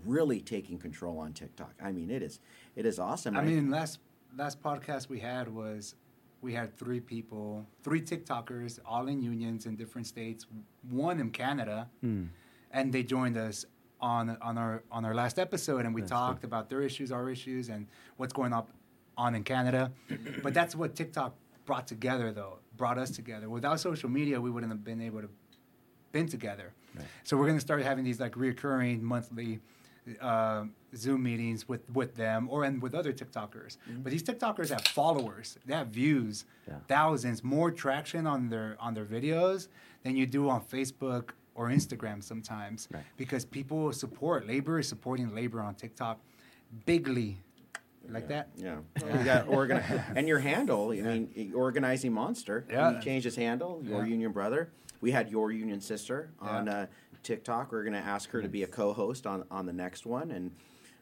really 0.05 0.39
taking 0.41 0.77
control 0.77 1.19
on 1.19 1.33
TikTok. 1.33 1.73
I 1.83 1.91
mean, 1.91 2.09
it 2.09 2.21
is 2.21 2.39
it 2.75 2.85
is 2.85 2.99
awesome. 2.99 3.35
I 3.35 3.41
And 3.41 3.47
mean, 3.49 3.69
last 3.71 3.99
last 4.37 4.61
podcast 4.61 5.09
we 5.09 5.19
had 5.19 5.53
was 5.53 5.95
we 6.41 6.53
had 6.53 6.77
three 6.77 6.99
people, 7.01 7.65
three 7.83 8.01
TikTokers, 8.01 8.79
all 8.85 9.07
in 9.07 9.21
unions 9.21 9.65
in 9.65 9.75
different 9.75 10.07
states. 10.07 10.45
One 10.89 11.19
in 11.19 11.31
Canada, 11.31 11.89
Hmm. 12.01 12.25
and 12.71 12.93
they 12.93 13.03
joined 13.03 13.37
us 13.37 13.65
on 14.01 14.37
on 14.41 14.57
our 14.57 14.83
on 14.91 15.05
our 15.05 15.13
last 15.13 15.39
episode, 15.39 15.85
and 15.85 15.93
we 15.93 16.01
That's 16.01 16.11
talked 16.11 16.43
about 16.43 16.69
their 16.69 16.81
issues, 16.81 17.11
our 17.11 17.29
issues, 17.29 17.69
and 17.69 17.87
what's 18.17 18.33
going 18.33 18.53
up 18.53 18.69
on 19.17 19.35
in 19.35 19.43
Canada. 19.43 19.91
but 20.43 20.53
that's 20.53 20.75
what 20.75 20.95
TikTok 20.95 21.35
brought 21.65 21.87
together, 21.87 22.31
though, 22.31 22.59
brought 22.77 22.97
us 22.97 23.11
together. 23.11 23.49
Without 23.49 23.79
social 23.79 24.09
media, 24.09 24.39
we 24.39 24.49
wouldn't 24.49 24.71
have 24.71 24.83
been 24.83 25.01
able 25.01 25.21
to 25.21 25.29
been 26.11 26.27
together. 26.27 26.73
Right. 26.95 27.05
So 27.23 27.37
we're 27.37 27.47
gonna 27.47 27.59
start 27.59 27.83
having 27.83 28.03
these 28.03 28.19
like 28.19 28.33
reoccurring 28.33 29.01
monthly 29.01 29.59
uh, 30.21 30.63
Zoom 30.95 31.21
meetings 31.23 31.67
with 31.67 31.87
with 31.93 32.15
them 32.15 32.47
or 32.49 32.63
and 32.63 32.81
with 32.81 32.95
other 32.95 33.13
TikTokers. 33.13 33.77
But 34.01 34.11
these 34.11 34.23
TikTokers 34.23 34.69
have 34.69 34.85
followers, 34.87 35.57
they 35.65 35.75
have 35.75 35.87
views, 35.89 36.45
Yeah. 36.67 36.75
thousands, 36.87 37.43
more 37.43 37.69
traction 37.69 38.25
on 38.25 38.49
their 38.49 38.75
on 38.79 38.93
their 38.95 39.05
videos 39.05 39.67
than 40.03 40.15
you 40.15 40.25
do 40.25 40.49
on 40.49 40.61
Facebook 40.61 41.31
or 41.55 41.67
Instagram 41.69 42.23
sometimes. 42.23 42.87
Right. 42.91 43.03
Because 43.17 43.45
people 43.45 43.91
support 43.93 44.47
labor 44.47 44.79
is 44.79 44.87
supporting 44.87 45.33
labor 45.35 45.61
on 45.61 45.75
TikTok 45.75 46.19
bigly. 46.85 47.37
Like 48.07 48.27
that? 48.29 48.49
Yeah, 48.55 48.77
you 49.17 49.23
got 49.23 49.47
organ 49.49 49.77
and 50.15 50.27
your 50.27 50.39
handle. 50.39 50.91
I 50.91 50.95
mean, 51.01 51.51
organizing 51.55 52.11
monster. 52.13 52.65
Yeah. 52.69 52.95
he 52.95 53.01
changed 53.03 53.25
his 53.25 53.35
handle. 53.35 53.81
Your 53.83 54.03
Yeah. 54.03 54.09
union 54.09 54.31
brother. 54.31 54.71
We 55.01 55.11
had 55.11 55.29
your 55.29 55.51
union 55.51 55.79
sister 55.81 56.31
on 56.39 56.65
Yeah. 56.65 56.73
uh, 56.73 56.85
TikTok. 57.23 57.71
We're 57.71 57.83
gonna 57.83 57.97
ask 57.97 58.29
her 58.31 58.41
to 58.41 58.47
be 58.47 58.63
a 58.63 58.67
co-host 58.67 59.27
on 59.27 59.43
on 59.51 59.65
the 59.65 59.73
next 59.73 60.05
one. 60.07 60.31
And 60.31 60.51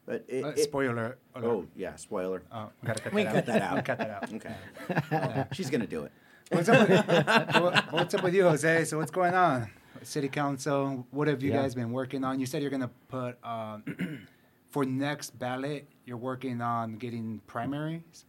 but 0.05 0.25
it, 0.27 0.43
Uh, 0.43 0.47
it- 0.49 0.63
spoiler 0.63 0.93
alert. 0.93 1.19
oh 1.36 1.65
yeah, 1.75 1.95
spoiler. 1.95 2.41
Oh, 2.51 2.71
we 2.81 2.88
gotta 2.88 3.01
cut 3.01 3.13
We 3.13 3.23
that 3.23 3.33
cut 3.33 3.45
that 3.45 3.62
out. 3.62 3.77
out. 3.77 3.86
Cut 3.86 3.97
that 3.99 4.10
out. 4.10 4.33
Okay, 4.33 5.45
she's 5.53 5.69
gonna 5.69 5.88
do 5.88 6.03
it. 6.03 6.12
What's 6.49 6.67
up, 6.69 6.89
with, 6.89 7.05
what's 7.91 8.13
up 8.15 8.23
with 8.23 8.33
you, 8.33 8.43
Jose? 8.43 8.86
So 8.86 8.97
what's 8.97 9.12
going 9.12 9.36
on? 9.36 9.69
City 10.08 10.30
council. 10.30 11.06
What 11.12 11.28
have 11.28 11.43
you 11.43 11.52
Yeah. 11.52 11.62
guys 11.62 11.76
been 11.76 11.91
working 11.91 12.24
on? 12.24 12.39
You 12.39 12.46
said 12.46 12.62
you're 12.62 12.72
gonna 12.72 12.89
put 13.10 13.38
um, 13.43 14.28
for 14.70 14.86
next 14.86 15.38
ballot. 15.38 15.86
You're 16.06 16.17
working 16.17 16.62
on 16.62 16.96
getting 16.98 17.41
primaries, 17.48 18.26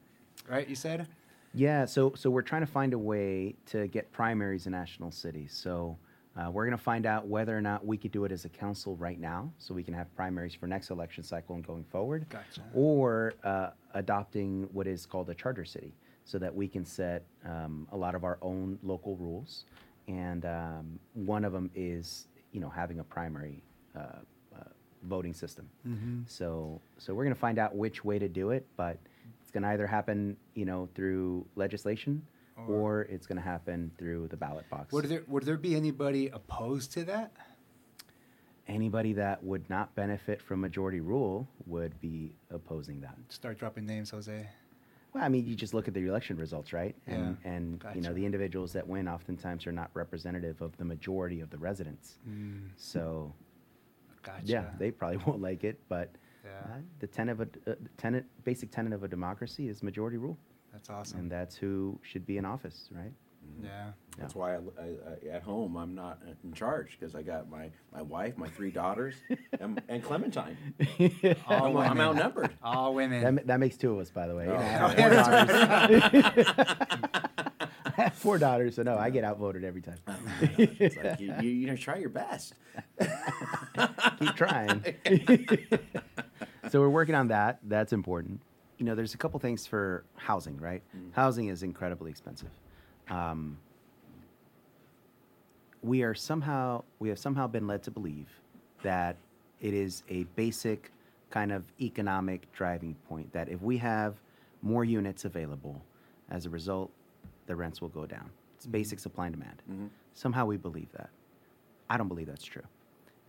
right? 0.48 0.68
You 0.68 0.74
said. 0.76 1.06
Yeah, 1.54 1.86
so 1.86 2.12
so 2.14 2.30
we're 2.30 2.42
trying 2.42 2.62
to 2.62 2.70
find 2.70 2.92
a 2.92 2.98
way 2.98 3.54
to 3.66 3.86
get 3.88 4.10
primaries 4.12 4.66
in 4.66 4.72
national 4.72 5.10
cities. 5.12 5.52
So 5.54 5.96
uh, 6.36 6.50
we're 6.50 6.64
going 6.66 6.76
to 6.76 6.82
find 6.82 7.06
out 7.06 7.26
whether 7.26 7.56
or 7.56 7.60
not 7.60 7.84
we 7.86 7.96
could 7.96 8.12
do 8.12 8.24
it 8.24 8.30
as 8.32 8.44
a 8.44 8.48
council 8.48 8.94
right 8.96 9.18
now, 9.18 9.50
so 9.58 9.74
we 9.74 9.82
can 9.82 9.94
have 9.94 10.14
primaries 10.14 10.54
for 10.54 10.66
next 10.68 10.90
election 10.90 11.24
cycle 11.24 11.56
and 11.56 11.66
going 11.66 11.82
forward, 11.84 12.26
Gotcha. 12.28 12.62
or 12.74 13.32
uh, 13.42 13.70
adopting 13.94 14.68
what 14.72 14.86
is 14.86 15.04
called 15.06 15.30
a 15.30 15.34
charter 15.34 15.64
city, 15.64 15.94
so 16.24 16.38
that 16.38 16.54
we 16.54 16.68
can 16.68 16.84
set 16.84 17.24
um, 17.44 17.88
a 17.90 17.96
lot 17.96 18.14
of 18.14 18.22
our 18.24 18.38
own 18.42 18.78
local 18.84 19.16
rules. 19.16 19.64
And 20.08 20.44
um, 20.46 20.98
one 21.14 21.44
of 21.44 21.52
them 21.52 21.70
is, 21.74 22.28
you 22.52 22.60
know, 22.60 22.70
having 22.70 22.98
a 22.98 23.04
primary 23.04 23.62
uh, 23.94 24.00
uh, 24.56 24.64
voting 25.04 25.34
system. 25.34 25.68
Mm-hmm. 25.86 26.22
So, 26.26 26.80
so 26.96 27.14
we're 27.14 27.24
going 27.24 27.34
to 27.34 27.40
find 27.40 27.58
out 27.58 27.76
which 27.76 28.04
way 28.04 28.18
to 28.18 28.28
do 28.28 28.50
it, 28.50 28.66
but 28.76 28.98
it's 29.42 29.50
going 29.50 29.62
to 29.62 29.68
either 29.68 29.86
happen, 29.86 30.36
you 30.54 30.64
know, 30.64 30.88
through 30.94 31.46
legislation, 31.56 32.22
Or- 32.56 32.64
or 32.66 33.02
it's 33.02 33.26
going 33.26 33.36
to 33.36 33.44
happen 33.44 33.90
through 33.98 34.28
the 34.28 34.36
ballot 34.36 34.68
box. 34.70 34.92
Would 34.92 35.04
there 35.04 35.22
would 35.28 35.44
there 35.44 35.58
be 35.58 35.76
anybody 35.76 36.28
opposed 36.28 36.90
to 36.94 37.04
that? 37.04 37.32
Anybody 38.66 39.14
that 39.14 39.42
would 39.44 39.68
not 39.70 39.94
benefit 39.94 40.42
from 40.42 40.60
majority 40.60 41.00
rule 41.00 41.48
would 41.66 41.98
be 42.00 42.34
opposing 42.50 43.00
that. 43.00 43.16
Start 43.28 43.58
dropping 43.58 43.86
names, 43.86 44.10
Jose. 44.10 44.46
Well, 45.14 45.24
I 45.24 45.28
mean, 45.28 45.46
you 45.46 45.54
just 45.54 45.72
look 45.74 45.88
at 45.88 45.94
the 45.94 46.06
election 46.06 46.36
results, 46.36 46.72
right? 46.72 46.94
And 47.06 47.36
Yeah. 47.44 47.50
and 47.50 47.84
you 47.94 48.02
know 48.02 48.12
the 48.12 48.24
individuals 48.26 48.72
that 48.74 48.86
win 48.86 49.08
oftentimes 49.08 49.66
are 49.66 49.72
not 49.72 49.90
representative 49.94 50.60
of 50.60 50.76
the 50.76 50.84
majority 50.84 51.40
of 51.40 51.50
the 51.50 51.58
residents. 51.58 52.18
Mm, 52.28 52.70
So 52.76 53.34
gotcha. 54.22 54.42
yeah, 54.44 54.70
they 54.78 54.90
probably 54.90 55.16
won't 55.26 55.40
like 55.40 55.64
it, 55.64 55.80
but 55.88 56.10
Yeah. 56.44 56.50
uh, 56.64 56.80
the 57.00 57.06
tenet 57.06 57.40
of 57.40 57.48
a 57.66 57.70
uh, 57.70 57.74
tenet, 57.96 58.24
basic 58.44 58.70
tenet 58.70 58.92
of 58.92 59.02
a 59.02 59.08
democracy 59.08 59.68
is 59.68 59.82
majority 59.82 60.18
rule, 60.18 60.38
That's 60.72 60.90
awesome. 60.90 61.20
and 61.20 61.30
that's 61.30 61.56
who 61.56 61.98
should 62.02 62.26
be 62.26 62.36
in 62.36 62.44
office, 62.44 62.88
right? 62.92 63.12
Mm-hmm. 63.48 63.64
yeah. 63.66 63.90
That's 64.18 64.34
why 64.34 64.54
I, 64.54 64.56
I, 64.56 64.60
I, 64.84 65.36
at 65.36 65.42
home 65.42 65.76
I'm 65.76 65.94
not 65.94 66.20
in 66.42 66.52
charge 66.52 66.96
because 66.98 67.14
I 67.14 67.22
got 67.22 67.48
my, 67.48 67.70
my 67.92 68.02
wife, 68.02 68.36
my 68.36 68.48
three 68.48 68.70
daughters, 68.70 69.14
and, 69.60 69.80
and 69.88 70.02
Clementine. 70.02 70.56
All 71.46 71.78
I'm, 71.78 71.92
I'm 71.92 72.00
outnumbered. 72.00 72.50
All 72.62 72.94
women. 72.94 73.36
That, 73.36 73.46
that 73.46 73.60
makes 73.60 73.76
two 73.76 73.92
of 73.92 73.98
us, 74.00 74.10
by 74.10 74.26
the 74.26 74.34
way. 74.34 74.48
Oh. 74.48 74.56
I 74.56 74.62
have 74.62 74.94
four 74.96 75.10
daughters. 75.10 76.46
I 77.86 78.02
have 78.02 78.14
four 78.14 78.38
daughters, 78.38 78.74
so 78.74 78.82
no, 78.82 78.96
I 78.96 79.10
get 79.10 79.24
outvoted 79.24 79.64
every 79.64 79.82
time. 79.82 79.98
Oh, 80.08 80.14
it's 80.58 80.96
like 80.96 81.20
you, 81.20 81.34
you, 81.40 81.50
you 81.50 81.66
know, 81.68 81.76
try 81.76 81.96
your 81.96 82.10
best. 82.10 82.54
Keep 84.18 84.34
trying. 84.34 84.84
so 86.70 86.80
we're 86.80 86.88
working 86.88 87.14
on 87.14 87.28
that. 87.28 87.60
That's 87.62 87.92
important. 87.92 88.40
You 88.78 88.84
know, 88.84 88.94
there's 88.94 89.14
a 89.14 89.18
couple 89.18 89.38
things 89.40 89.66
for 89.66 90.04
housing, 90.16 90.58
right? 90.58 90.82
Mm-hmm. 90.96 91.10
Housing 91.12 91.48
is 91.48 91.62
incredibly 91.62 92.10
expensive. 92.10 92.50
Um, 93.10 93.58
we 95.82 96.02
are 96.02 96.14
somehow 96.14 96.82
we 96.98 97.08
have 97.08 97.18
somehow 97.18 97.46
been 97.46 97.66
led 97.66 97.82
to 97.84 97.90
believe 97.90 98.28
that 98.82 99.16
it 99.60 99.74
is 99.74 100.02
a 100.08 100.24
basic 100.36 100.92
kind 101.30 101.52
of 101.52 101.62
economic 101.80 102.50
driving 102.52 102.94
point 103.08 103.32
that 103.32 103.48
if 103.48 103.60
we 103.62 103.76
have 103.78 104.14
more 104.62 104.84
units 104.84 105.24
available 105.24 105.80
as 106.30 106.46
a 106.46 106.50
result 106.50 106.90
the 107.46 107.54
rents 107.56 107.80
will 107.80 107.88
go 107.88 108.06
down. 108.06 108.28
It's 108.56 108.66
basic 108.66 108.98
supply 108.98 109.26
and 109.26 109.34
demand. 109.34 109.90
Somehow 110.14 110.46
we 110.46 110.56
believe 110.56 110.90
that. 110.92 111.10
I 111.88 111.96
don't 111.96 112.08
believe 112.08 112.26
that's 112.26 112.44
true. 112.44 112.62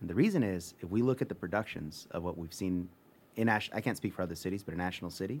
And 0.00 0.10
the 0.10 0.14
reason 0.14 0.42
is 0.42 0.74
if 0.80 0.90
we 0.90 1.02
look 1.02 1.22
at 1.22 1.28
the 1.28 1.34
productions 1.34 2.08
of 2.10 2.22
what 2.24 2.36
we've 2.36 2.52
seen 2.52 2.88
in 3.36 3.48
Ash, 3.48 3.70
i 3.72 3.80
can't 3.80 3.96
speak 3.96 4.12
for 4.12 4.22
other 4.22 4.34
cities 4.34 4.62
but 4.64 4.72
in 4.72 4.78
national 4.78 5.10
city 5.10 5.40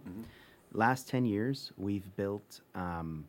last 0.72 1.08
10 1.08 1.24
years 1.26 1.72
we've 1.76 2.14
built 2.16 2.60
um, 2.76 3.24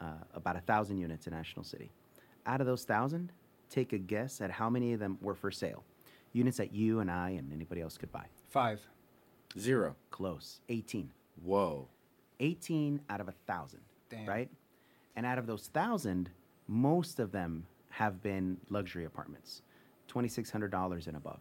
uh, 0.00 0.24
about 0.34 0.56
a 0.56 0.60
thousand 0.60 0.98
units 0.98 1.26
in 1.26 1.32
National 1.32 1.64
City. 1.64 1.90
Out 2.46 2.60
of 2.60 2.66
those 2.66 2.84
thousand, 2.84 3.32
take 3.70 3.92
a 3.92 3.98
guess 3.98 4.40
at 4.40 4.50
how 4.50 4.70
many 4.70 4.92
of 4.92 5.00
them 5.00 5.18
were 5.20 5.34
for 5.34 5.50
sale. 5.50 5.84
Units 6.32 6.58
that 6.58 6.72
you 6.72 7.00
and 7.00 7.10
I 7.10 7.30
and 7.30 7.52
anybody 7.52 7.80
else 7.80 7.96
could 7.96 8.12
buy. 8.12 8.26
Five. 8.48 8.80
Zero. 9.58 9.96
Close. 10.10 10.60
18. 10.68 11.10
Whoa. 11.42 11.88
18 12.40 13.00
out 13.08 13.20
of 13.20 13.28
a 13.28 13.34
thousand. 13.46 13.80
Damn. 14.10 14.26
Right? 14.26 14.50
And 15.16 15.24
out 15.24 15.38
of 15.38 15.46
those 15.46 15.68
thousand, 15.68 16.30
most 16.68 17.18
of 17.20 17.32
them 17.32 17.66
have 17.90 18.22
been 18.22 18.58
luxury 18.68 19.06
apartments, 19.06 19.62
$2,600 20.12 21.06
and 21.06 21.16
above. 21.16 21.40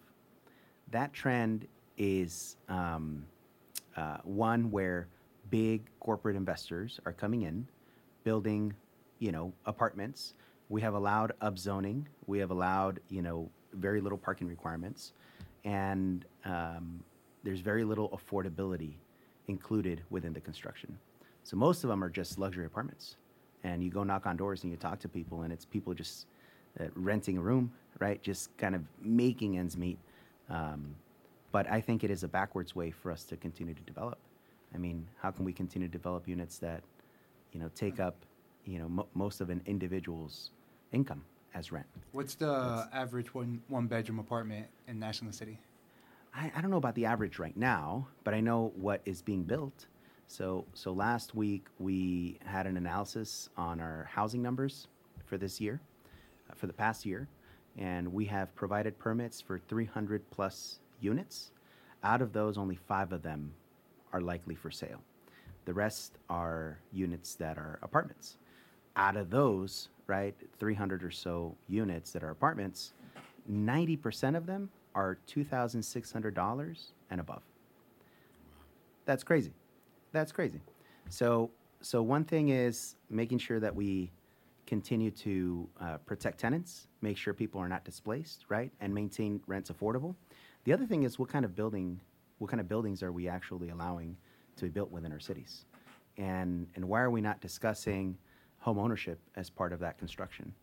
That 0.92 1.12
trend 1.12 1.68
is 1.98 2.56
um, 2.70 3.26
uh, 3.98 4.18
one 4.24 4.72
where 4.72 5.08
big 5.50 5.90
corporate 6.00 6.36
investors 6.36 7.00
are 7.06 7.12
coming 7.12 7.42
in, 7.42 7.68
building, 8.26 8.74
you 9.20 9.32
know, 9.32 9.54
apartments. 9.66 10.34
We 10.68 10.82
have 10.82 10.96
allowed 10.96 11.32
upzoning. 11.42 12.04
We 12.28 12.40
have 12.40 12.52
allowed, 12.52 13.00
you 13.08 13.22
know, 13.22 13.50
very 13.72 14.02
little 14.02 14.18
parking 14.18 14.48
requirements, 14.48 15.14
and 15.64 16.26
um, 16.44 17.00
there's 17.44 17.62
very 17.62 17.86
little 17.86 18.10
affordability 18.10 18.96
included 19.48 20.02
within 20.10 20.34
the 20.34 20.42
construction. 20.42 20.98
So 21.44 21.56
most 21.56 21.84
of 21.84 21.90
them 21.90 22.04
are 22.04 22.10
just 22.10 22.38
luxury 22.40 22.66
apartments, 22.66 23.16
and 23.64 23.84
you 23.84 23.90
go 23.92 24.04
knock 24.04 24.26
on 24.26 24.36
doors 24.36 24.64
and 24.64 24.72
you 24.72 24.78
talk 24.78 25.00
to 25.00 25.08
people, 25.08 25.44
and 25.44 25.54
it's 25.54 25.66
people 25.66 25.94
just 25.94 26.26
uh, 26.80 26.86
renting 26.96 27.38
a 27.38 27.42
room, 27.42 27.72
right? 28.00 28.22
Just 28.22 28.58
kind 28.58 28.76
of 28.76 28.82
making 29.02 29.58
ends 29.58 29.78
meet. 29.78 30.00
Um, 30.50 30.96
but 31.52 31.70
I 31.70 31.80
think 31.80 32.04
it 32.04 32.10
is 32.12 32.24
a 32.24 32.28
backwards 32.28 32.76
way 32.76 32.92
for 32.92 33.12
us 33.12 33.24
to 33.26 33.38
continue 33.38 33.74
to 33.74 33.82
develop. 33.82 34.18
I 34.74 34.78
mean, 34.78 35.08
how 35.22 35.32
can 35.32 35.46
we 35.46 35.54
continue 35.54 35.88
to 35.88 35.92
develop 35.92 36.28
units 36.28 36.58
that, 36.58 36.82
you 37.56 37.62
know, 37.62 37.72
take 37.74 38.02
up, 38.02 38.18
you 38.66 38.80
know, 38.80 38.90
mo- 38.90 39.08
most 39.14 39.40
of 39.40 39.50
an 39.50 39.62
individual's 39.66 40.52
income 40.92 41.24
as 41.54 41.72
rent? 41.72 41.86
What's 42.12 42.36
the 42.36 42.90
average 42.92 43.34
one 43.34 43.62
one 43.70 43.88
bedroom 43.88 44.20
apartment 44.20 44.68
in 44.90 45.00
National 45.00 45.32
City? 45.32 45.58
I, 46.34 46.52
I 46.54 46.60
don't 46.60 46.70
know 46.70 46.78
about 46.78 46.96
the 46.96 47.06
average 47.06 47.40
right 47.40 47.56
now, 47.56 48.10
but 48.26 48.34
I 48.34 48.42
know 48.42 48.74
what 48.76 49.00
is 49.06 49.22
being 49.22 49.44
built. 49.44 49.88
So, 50.28 50.66
so 50.74 50.92
last 50.92 51.34
week 51.34 51.68
we 51.80 52.40
had 52.44 52.68
an 52.68 52.76
analysis 52.76 53.48
on 53.56 53.80
our 53.80 54.10
housing 54.12 54.42
numbers 54.42 54.90
for 55.26 55.38
this 55.38 55.62
year, 55.62 55.80
uh, 56.50 56.56
for 56.56 56.68
the 56.68 56.74
past 56.74 57.06
year, 57.06 57.30
and 57.78 58.12
we 58.12 58.26
have 58.26 58.54
provided 58.54 59.00
permits 59.00 59.40
for 59.40 59.60
300 59.60 60.30
plus 60.30 60.80
units. 61.00 61.52
Out 62.04 62.22
of 62.22 62.34
those, 62.34 62.58
only 62.58 62.76
five 62.76 63.14
of 63.14 63.22
them 63.22 63.54
are 64.12 64.20
likely 64.20 64.56
for 64.56 64.72
sale. 64.72 65.02
The 65.66 65.74
rest 65.74 66.18
are 66.30 66.80
units 66.92 67.36
that 67.36 67.58
are 67.58 67.80
apartments. 67.82 68.38
Out 68.96 69.18
of 69.18 69.30
those, 69.30 69.90
right, 70.08 70.36
300 70.60 71.04
or 71.04 71.12
so 71.12 71.56
units 71.68 72.12
that 72.12 72.24
are 72.24 72.30
apartments, 72.30 72.94
90% 73.52 74.38
of 74.38 74.46
them 74.46 74.70
are 74.94 75.18
$2,600 75.28 76.92
and 77.12 77.20
above. 77.20 77.42
That's 79.06 79.24
crazy. 79.24 79.54
That's 80.12 80.32
crazy. 80.32 80.62
So, 81.10 81.52
so 81.82 82.02
one 82.02 82.24
thing 82.24 82.50
is 82.50 82.96
making 83.10 83.40
sure 83.40 83.60
that 83.60 83.76
we 83.76 84.12
continue 84.66 85.12
to 85.12 85.70
uh, 85.80 85.98
protect 85.98 86.40
tenants, 86.40 86.88
make 87.02 87.18
sure 87.18 87.34
people 87.34 87.62
are 87.62 87.68
not 87.68 87.84
displaced, 87.86 88.46
right, 88.50 88.72
and 88.82 88.94
maintain 88.94 89.40
rents 89.46 89.70
affordable. 89.70 90.16
The 90.64 90.74
other 90.74 90.86
thing 90.86 91.04
is 91.04 91.20
what 91.20 91.30
kind 91.30 91.46
of 91.46 91.56
building, 91.56 92.00
what 92.40 92.50
kind 92.50 92.60
of 92.60 92.68
buildings 92.68 93.04
are 93.04 93.12
we 93.12 93.28
actually 93.28 93.70
allowing 93.70 94.18
to 94.58 94.64
be 94.64 94.70
built 94.70 94.92
within 94.92 95.12
our 95.12 95.20
cities, 95.20 95.66
and 96.18 96.68
and 96.76 96.86
why 96.86 97.02
are 97.02 97.12
we 97.12 97.22
not 97.22 97.42
discussing 97.42 98.18
home 98.60 98.80
ownership 98.80 99.20
as 99.36 99.50
part 99.50 99.74
of 99.74 99.80
that 99.80 99.98
construction? 99.98 100.54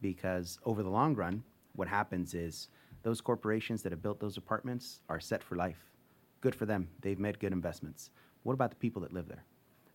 Because 0.00 0.58
over 0.64 0.82
the 0.82 0.88
long 0.90 1.14
run, 1.14 1.44
what 1.74 1.88
happens 1.88 2.34
is 2.34 2.68
those 3.02 3.20
corporations 3.20 3.82
that 3.82 3.92
have 3.92 4.02
built 4.02 4.20
those 4.20 4.36
apartments 4.36 5.00
are 5.08 5.20
set 5.20 5.42
for 5.42 5.56
life. 5.56 5.92
Good 6.40 6.54
for 6.54 6.66
them. 6.66 6.88
They've 7.00 7.18
made 7.18 7.38
good 7.38 7.52
investments. 7.52 8.10
What 8.42 8.54
about 8.54 8.70
the 8.70 8.76
people 8.76 9.02
that 9.02 9.12
live 9.12 9.28
there? 9.28 9.44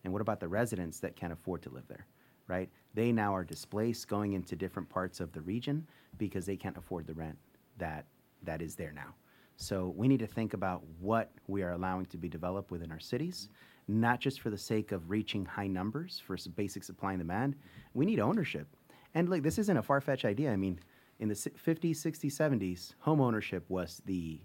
And 0.04 0.12
what 0.12 0.22
about 0.22 0.40
the 0.40 0.48
residents 0.48 1.00
that 1.00 1.16
can't 1.16 1.32
afford 1.32 1.62
to 1.62 1.70
live 1.70 1.86
there? 1.88 2.06
Right? 2.46 2.70
They 2.94 3.12
now 3.12 3.34
are 3.34 3.44
displaced 3.44 4.08
going 4.08 4.32
into 4.32 4.56
different 4.56 4.88
parts 4.88 5.20
of 5.20 5.32
the 5.32 5.42
region 5.42 5.86
because 6.16 6.46
they 6.46 6.56
can't 6.56 6.78
afford 6.78 7.06
the 7.06 7.14
rent 7.14 7.36
that 7.76 8.06
that 8.44 8.62
is 8.62 8.74
there 8.74 8.92
now. 8.92 9.14
So 9.60 9.92
we 9.96 10.06
need 10.06 10.20
to 10.20 10.26
think 10.26 10.54
about 10.54 10.82
what 11.00 11.32
we 11.48 11.64
are 11.64 11.72
allowing 11.72 12.06
to 12.06 12.16
be 12.16 12.28
developed 12.28 12.70
within 12.70 12.92
our 12.92 13.00
cities, 13.00 13.48
not 13.88 14.20
just 14.20 14.40
for 14.40 14.50
the 14.50 14.56
sake 14.56 14.92
of 14.92 15.10
reaching 15.10 15.44
high 15.44 15.66
numbers 15.66 16.22
for 16.24 16.36
basic 16.54 16.84
supply 16.84 17.12
and 17.12 17.20
demand. 17.20 17.56
We 17.92 18.06
need 18.06 18.20
ownership. 18.20 18.68
And 19.14 19.28
look, 19.28 19.42
this 19.42 19.58
isn't 19.58 19.76
a 19.76 19.82
far-fetched 19.82 20.24
idea. 20.24 20.52
I 20.52 20.56
mean, 20.56 20.78
in 21.18 21.28
the 21.28 21.34
si- 21.34 21.50
50s, 21.50 21.96
60s, 21.96 22.30
70s, 22.32 22.94
home 23.00 23.20
ownership 23.20 23.64
was 23.68 24.00
the 24.06 24.40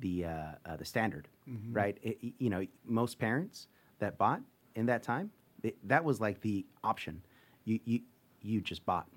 the 0.00 0.26
uh, 0.26 0.52
uh, 0.66 0.76
the 0.76 0.84
standard, 0.84 1.28
right? 1.72 1.96
It- 2.02 2.18
you 2.38 2.50
know, 2.50 2.66
most 2.84 3.18
parents 3.18 3.68
that 4.00 4.18
bought 4.18 4.42
in 4.74 4.84
that 4.86 5.02
time, 5.02 5.30
it, 5.62 5.76
that 5.88 6.04
was 6.04 6.20
like 6.20 6.40
the 6.42 6.66
option. 6.84 7.22
You 7.64 7.80
you 7.86 8.00
you 8.42 8.60
just 8.60 8.84
bought, 8.84 9.08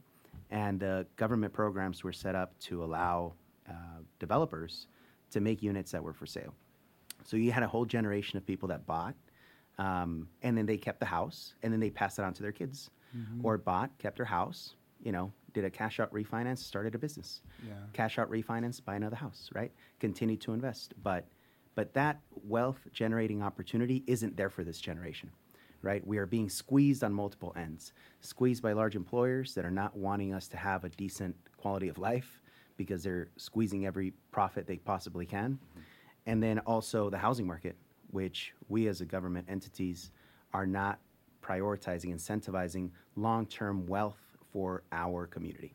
and 0.50 0.82
uh, 0.82 1.04
government 1.18 1.52
programs 1.52 2.04
were 2.06 2.14
set 2.14 2.36
up 2.36 2.58
to 2.60 2.84
allow 2.86 3.34
uh, 3.70 3.74
developers 4.18 4.88
to 5.32 5.40
make 5.40 5.62
units 5.64 5.92
that 5.92 6.04
were 6.04 6.14
for 6.14 6.26
sale. 6.26 6.54
So 7.24 7.38
you 7.38 7.52
had 7.52 7.64
a 7.64 7.68
whole 7.68 7.86
generation 7.86 8.38
of 8.38 8.46
people 8.46 8.70
that 8.70 8.86
bought, 8.86 9.16
um, 9.78 10.28
and 10.42 10.58
then 10.58 10.66
they 10.66 10.78
kept 10.78 11.00
the 11.00 11.06
house, 11.06 11.56
and 11.64 11.72
then 11.72 11.80
they 11.80 11.90
passed 11.90 12.20
it 12.20 12.26
on 12.26 12.34
to 12.34 12.44
their 12.44 12.52
kids, 12.52 12.90
or 13.44 13.58
bought, 13.58 13.90
kept 13.98 14.18
their 14.18 14.26
house, 14.26 14.76
you 15.04 15.12
know, 15.12 15.32
did 15.54 15.66
a 15.66 15.70
cash 15.70 16.00
out 16.00 16.14
refinance, 16.14 16.60
started 16.60 16.96
a 16.96 16.98
business. 16.98 17.42
Yeah. 17.68 17.74
Cash 17.94 18.18
out 18.18 18.30
refinance, 18.32 18.84
buy 18.84 18.96
another 18.96 19.18
house, 19.18 19.50
right? 19.54 19.72
Continue 20.00 20.38
to 20.38 20.54
invest, 20.54 20.94
but 21.04 21.28
but 21.76 21.94
that 21.94 22.20
wealth 22.44 22.88
generating 22.94 23.42
opportunity 23.42 24.04
isn't 24.08 24.36
there 24.36 24.50
for 24.50 24.64
this 24.64 24.80
generation, 24.80 25.32
right? 25.82 26.06
We 26.06 26.18
are 26.18 26.26
being 26.26 26.50
squeezed 26.50 27.04
on 27.04 27.14
multiple 27.14 27.54
ends, 27.56 27.94
squeezed 28.20 28.62
by 28.62 28.74
large 28.74 28.96
employers 28.96 29.54
that 29.56 29.66
are 29.66 29.72
not 29.72 29.96
wanting 29.96 30.34
us 30.34 30.48
to 30.50 30.58
have 30.58 30.84
a 30.84 30.90
decent 30.90 31.36
quality 31.58 31.88
of 31.88 31.98
life 31.98 32.41
because 32.84 33.04
they're 33.04 33.30
squeezing 33.38 33.86
every 33.86 34.14
profit 34.32 34.68
they 34.68 34.78
possibly 34.78 35.26
can. 35.26 35.54
Mm-hmm. 35.54 35.80
And 36.28 36.44
then 36.44 36.60
also 36.60 37.10
the 37.10 37.18
housing 37.18 37.48
market, 37.48 37.76
which 38.12 38.54
we 38.70 38.88
as 38.88 39.02
a 39.02 39.06
government 39.06 39.48
entities 39.50 40.12
are 40.54 40.66
not 40.66 41.00
prioritizing, 41.42 42.14
incentivizing 42.14 42.92
long 43.16 43.46
term 43.46 43.88
wealth 43.88 44.20
for 44.52 44.84
our 44.92 45.28
community. 45.28 45.74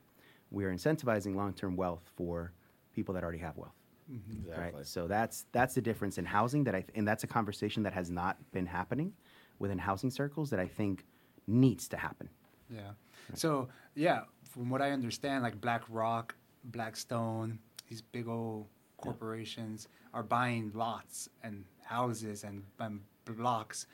We 0.51 0.65
are 0.65 0.73
incentivizing 0.73 1.35
long 1.35 1.53
term 1.53 1.77
wealth 1.77 2.03
for 2.17 2.53
people 2.95 3.15
that 3.15 3.23
already 3.23 3.39
have 3.39 3.57
wealth. 3.57 3.75
Mm-hmm. 4.11 4.49
Exactly. 4.49 4.79
Right. 4.79 4.87
So 4.87 5.07
that's 5.09 5.47
that's 5.53 5.75
the 5.75 5.81
difference 5.81 6.19
in 6.19 6.25
housing 6.25 6.65
that 6.65 6.75
I 6.75 6.81
th- 6.83 6.93
and 6.95 7.07
that's 7.07 7.25
a 7.25 7.27
conversation 7.27 7.83
that 7.83 7.93
has 7.93 8.11
not 8.11 8.37
been 8.53 8.67
happening 8.67 9.13
within 9.59 9.79
housing 9.79 10.11
circles 10.11 10.51
that 10.51 10.61
I 10.61 10.69
think 10.69 11.05
needs 11.47 11.89
to 11.89 11.97
happen. 11.97 12.29
Yeah. 12.71 12.93
So 13.35 13.69
yeah, 13.95 14.23
from 14.45 14.71
what 14.71 14.81
I 14.81 14.93
understand, 14.93 15.43
like 15.43 15.61
BlackRock, 15.61 16.37
Blackstone, 16.67 17.59
these 17.89 18.03
big 18.03 18.29
old 18.29 18.67
corporations 18.97 19.89
are 20.13 20.23
buying 20.23 20.73
lots 20.75 21.29
and 21.43 21.65
houses 21.85 22.45
and, 22.45 22.65
and 22.79 23.01
blocks, 23.25 23.87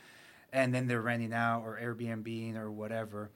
and 0.53 0.75
then 0.75 0.87
they're 0.87 1.01
renting 1.01 1.33
out 1.33 1.63
or 1.63 1.79
Airbnb 1.83 2.57
or 2.57 2.71
whatever. 2.71 3.31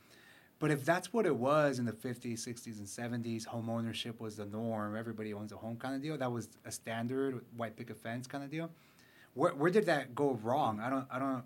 But 0.58 0.70
if 0.70 0.84
that's 0.84 1.12
what 1.12 1.26
it 1.26 1.36
was 1.36 1.78
in 1.78 1.84
the 1.84 1.92
50s, 1.92 2.46
60s, 2.46 2.78
and 2.78 2.86
70s, 3.24 3.44
home 3.44 3.68
ownership 3.68 4.20
was 4.20 4.36
the 4.36 4.46
norm. 4.46 4.96
Everybody 4.96 5.34
owns 5.34 5.52
a 5.52 5.56
home 5.56 5.76
kind 5.76 5.94
of 5.94 6.02
deal. 6.02 6.16
That 6.16 6.32
was 6.32 6.48
a 6.64 6.72
standard 6.72 7.44
white 7.56 7.76
picket 7.76 7.98
fence 7.98 8.26
kind 8.26 8.42
of 8.42 8.50
deal. 8.50 8.70
Where, 9.34 9.54
where 9.54 9.70
did 9.70 9.84
that 9.86 10.14
go 10.14 10.38
wrong? 10.42 10.80
I 10.80 10.88
don't, 10.88 11.06
I 11.10 11.18
don't, 11.18 11.44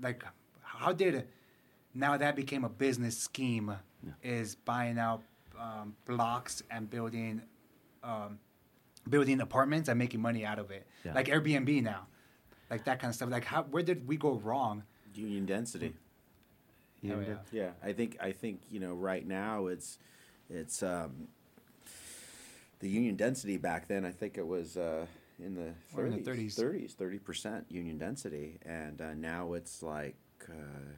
like, 0.00 0.22
how 0.62 0.92
did 0.92 1.26
now 1.94 2.16
that 2.16 2.36
became 2.36 2.64
a 2.64 2.68
business 2.68 3.18
scheme 3.18 3.74
is 4.22 4.54
buying 4.54 4.98
out 4.98 5.22
um, 5.62 5.86
blocks 6.06 6.62
and 6.70 6.90
building 6.90 7.42
um, 8.02 8.38
building 9.08 9.40
apartments 9.40 9.88
and 9.88 9.98
making 9.98 10.20
money 10.20 10.44
out 10.44 10.58
of 10.58 10.70
it 10.70 10.86
Yeah. 11.04 11.14
like 11.14 11.26
airbnb 11.28 11.82
now 11.82 12.02
like 12.70 12.84
that 12.84 12.98
kind 13.00 13.10
of 13.10 13.14
stuff 13.14 13.30
like 13.30 13.44
how 13.44 13.62
where 13.64 13.82
did 13.82 14.06
we 14.06 14.16
go 14.16 14.32
wrong 14.46 14.82
Union 15.14 15.44
density. 15.46 15.94
You 17.02 17.12
Oh, 17.14 17.20
know, 17.20 17.26
yeah. 17.28 17.36
Yeah, 17.60 17.70
I 17.82 17.92
think 17.92 18.16
I 18.20 18.32
think 18.32 18.60
you 18.70 18.80
know 18.80 18.94
right 18.94 19.26
now 19.26 19.66
it's 19.66 19.98
it's 20.48 20.82
um, 20.82 21.28
the 22.80 22.88
union 22.88 23.16
density 23.16 23.56
back 23.58 23.88
then. 23.88 24.04
I 24.06 24.10
think 24.10 24.38
it 24.38 24.46
was 24.46 24.76
uh, 24.76 25.04
in 25.38 25.54
the 25.54 25.74
Or 25.94 26.06
in 26.06 26.12
the 26.12 26.30
30s, 26.30 26.54
30s. 26.56 26.58
30s, 26.58 26.92
30 26.92 27.18
percent 27.18 27.66
union 27.70 27.98
density, 27.98 28.58
and 28.64 29.00
uh, 29.02 29.14
now 29.14 29.52
it's 29.52 29.82
like 29.82 30.16
uh, 30.48 30.94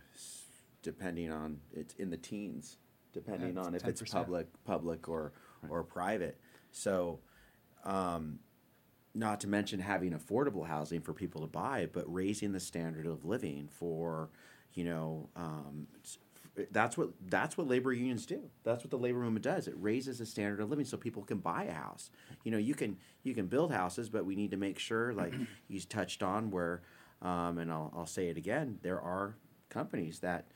depending 0.82 1.30
on 1.32 1.58
it's 1.72 1.94
in 1.94 2.10
the 2.10 2.16
teens, 2.18 2.76
depending 3.14 3.56
on 3.56 3.74
if 3.74 3.86
it's 3.86 4.02
10%. 4.02 4.12
public, 4.12 4.46
public 4.64 5.08
or 5.08 5.32
or 5.70 5.82
private. 5.82 6.38
So. 6.72 7.20
Um, 7.84 8.40
not 9.14 9.40
to 9.40 9.46
mention 9.48 9.78
having 9.78 10.12
affordable 10.12 10.66
housing 10.66 11.00
for 11.00 11.12
people 11.12 11.40
to 11.42 11.46
buy, 11.46 11.88
but 11.92 12.04
raising 12.12 12.52
the 12.52 12.58
standard 12.58 13.06
of 13.06 13.24
living 13.24 13.68
for, 13.70 14.30
you 14.74 14.84
know, 14.84 15.28
um, 15.36 15.86
that's 16.70 16.96
what 16.96 17.10
that's 17.28 17.56
what 17.56 17.66
labor 17.66 17.92
unions 17.92 18.26
do. 18.26 18.40
That's 18.62 18.84
what 18.84 18.90
the 18.90 18.98
labor 18.98 19.18
movement 19.18 19.44
does. 19.44 19.66
It 19.66 19.74
raises 19.76 20.18
the 20.18 20.26
standard 20.26 20.60
of 20.60 20.70
living 20.70 20.84
so 20.84 20.96
people 20.96 21.22
can 21.24 21.38
buy 21.38 21.64
a 21.64 21.72
house. 21.72 22.10
You 22.44 22.52
know, 22.52 22.58
you 22.58 22.74
can 22.74 22.96
you 23.22 23.34
can 23.34 23.46
build 23.46 23.72
houses, 23.72 24.08
but 24.08 24.24
we 24.24 24.36
need 24.36 24.50
to 24.52 24.56
make 24.56 24.78
sure, 24.78 25.12
like 25.12 25.34
you 25.68 25.80
touched 25.80 26.22
on, 26.22 26.50
where, 26.50 26.82
um, 27.22 27.58
and 27.58 27.72
I'll 27.72 27.92
I'll 27.96 28.06
say 28.06 28.28
it 28.28 28.36
again, 28.36 28.78
there 28.82 29.00
are 29.00 29.36
companies 29.68 30.20
that 30.20 30.46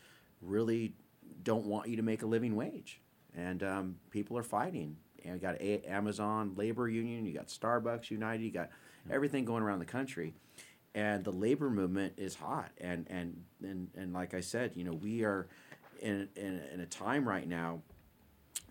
really 0.41 0.95
don't 1.43 1.67
want 1.67 1.89
you 1.89 1.97
to 1.97 2.03
make 2.03 2.23
a 2.23 2.27
living 2.27 2.57
wage, 2.57 3.01
and 3.37 3.63
um, 3.63 3.97
people 4.11 4.37
are 4.39 4.43
fighting. 4.43 4.97
And 5.25 5.35
you 5.35 5.41
got 5.41 5.61
a- 5.61 5.83
Amazon 5.85 6.55
labor 6.57 6.89
union, 6.89 7.27
you 7.27 7.35
got 7.35 7.49
Starbucks 7.49 8.11
United, 8.11 8.43
you 8.45 8.51
got 8.51 8.71
everything 9.11 9.45
going 9.45 9.63
around 9.63 9.81
the 9.81 9.85
country, 9.85 10.35
and 10.95 11.25
the 11.25 11.33
labor 11.33 11.71
movement 11.71 12.15
is 12.17 12.35
hot. 12.35 12.71
And 12.79 13.07
and 13.11 13.43
and, 13.63 13.89
and 13.97 14.13
like 14.13 14.35
I 14.35 14.41
said, 14.41 14.73
you 14.75 14.85
know, 14.85 14.93
we 14.93 15.25
are 15.25 15.49
in, 16.01 16.29
in 16.37 16.61
in 16.73 16.81
a 16.81 16.87
time 16.87 17.29
right 17.29 17.49
now 17.49 17.83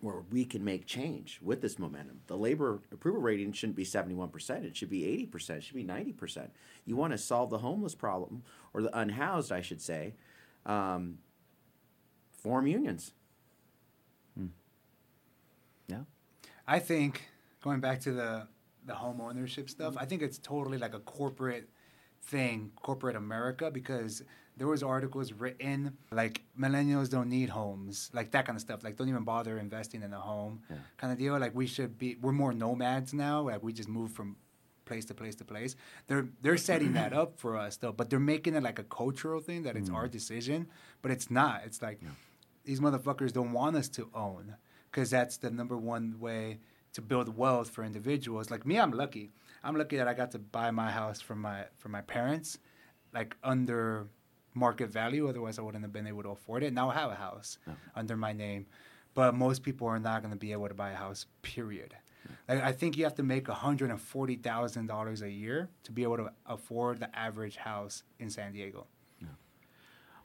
where 0.01 0.21
we 0.31 0.45
can 0.45 0.63
make 0.63 0.85
change 0.85 1.39
with 1.41 1.61
this 1.61 1.79
momentum. 1.79 2.21
The 2.27 2.37
labor 2.37 2.81
approval 2.91 3.21
rating 3.21 3.51
shouldn't 3.51 3.75
be 3.75 3.85
71%, 3.85 4.63
it 4.63 4.77
should 4.77 4.89
be 4.89 5.27
80%, 5.33 5.49
it 5.51 5.63
should 5.63 5.75
be 5.75 5.83
90%. 5.83 6.49
You 6.85 6.95
want 6.95 7.13
to 7.13 7.17
solve 7.17 7.49
the 7.49 7.57
homeless 7.57 7.95
problem, 7.95 8.43
or 8.73 8.81
the 8.81 8.97
unhoused, 8.97 9.51
I 9.51 9.61
should 9.61 9.81
say, 9.81 10.13
um, 10.65 11.17
form 12.47 12.65
unions. 12.65 13.13
Hmm. 14.37 14.47
Yeah. 15.87 16.03
I 16.65 16.79
think 16.79 17.27
going 17.61 17.81
back 17.81 17.99
to 18.01 18.11
the 18.11 18.47
the 18.85 18.95
home 18.95 19.19
ownership 19.19 19.69
stuff, 19.69 19.95
I 19.97 20.05
think 20.05 20.21
it's 20.21 20.37
totally 20.37 20.77
like 20.77 20.93
a 20.93 20.99
corporate 20.99 21.67
thing, 22.21 22.71
corporate 22.81 23.17
America, 23.17 23.69
because 23.69 24.23
there 24.55 24.67
was 24.67 24.81
articles 24.81 25.33
written 25.33 25.97
like 26.09 26.41
millennials 26.57 27.09
don't 27.09 27.29
need 27.29 27.49
homes, 27.49 28.09
like 28.13 28.31
that 28.31 28.45
kind 28.45 28.55
of 28.55 28.61
stuff. 28.61 28.81
Like 28.83 28.95
don't 28.95 29.09
even 29.09 29.25
bother 29.25 29.57
investing 29.57 30.01
in 30.03 30.13
a 30.13 30.19
home, 30.19 30.61
Yeah. 30.69 30.77
kind 30.95 31.11
of 31.11 31.19
deal. 31.19 31.37
Like 31.37 31.53
we 31.53 31.67
should 31.67 31.97
be, 31.97 32.15
we're 32.21 32.31
more 32.31 32.53
nomads 32.53 33.13
now. 33.13 33.41
Like 33.41 33.61
we 33.61 33.73
just 33.73 33.89
move 33.89 34.11
from 34.11 34.37
place 34.85 35.05
to 35.05 35.13
place 35.13 35.35
to 35.35 35.45
place. 35.45 35.75
They're 36.07 36.27
they're 36.41 36.57
setting 36.57 36.93
that 36.93 37.11
up 37.13 37.37
for 37.37 37.57
us 37.57 37.77
though, 37.77 37.91
but 37.91 38.09
they're 38.09 38.19
making 38.35 38.55
it 38.55 38.63
like 38.63 38.79
a 38.79 38.83
cultural 38.83 39.41
thing 39.41 39.63
that 39.63 39.75
it's 39.75 39.89
our 39.89 40.05
hmm. 40.05 40.11
decision, 40.11 40.67
but 41.01 41.11
it's 41.11 41.29
not. 41.29 41.61
It's 41.65 41.81
like 41.81 41.99
these 42.67 42.81
motherfuckers 42.81 43.31
don't 43.31 43.53
want 43.53 43.77
us 43.77 43.87
to 43.87 44.09
own 44.13 44.57
because 44.91 45.09
that's 45.09 45.37
the 45.37 45.49
number 45.49 45.77
one 45.77 46.19
way 46.19 46.59
to 46.91 47.01
build 47.01 47.37
wealth 47.37 47.69
for 47.69 47.85
individuals. 47.85 48.51
Like 48.51 48.65
me, 48.65 48.77
I'm 48.77 48.91
lucky. 48.91 49.31
I'm 49.63 49.77
lucky 49.77 49.95
that 49.95 50.07
I 50.07 50.13
got 50.13 50.31
to 50.31 50.39
buy 50.39 50.69
my 50.71 50.91
house 50.91 51.21
from 51.21 51.39
my 51.39 51.63
from 51.77 51.93
my 51.93 52.01
parents, 52.01 52.59
like 53.13 53.37
under 53.41 54.07
market 54.53 54.89
value. 54.89 55.29
Otherwise, 55.29 55.57
I 55.57 55.61
wouldn't 55.61 55.85
have 55.85 55.93
been 55.93 56.07
able 56.07 56.23
to 56.23 56.29
afford 56.31 56.61
it. 56.61 56.73
Now 56.73 56.89
I 56.89 56.95
have 56.95 57.09
a 57.09 57.15
house 57.15 57.57
under 57.95 58.17
my 58.17 58.33
name, 58.33 58.65
but 59.13 59.33
most 59.33 59.63
people 59.63 59.87
are 59.87 59.99
not 59.99 60.21
going 60.21 60.33
to 60.33 60.39
be 60.39 60.51
able 60.51 60.67
to 60.67 60.73
buy 60.73 60.91
a 60.91 60.95
house. 60.95 61.25
Period. 61.41 61.95
Like, 62.49 62.61
I 62.61 62.73
think 62.73 62.97
you 62.97 63.05
have 63.05 63.15
to 63.15 63.23
make 63.23 63.47
hundred 63.47 63.91
and 63.91 64.01
forty 64.01 64.35
thousand 64.35 64.87
dollars 64.87 65.21
a 65.21 65.31
year 65.31 65.69
to 65.85 65.93
be 65.93 66.03
able 66.03 66.17
to 66.17 66.31
afford 66.45 66.99
the 66.99 67.17
average 67.17 67.55
house 67.55 68.03
in 68.19 68.29
San 68.29 68.51
Diego. 68.51 68.87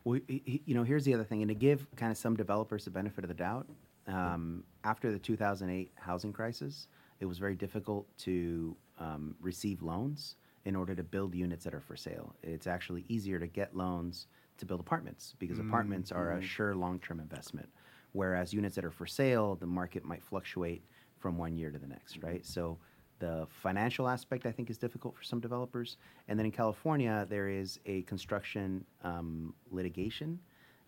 Well, 0.05 0.21
you 0.27 0.75
know, 0.75 0.83
here's 0.83 1.05
the 1.05 1.15
other 1.15 1.25
thing, 1.25 1.43
and 1.43 1.49
to 1.49 1.55
give 1.55 1.87
kind 1.97 2.11
of 2.11 2.19
some 2.19 2.37
developers 2.37 2.85
the 2.85 2.91
benefit 2.91 3.25
of 3.25 3.29
the 3.29 3.35
doubt, 3.35 3.69
um, 4.09 4.65
after 4.85 5.12
the 5.12 5.19
2008 5.19 5.93
housing 5.95 6.33
crisis, 6.33 6.88
it 7.21 7.27
was 7.27 7.38
very 7.38 7.55
difficult 7.55 8.07
to 8.19 8.77
um, 8.99 9.37
receive 9.41 9.83
loans 9.83 10.37
in 10.65 10.75
order 10.77 10.95
to 10.95 11.03
build 11.03 11.35
units 11.35 11.65
that 11.65 11.75
are 11.75 11.81
for 11.81 11.97
sale. 11.97 12.35
It's 12.43 12.67
actually 12.67 13.05
easier 13.09 13.38
to 13.38 13.47
get 13.47 13.77
loans 13.77 14.27
to 14.59 14.67
build 14.67 14.81
apartments 14.81 15.35
because 15.38 15.59
apartments 15.69 16.11
are 16.12 16.33
a 16.33 16.43
sure 16.43 16.75
long-term 16.75 17.21
investment, 17.21 17.69
whereas 18.12 18.53
units 18.53 18.75
that 18.77 18.85
are 18.85 18.91
for 18.91 19.07
sale, 19.07 19.55
the 19.57 19.67
market 19.67 20.05
might 20.05 20.23
fluctuate 20.23 20.85
from 21.19 21.38
one 21.38 21.57
year 21.57 21.71
to 21.71 21.79
the 21.79 21.87
next, 21.87 22.19
right? 22.23 22.45
So 22.45 22.79
the 23.23 23.47
financial 23.63 24.09
aspect, 24.09 24.47
I 24.47 24.53
think, 24.53 24.69
is 24.69 24.79
difficult 24.79 25.17
for 25.17 25.23
some 25.23 25.39
developers. 25.39 25.97
And 26.27 26.37
then 26.37 26.45
in 26.45 26.51
California, 26.51 27.25
there 27.31 27.49
is 27.49 27.79
a 27.87 28.03
construction 28.03 28.85
um, 29.05 29.55
litigation. 29.71 30.41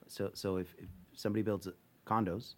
So, 0.09 0.31
so 0.35 0.57
if, 0.57 0.75
if 0.77 0.88
somebody 1.14 1.42
builds 1.42 1.68
condos, 2.05 2.55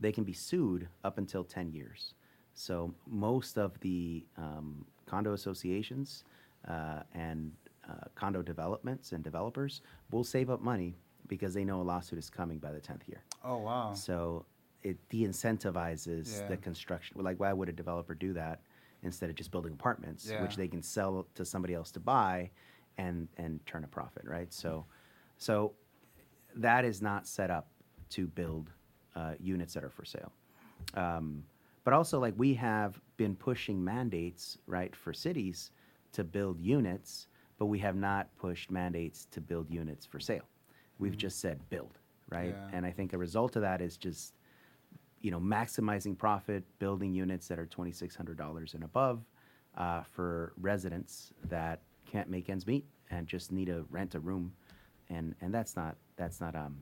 they 0.00 0.10
can 0.10 0.24
be 0.24 0.32
sued 0.32 0.88
up 1.04 1.16
until 1.18 1.44
10 1.44 1.70
years. 1.70 2.14
So 2.54 2.92
most 3.06 3.56
of 3.56 3.78
the 3.80 4.26
um, 4.36 4.84
condo 5.06 5.32
associations 5.34 6.24
uh, 6.66 7.02
and 7.14 7.52
uh, 7.88 8.08
condo 8.16 8.42
developments 8.42 9.12
and 9.12 9.22
developers 9.22 9.80
will 10.10 10.24
save 10.24 10.50
up 10.50 10.60
money 10.60 10.96
because 11.28 11.54
they 11.54 11.64
know 11.64 11.80
a 11.80 11.86
lawsuit 11.92 12.18
is 12.18 12.28
coming 12.28 12.58
by 12.58 12.72
the 12.72 12.80
10th 12.80 13.06
year. 13.06 13.22
Oh 13.44 13.58
wow! 13.58 13.94
So 13.94 14.44
it 14.82 14.96
de-incentivizes 15.08 16.40
Yeah. 16.40 16.48
the 16.48 16.56
construction. 16.56 17.22
Like, 17.22 17.38
why 17.38 17.52
would 17.52 17.68
a 17.68 17.72
developer 17.72 18.14
do 18.14 18.32
that 18.32 18.60
instead 19.02 19.30
of 19.30 19.36
just 19.36 19.50
building 19.50 19.72
apartments, 19.72 20.28
Yeah. 20.30 20.42
which 20.42 20.56
they 20.56 20.68
can 20.68 20.82
sell 20.82 21.26
to 21.34 21.44
somebody 21.44 21.74
else 21.74 21.90
to 21.92 22.00
buy 22.00 22.50
and 22.98 23.28
and 23.36 23.64
turn 23.66 23.84
a 23.84 23.88
profit, 23.88 24.24
right? 24.26 24.52
So, 24.52 24.84
so 25.38 25.72
that 26.56 26.84
is 26.84 27.00
not 27.00 27.26
set 27.26 27.50
up 27.50 27.68
to 28.10 28.26
build 28.26 28.70
uh, 29.14 29.34
units 29.40 29.74
that 29.74 29.84
are 29.84 29.90
for 29.90 30.04
sale. 30.04 30.32
Um, 30.94 31.44
but 31.84 31.94
also, 31.94 32.18
like 32.20 32.34
we 32.36 32.54
have 32.54 33.00
been 33.16 33.34
pushing 33.36 33.82
mandates, 33.82 34.58
right, 34.66 34.94
for 34.94 35.12
cities 35.12 35.70
to 36.12 36.24
build 36.24 36.60
units, 36.60 37.28
but 37.58 37.66
we 37.66 37.78
have 37.78 37.96
not 37.96 38.28
pushed 38.36 38.70
mandates 38.70 39.26
to 39.30 39.40
build 39.40 39.70
units 39.70 40.04
for 40.04 40.20
sale. 40.20 40.44
We've 40.98 41.16
just 41.16 41.40
said 41.40 41.58
build, 41.70 41.98
right? 42.28 42.54
Yeah. 42.56 42.68
And 42.76 42.84
I 42.84 42.90
think 42.90 43.12
a 43.12 43.18
result 43.18 43.56
of 43.56 43.62
that 43.62 43.80
is 43.80 43.96
just, 43.96 44.34
you 45.20 45.30
know, 45.30 45.40
maximizing 45.40 46.16
profit, 46.16 46.64
building 46.78 47.12
units 47.12 47.48
that 47.48 47.58
are 47.58 47.66
twenty 47.66 47.92
six 47.92 48.14
hundred 48.16 48.36
dollars 48.36 48.74
and 48.74 48.84
above 48.84 49.20
uh, 49.76 50.02
for 50.02 50.52
residents 50.60 51.32
that 51.48 51.80
can't 52.10 52.28
make 52.28 52.48
ends 52.48 52.66
meet 52.66 52.84
and 53.10 53.26
just 53.26 53.52
need 53.52 53.66
to 53.66 53.84
rent 53.90 54.14
a 54.14 54.20
room, 54.20 54.52
and 55.08 55.34
and 55.40 55.52
that's 55.52 55.76
not 55.76 55.96
that's 56.16 56.40
not 56.40 56.54
um, 56.54 56.76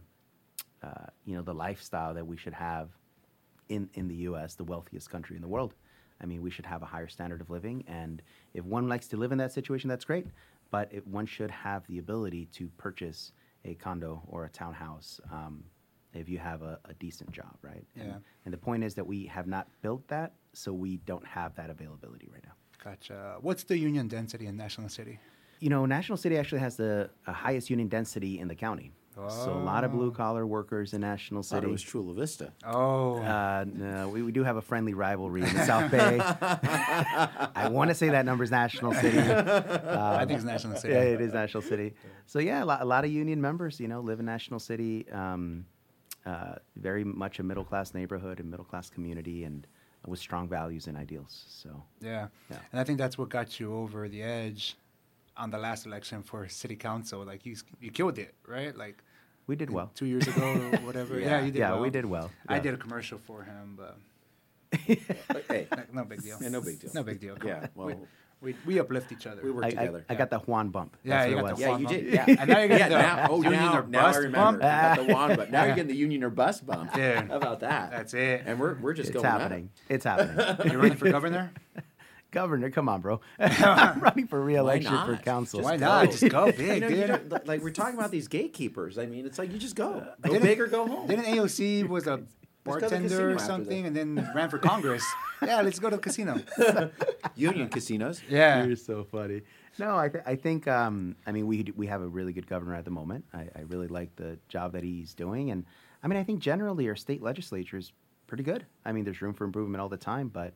uh, 0.83 1.07
you 1.25 1.35
know, 1.35 1.43
the 1.43 1.55
lifestyle 1.55 2.15
that 2.15 2.27
we 2.27 2.37
should 2.37 2.53
have 2.53 2.89
in, 3.69 3.89
in 3.95 4.09
the 4.09 4.15
U.S., 4.15 4.55
the 4.55 4.65
wealthiest 4.65 5.11
country 5.11 5.37
in 5.37 5.43
the 5.43 5.49
world. 5.49 5.75
I 6.21 6.27
mean, 6.27 6.43
we 6.43 6.51
should 6.51 6.67
have 6.67 6.83
a 6.83 6.87
higher 6.87 7.09
standard 7.09 7.41
of 7.41 7.51
living, 7.51 7.85
and 7.87 8.23
if 8.55 8.65
one 8.65 8.89
likes 8.89 9.09
to 9.09 9.17
live 9.17 9.33
in 9.33 9.39
that 9.39 9.53
situation, 9.53 9.89
that's 9.89 10.05
great. 10.05 10.27
But 10.71 10.89
it, 10.93 11.07
one 11.07 11.27
should 11.27 11.51
have 11.51 11.87
the 11.87 11.99
ability 11.99 12.49
to 12.53 12.69
purchase 12.77 13.33
a 13.65 13.75
condo 13.75 14.23
or 14.27 14.45
a 14.45 14.49
townhouse 14.49 15.21
um, 15.33 15.65
if 16.15 16.29
you 16.29 16.39
have 16.39 16.63
a, 16.63 16.79
a 16.87 16.95
decent 16.95 17.31
job, 17.33 17.55
right? 17.63 17.85
And, 17.97 18.09
Yeah. 18.09 18.15
and 18.45 18.53
the 18.55 18.59
point 18.59 18.85
is 18.85 18.95
that 18.95 19.07
we 19.07 19.27
have 19.27 19.47
not 19.47 19.69
built 19.83 20.07
that, 20.09 20.33
so 20.53 20.73
we 20.73 20.97
don't 20.99 21.27
have 21.27 21.55
that 21.57 21.71
availability 21.71 22.29
right 22.33 22.43
now. 22.45 22.53
Gotcha. 22.83 23.37
What's 23.41 23.65
the 23.65 23.77
union 23.79 24.09
density 24.09 24.47
in 24.47 24.57
National 24.57 24.89
City? 24.89 25.19
You 25.61 25.69
know, 25.71 25.85
National 25.87 26.17
City 26.17 26.37
actually 26.39 26.61
has 26.61 26.77
the 26.77 27.11
uh, 27.27 27.33
highest 27.33 27.69
union 27.71 27.89
density 27.89 28.39
in 28.39 28.47
the 28.49 28.55
county. 28.55 28.93
Oh. 29.21 29.29
So 29.29 29.53
a 29.53 29.59
lot 29.59 29.83
of 29.83 29.91
blue 29.91 30.13
collar 30.13 30.47
workers 30.47 30.95
in 30.95 31.01
National 31.01 31.43
thought 31.43 31.57
City. 31.57 31.67
it 31.67 31.71
was 31.73 31.83
Chula 31.83 32.15
Vista. 32.15 32.53
Oh, 32.65 33.17
Uh, 33.21 33.65
no, 33.67 34.09
we, 34.11 34.23
we 34.23 34.31
do 34.31 34.45
have 34.45 34.57
a 34.57 34.63
friendly 34.63 34.95
rivalry 34.95 35.43
in 35.43 35.53
the 35.53 35.65
South 35.67 35.91
Bay. 35.91 36.21
I 36.23 37.69
want 37.69 37.89
to 37.91 37.95
say 37.95 38.11
that 38.11 38.25
number's 38.25 38.51
National 38.53 38.95
City. 38.95 39.19
I 39.19 40.25
think 40.25 40.37
it's 40.39 40.45
National 40.45 40.77
City. 40.81 40.95
Yeah, 40.95 41.01
it 41.01 41.21
is 41.21 41.33
National 41.33 41.63
City. 41.63 41.95
So 42.27 42.39
yeah, 42.39 42.63
a 42.63 42.67
lot, 42.67 42.81
a 42.81 42.85
lot 42.85 43.05
of 43.05 43.11
union 43.11 43.41
members, 43.41 43.81
you 43.81 43.89
know, 43.89 44.01
live 44.01 44.21
in 44.21 44.27
National 44.27 44.61
City. 44.61 45.07
Um, 45.11 45.67
uh, 46.27 46.57
very 46.77 47.05
much 47.05 47.39
a 47.39 47.43
middle 47.43 47.65
class 47.65 47.95
neighborhood 47.95 48.41
and 48.41 48.51
middle 48.51 48.65
class 48.65 48.91
community, 48.91 49.45
and 49.45 49.67
with 50.07 50.21
strong 50.21 50.49
values 50.49 50.87
and 50.87 50.97
ideals. 50.97 51.45
So 51.49 51.83
Yeah. 52.01 52.29
Yeah. 52.51 52.59
And 52.73 52.81
I 52.81 52.85
think 52.85 52.99
that's 52.99 53.19
what 53.19 53.29
got 53.29 53.59
you 53.61 53.75
over 53.75 54.09
the 54.09 54.23
edge 54.23 54.77
on 55.37 55.51
the 55.51 55.59
last 55.59 55.87
election 55.87 56.23
for 56.23 56.49
city 56.49 56.77
council. 56.77 57.25
Like 57.25 57.45
you, 57.45 57.57
you 57.81 57.91
killed 57.91 58.19
it, 58.19 58.35
right? 58.47 58.77
Like 58.77 59.03
we 59.47 59.57
did 59.57 59.71
well. 59.71 59.91
two 59.95 60.07
years 60.07 60.27
ago 60.29 60.43
or 60.73 60.79
whatever. 60.87 61.19
yeah. 61.19 61.41
you 61.45 61.51
did. 61.51 61.61
Well. 61.61 61.69
Yeah, 61.69 61.73
well. 61.75 61.83
we 61.83 61.91
did 61.91 62.05
well. 62.05 62.31
I 62.49 62.59
did 62.59 62.75
a 62.75 62.77
commercial 62.77 63.19
for 63.19 63.43
him, 63.43 63.77
but 63.77 63.97
But, 65.29 65.45
hey, 65.49 65.67
no, 65.77 65.83
no 65.93 66.05
big 66.05 66.23
deal. 66.23 66.39
Yeah, 66.41 66.49
no 66.49 66.61
big 66.61 66.79
deal. 66.81 66.91
No 66.95 67.03
big 67.03 67.21
deal. 67.21 67.37
Come 67.37 67.49
Yeah, 67.49 67.61
on. 67.61 67.69
well- 67.75 68.07
we, 68.41 68.53
we, 68.53 68.57
we 68.67 68.79
uplift 68.81 69.11
each 69.13 69.27
other. 69.27 69.43
we 69.43 69.51
work 69.51 69.65
I, 69.65 69.69
I, 69.69 69.71
together. 69.71 70.05
I 70.09 70.15
got 70.15 70.31
the 70.31 70.39
Juan 70.39 70.69
bump. 70.71 70.97
Yeah, 71.05 71.19
That's 71.19 71.31
you 71.31 71.37
what 71.37 71.43
got 71.43 71.47
it 71.47 71.49
the 71.49 71.53
was. 71.55 71.61
yeah, 71.61 71.69
Juan 71.69 71.81
you 71.81 71.87
bump. 71.87 71.99
did. 71.99 72.15
Yeah, 72.15 72.25
And 72.29 72.39
oh, 72.41 72.45
now 72.53 72.59
you're 72.61 72.69
yeah, 72.71 72.79
getting 72.79 72.97
the 72.99 73.03
now, 73.03 73.27
oh, 73.31 73.37
union 73.43 73.53
now, 73.53 73.79
or 73.79 73.87
now 73.87 73.99
I 73.99 74.03
bust 74.03 74.19
remember. 74.19 74.39
bump. 74.39 74.63
I 74.65 74.97
got 74.97 75.07
the 75.07 75.13
Juan, 75.13 75.37
but 75.37 75.51
now 75.51 75.65
you're 75.65 75.75
getting 75.75 75.91
the 75.91 75.97
union 75.97 76.25
or 76.25 76.31
bust 76.31 76.67
bump. 76.67 76.93
Dude. 76.95 77.29
How 77.29 77.37
about 77.37 77.61
that? 77.61 77.91
That's 77.91 78.15
it. 78.15 78.43
And 78.47 78.59
we're 78.61 78.75
we're 78.81 78.95
just 78.95 79.11
It's 79.11 79.15
going 79.15 79.27
at 79.27 79.37
it. 79.37 79.41
happening. 79.43 79.71
It's 79.89 80.05
happening. 80.05 80.67
You're 80.73 80.81
running 80.81 80.97
for 80.99 81.11
governor? 81.11 81.53
Governor, 82.31 82.69
come 82.69 82.91
on, 82.91 83.01
bro. 83.01 83.23
I'm 83.39 84.01
running 84.01 84.27
for 84.27 84.39
reelection 84.39 84.93
for 85.07 85.13
not? 85.13 85.25
council. 85.25 85.63
Why 85.63 85.79
Just 85.79 85.81
not? 85.81 86.05
go. 86.05 86.11
Just 86.13 86.29
go 86.31 86.47
You 86.49 86.53
big, 86.53 86.81
know, 86.83 86.89
dude. 86.91 87.29
don't- 87.31 87.47
like 87.47 87.63
we're 87.63 87.71
talking 87.71 87.99
about 87.99 88.11
these 88.11 88.29
gatekeepers. 88.29 88.99
I 88.99 89.07
mean, 89.07 89.25
it's 89.25 89.39
like 89.39 89.51
you 89.51 89.57
just 89.59 89.75
go, 89.75 90.07
go 90.21 90.33
Didn't- 90.33 90.43
big 90.43 90.61
or 90.61 90.67
go 90.67 90.87
home. 90.87 91.07
Didn't 91.07 91.25
AOC 91.25 91.89
was 91.89 92.07
a 92.07 92.11
go 92.11 92.17
to 92.19 92.23
the 92.23 92.38
bartender 92.65 93.33
or 93.33 93.39
something 93.39 93.87
and 93.87 93.97
then 93.97 94.31
ran 94.35 94.49
for 94.51 94.59
Congress? 94.59 95.05
yeah, 95.43 95.61
let's 95.63 95.79
go 95.79 95.91
to 95.91 95.97
the 95.97 96.03
casino. 96.03 96.41
Union 97.37 97.69
casinos. 97.69 98.23
Yeah. 98.29 98.65
You're 98.65 98.77
so 98.77 99.05
funny. 99.05 99.43
No, 99.79 99.97
I, 99.97 100.09
th- 100.09 100.25
I 100.27 100.35
think 100.35 100.67
um, 100.67 101.15
I 101.27 101.33
mean 101.33 101.47
we 101.47 101.73
we 101.77 101.87
have 101.87 102.03
a 102.03 102.07
really 102.09 102.33
good 102.33 102.47
governor 102.47 102.75
at 102.75 102.85
the 102.85 102.91
moment. 102.91 103.25
I, 103.33 103.43
I 103.55 103.61
really 103.69 103.87
like 103.87 104.15
the 104.17 104.39
job 104.49 104.73
that 104.73 104.83
he's 104.83 105.15
doing, 105.15 105.51
and 105.53 105.65
I 106.03 106.09
mean 106.09 106.19
I 106.19 106.25
think 106.25 106.41
generally 106.41 106.89
our 106.89 106.97
state 106.97 107.23
legislature 107.23 107.77
is 107.79 107.93
pretty 108.27 108.43
good. 108.43 108.67
I 108.85 108.93
mean 108.93 109.05
there's 109.05 109.23
room 109.23 109.35
for 109.35 109.45
improvement 109.45 109.81
all 109.81 109.89
the 109.89 109.97
time, 109.97 110.29
but 110.29 110.53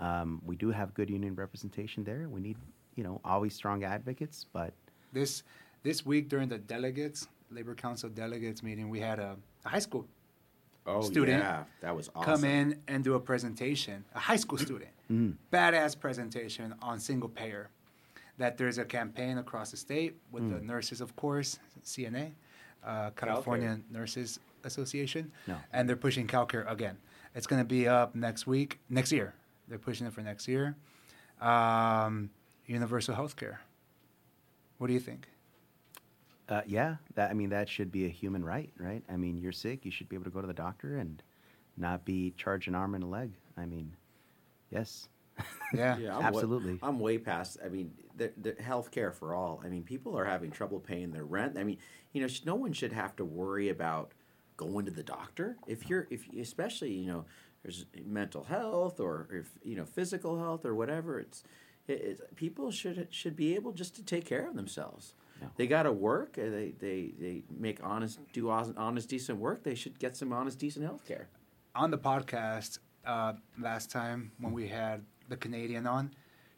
um, 0.00 0.42
we 0.44 0.56
do 0.56 0.70
have 0.70 0.94
good 0.94 1.08
union 1.10 1.34
representation 1.36 2.02
there. 2.04 2.28
We 2.28 2.40
need 2.40 2.56
you 2.96 3.04
know 3.04 3.20
always 3.24 3.54
strong 3.54 3.84
advocates, 3.84 4.46
but 4.52 4.72
This 5.12 5.44
this 5.84 6.04
week 6.04 6.28
during 6.28 6.48
the 6.48 6.58
delegates, 6.58 7.28
Labor 7.50 7.76
Council 7.76 8.10
delegates 8.10 8.62
meeting, 8.64 8.88
we 8.88 8.98
had 8.98 9.20
a, 9.20 9.36
a 9.64 9.68
high 9.68 9.78
school 9.78 10.08
Oh 10.86 11.02
Student. 11.02 11.42
yeah, 11.42 11.64
that 11.80 11.96
was 11.96 12.10
awesome. 12.14 12.32
come 12.34 12.44
in 12.44 12.80
and 12.88 13.02
do 13.02 13.14
a 13.14 13.20
presentation, 13.20 14.04
a 14.14 14.18
high 14.20 14.36
school 14.36 14.58
student, 14.58 14.90
badass 15.52 15.98
presentation 15.98 16.74
on 16.82 17.00
single 17.00 17.28
payer. 17.28 17.68
That 18.38 18.58
there's 18.58 18.76
a 18.78 18.84
campaign 18.84 19.38
across 19.38 19.70
the 19.70 19.78
state 19.78 20.14
with 20.30 20.50
the 20.50 20.60
nurses, 20.60 21.00
of 21.00 21.16
course, 21.16 21.58
CNA, 21.84 22.32
uh, 22.84 23.10
California 23.16 23.80
Nurses 23.90 24.38
Association, 24.62 25.32
No. 25.46 25.56
and 25.72 25.88
they're 25.88 25.96
pushing 25.96 26.26
CalCare 26.26 26.70
again. 26.70 26.98
It's 27.34 27.46
going 27.46 27.60
to 27.62 27.66
be 27.66 27.88
up 27.88 28.14
next 28.14 28.46
week, 28.46 28.78
next 28.90 29.10
year. 29.10 29.32
They're 29.68 29.78
pushing 29.78 30.06
it 30.06 30.12
for 30.12 30.20
next 30.20 30.46
year. 30.48 30.76
Um, 31.40 32.28
universal 32.66 33.14
health 33.14 33.36
care. 33.36 33.60
What 34.78 34.88
do 34.88 34.92
you 34.92 35.00
think? 35.00 35.28
Uh, 36.48 36.62
yeah, 36.66 36.96
that 37.14 37.30
I 37.30 37.34
mean 37.34 37.50
that 37.50 37.68
should 37.68 37.90
be 37.90 38.06
a 38.06 38.08
human 38.08 38.44
right, 38.44 38.70
right? 38.78 39.02
I 39.10 39.16
mean, 39.16 39.36
you're 39.36 39.52
sick, 39.52 39.84
you 39.84 39.90
should 39.90 40.08
be 40.08 40.16
able 40.16 40.24
to 40.26 40.30
go 40.30 40.40
to 40.40 40.46
the 40.46 40.54
doctor 40.54 40.98
and 40.98 41.22
not 41.76 42.04
be 42.04 42.32
charged 42.36 42.68
an 42.68 42.74
arm 42.74 42.94
and 42.94 43.04
a 43.04 43.06
leg. 43.06 43.32
I 43.56 43.66
mean, 43.66 43.96
yes, 44.70 45.08
Yeah. 45.74 45.98
Yeah, 45.98 46.16
I'm 46.16 46.24
Absolutely. 46.24 46.74
Way, 46.74 46.80
I'm 46.82 46.98
way 46.98 47.18
past. 47.18 47.58
I 47.64 47.68
mean, 47.68 47.92
the, 48.16 48.32
the 48.40 48.62
health 48.62 48.90
care 48.90 49.10
for 49.10 49.34
all. 49.34 49.60
I 49.64 49.68
mean, 49.68 49.82
people 49.82 50.16
are 50.18 50.24
having 50.24 50.50
trouble 50.50 50.80
paying 50.80 51.10
their 51.10 51.24
rent. 51.24 51.56
I 51.58 51.64
mean, 51.64 51.78
you 52.12 52.20
know, 52.20 52.28
no 52.44 52.54
one 52.54 52.72
should 52.72 52.92
have 52.92 53.16
to 53.16 53.24
worry 53.24 53.68
about 53.68 54.12
going 54.56 54.86
to 54.86 54.90
the 54.90 55.02
doctor 55.02 55.56
if 55.66 55.88
you're, 55.88 56.06
if 56.10 56.24
especially, 56.38 56.92
you 56.92 57.06
know, 57.06 57.24
there's 57.62 57.86
mental 58.04 58.44
health 58.44 59.00
or 59.00 59.28
if 59.32 59.50
you 59.64 59.76
know 59.76 59.84
physical 59.84 60.38
health 60.38 60.64
or 60.64 60.74
whatever. 60.74 61.18
It's, 61.18 61.42
it, 61.88 62.00
it's 62.00 62.20
people 62.36 62.70
should 62.70 63.08
should 63.10 63.36
be 63.36 63.54
able 63.54 63.72
just 63.72 63.96
to 63.96 64.04
take 64.04 64.24
care 64.24 64.48
of 64.48 64.54
themselves. 64.54 65.14
Yeah. 65.40 65.48
They 65.56 65.66
got 65.66 65.82
to 65.84 65.92
work. 65.92 66.34
They, 66.34 66.72
they 66.78 67.12
they 67.20 67.42
make 67.50 67.78
honest, 67.82 68.18
do 68.32 68.48
honest, 68.50 68.72
honest, 68.76 69.08
decent 69.08 69.38
work. 69.38 69.62
They 69.62 69.74
should 69.74 69.98
get 69.98 70.16
some 70.16 70.32
honest, 70.32 70.58
decent 70.58 70.84
health 70.84 71.04
care. 71.04 71.28
on 71.74 71.90
the 71.90 71.98
podcast 71.98 72.78
uh, 73.04 73.34
last 73.60 73.90
time 73.90 74.32
when 74.40 74.52
we 74.52 74.66
had 74.68 75.04
the 75.28 75.36
Canadian 75.36 75.86
on, 75.86 76.10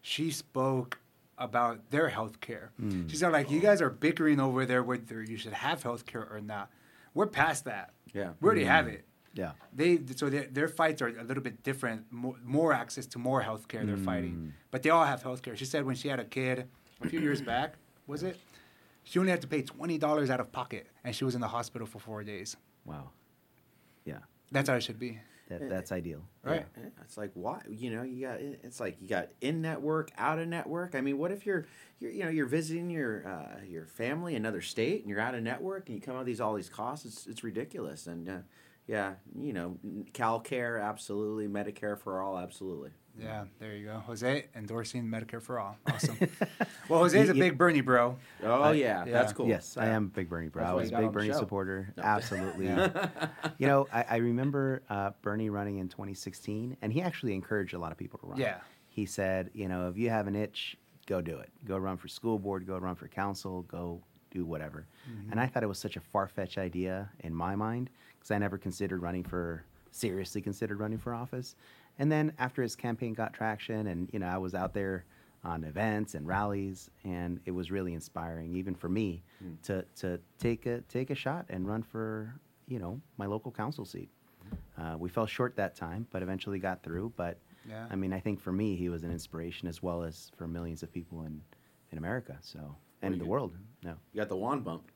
she 0.02 0.30
spoke 0.30 1.00
about 1.38 1.90
their 1.90 2.08
health 2.08 2.40
care. 2.40 2.70
She 3.08 3.16
said, 3.16 3.32
like, 3.32 3.50
you 3.50 3.60
guys 3.60 3.80
are 3.82 3.90
bickering 3.90 4.40
over 4.40 4.64
there 4.66 4.82
whether 4.82 5.22
you 5.22 5.36
should 5.36 5.52
have 5.52 5.82
health 5.82 6.04
care 6.06 6.26
or 6.30 6.40
not. 6.40 6.70
We're 7.14 7.26
past 7.26 7.64
that. 7.64 7.90
Yeah. 8.12 8.30
We 8.40 8.46
already 8.46 8.64
have 8.64 8.86
it. 8.88 9.04
yeah. 9.34 9.52
They 9.72 10.00
so 10.16 10.28
their, 10.30 10.46
their 10.46 10.68
fights 10.68 11.02
are 11.02 11.08
a 11.08 11.22
little 11.24 11.42
bit 11.42 11.62
different. 11.62 12.06
More, 12.12 12.36
more 12.44 12.72
access 12.72 13.06
to 13.08 13.18
more 13.18 13.40
health 13.42 13.66
care 13.68 13.84
they're 13.84 13.96
fighting, 13.96 14.52
but 14.70 14.82
they 14.82 14.90
all 14.90 15.04
have 15.04 15.22
health 15.22 15.42
care. 15.42 15.56
She 15.56 15.64
said 15.64 15.84
when 15.84 15.94
she 15.96 16.08
had 16.08 16.20
a 16.20 16.24
kid 16.24 16.68
a 17.02 17.08
few 17.08 17.20
years 17.20 17.40
back, 17.42 17.74
was 18.06 18.22
it? 18.22 18.36
She 19.08 19.18
only 19.18 19.30
had 19.30 19.40
to 19.40 19.46
pay 19.48 19.62
twenty 19.62 19.96
dollars 19.96 20.28
out 20.28 20.38
of 20.38 20.52
pocket, 20.52 20.86
and 21.02 21.16
she 21.16 21.24
was 21.24 21.34
in 21.34 21.40
the 21.40 21.48
hospital 21.48 21.86
for 21.86 21.98
four 21.98 22.22
days. 22.22 22.56
Wow, 22.84 23.10
yeah, 24.04 24.18
That's 24.52 24.68
how 24.68 24.74
it 24.76 24.82
should 24.82 24.98
be. 24.98 25.18
that, 25.48 25.66
that's 25.70 25.92
ideal. 25.92 26.20
Right. 26.42 26.66
Yeah, 26.76 26.90
It's 27.02 27.16
like 27.16 27.30
why 27.32 27.62
you 27.70 27.90
know 27.90 28.02
you 28.02 28.26
got 28.26 28.38
it's 28.40 28.80
like 28.80 28.98
you 29.00 29.08
got 29.08 29.30
in 29.40 29.62
network, 29.62 30.10
out 30.18 30.38
of 30.38 30.46
network. 30.48 30.94
I 30.94 31.00
mean, 31.00 31.16
what 31.16 31.32
if 31.32 31.46
you're 31.46 31.64
you're 32.00 32.10
you 32.10 32.24
know 32.24 32.28
you're 32.28 32.44
visiting 32.46 32.90
your 32.90 33.26
uh, 33.26 33.64
your 33.66 33.86
family 33.86 34.34
another 34.36 34.60
state 34.60 35.00
and 35.00 35.08
you're 35.10 35.20
out 35.20 35.34
of 35.34 35.42
network 35.42 35.88
and 35.88 35.96
you 35.96 36.02
come 36.02 36.14
out 36.14 36.20
of 36.20 36.26
these 36.26 36.40
all 36.40 36.52
these 36.52 36.68
costs? 36.68 37.06
It's 37.06 37.26
it's 37.26 37.42
ridiculous. 37.42 38.06
And 38.06 38.28
uh, 38.28 38.38
yeah, 38.86 39.14
you 39.38 39.54
know, 39.54 39.78
CalCare 40.12 40.82
absolutely, 40.82 41.48
Medicare 41.48 41.98
for 41.98 42.20
all 42.20 42.36
absolutely. 42.36 42.90
Yeah, 43.20 43.44
there 43.58 43.74
you 43.74 43.86
go. 43.86 44.02
Jose 44.06 44.46
endorsing 44.54 45.04
Medicare 45.04 45.42
for 45.42 45.58
all. 45.58 45.76
Awesome. 45.90 46.16
well, 46.88 47.00
Jose's 47.00 47.30
a 47.30 47.34
big 47.34 47.58
Bernie 47.58 47.80
bro. 47.80 48.16
Oh 48.42 48.70
yeah, 48.70 49.04
yeah. 49.04 49.12
that's 49.12 49.32
cool. 49.32 49.48
Yes, 49.48 49.76
I 49.76 49.86
am 49.86 50.04
a 50.04 50.08
big 50.08 50.28
Bernie 50.28 50.48
bro. 50.48 50.62
That's 50.62 50.72
I 50.72 50.74
was 50.74 50.92
a 50.92 50.98
big 50.98 51.12
Bernie 51.12 51.32
supporter. 51.32 51.92
No. 51.96 52.02
Absolutely. 52.02 52.66
you 53.58 53.66
know, 53.66 53.88
I, 53.92 54.04
I 54.10 54.16
remember 54.16 54.82
uh, 54.88 55.10
Bernie 55.22 55.50
running 55.50 55.78
in 55.78 55.88
2016, 55.88 56.76
and 56.80 56.92
he 56.92 57.02
actually 57.02 57.34
encouraged 57.34 57.74
a 57.74 57.78
lot 57.78 57.92
of 57.92 57.98
people 57.98 58.18
to 58.20 58.26
run. 58.26 58.40
Yeah. 58.40 58.58
He 58.88 59.06
said, 59.06 59.50
you 59.54 59.68
know, 59.68 59.88
if 59.88 59.96
you 59.96 60.10
have 60.10 60.26
an 60.26 60.36
itch, 60.36 60.76
go 61.06 61.20
do 61.20 61.38
it. 61.38 61.50
Go 61.64 61.76
run 61.76 61.96
for 61.96 62.08
school 62.08 62.38
board. 62.38 62.66
Go 62.66 62.78
run 62.78 62.94
for 62.94 63.08
council. 63.08 63.62
Go 63.62 64.00
do 64.30 64.44
whatever. 64.44 64.86
Mm-hmm. 65.10 65.32
And 65.32 65.40
I 65.40 65.46
thought 65.46 65.62
it 65.62 65.68
was 65.68 65.78
such 65.78 65.96
a 65.96 66.00
far 66.00 66.28
fetched 66.28 66.58
idea 66.58 67.10
in 67.20 67.34
my 67.34 67.56
mind 67.56 67.90
because 68.18 68.30
I 68.30 68.38
never 68.38 68.58
considered 68.58 69.02
running 69.02 69.24
for 69.24 69.64
seriously 69.90 70.40
considered 70.40 70.80
running 70.80 70.98
for 70.98 71.14
office. 71.14 71.54
And 71.98 72.10
then 72.12 72.32
after 72.38 72.62
his 72.62 72.76
campaign 72.76 73.14
got 73.14 73.32
traction, 73.34 73.86
and 73.88 74.08
you 74.12 74.18
know, 74.18 74.26
I 74.28 74.38
was 74.38 74.54
out 74.54 74.72
there 74.74 75.04
on 75.44 75.64
events 75.64 76.14
and 76.14 76.26
rallies, 76.26 76.90
and 77.04 77.40
it 77.44 77.50
was 77.52 77.70
really 77.70 77.94
inspiring, 77.94 78.54
even 78.54 78.74
for 78.74 78.88
me, 78.88 79.22
Hmm. 79.40 79.54
to 79.64 79.82
to 79.96 80.20
take 80.38 80.66
a 80.66 80.80
take 80.82 81.10
a 81.10 81.14
shot 81.14 81.46
and 81.48 81.66
run 81.66 81.82
for 81.82 82.34
you 82.66 82.78
know 82.78 83.00
my 83.16 83.26
local 83.26 83.50
council 83.52 83.84
seat. 83.84 84.10
Uh, 84.78 84.96
we 84.98 85.08
fell 85.08 85.26
short 85.26 85.56
that 85.56 85.74
time, 85.74 86.06
but 86.10 86.22
eventually 86.22 86.58
got 86.58 86.82
through. 86.82 87.12
But 87.16 87.38
Yeah. 87.68 87.86
I 87.90 87.96
mean, 87.96 88.12
I 88.12 88.20
think 88.20 88.40
for 88.40 88.52
me, 88.52 88.76
he 88.76 88.88
was 88.88 89.02
an 89.04 89.10
inspiration 89.10 89.68
as 89.68 89.82
well 89.82 90.02
as 90.02 90.30
for 90.36 90.46
millions 90.48 90.82
of 90.82 90.90
people 90.92 91.22
in 91.24 91.42
in 91.92 91.98
America. 91.98 92.36
So 92.40 92.76
and 93.02 93.12
in 93.14 93.18
the 93.18 93.24
you- 93.24 93.30
world. 93.30 93.56
No, 93.82 93.94
You 94.12 94.20
got 94.20 94.28
the 94.28 94.36
Juan 94.36 94.60
bump. 94.62 94.90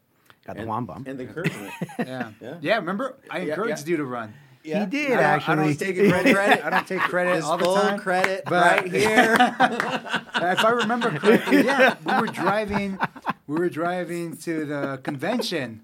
got 0.45 0.57
the 0.57 0.65
Juan 0.67 0.85
bump. 0.87 1.07
and 1.09 1.19
the 1.19 1.25
encouragement. 1.29 1.73
Yeah. 1.99 2.33
Yeah. 2.41 2.59
yeah. 2.61 2.77
remember? 2.77 3.17
I 3.31 3.39
Yeah, 3.39 3.45
encouraged 3.51 3.87
yeah. 3.87 3.91
you 3.93 3.97
to 3.99 4.05
run. 4.05 4.33
He 4.63 4.71
did 4.87 5.13
I 5.13 5.15
don't- 5.17 5.19
I 5.19 5.23
actually. 5.23 5.57
don't 5.57 5.79
take 5.79 5.97
credit. 6.11 6.37
I 6.65 6.71
don't 6.71 6.87
take 6.87 7.01
credit 7.01 7.35
His 7.37 7.45
all 7.45 7.59
the 7.59 7.65
full 7.65 7.75
time. 7.77 7.99
credit 7.99 8.43
but- 8.47 8.65
right 8.83 8.93
here. 8.93 9.37
if 9.39 10.65
I 10.65 10.71
remember 10.71 11.11
correctly, 11.19 11.63
yeah, 11.65 11.97
we 12.05 12.21
were 12.21 12.27
driving. 12.33 12.99
We 13.47 13.57
were 13.59 13.69
driving 13.69 14.37
to 14.39 14.65
the 14.65 15.01
convention, 15.03 15.83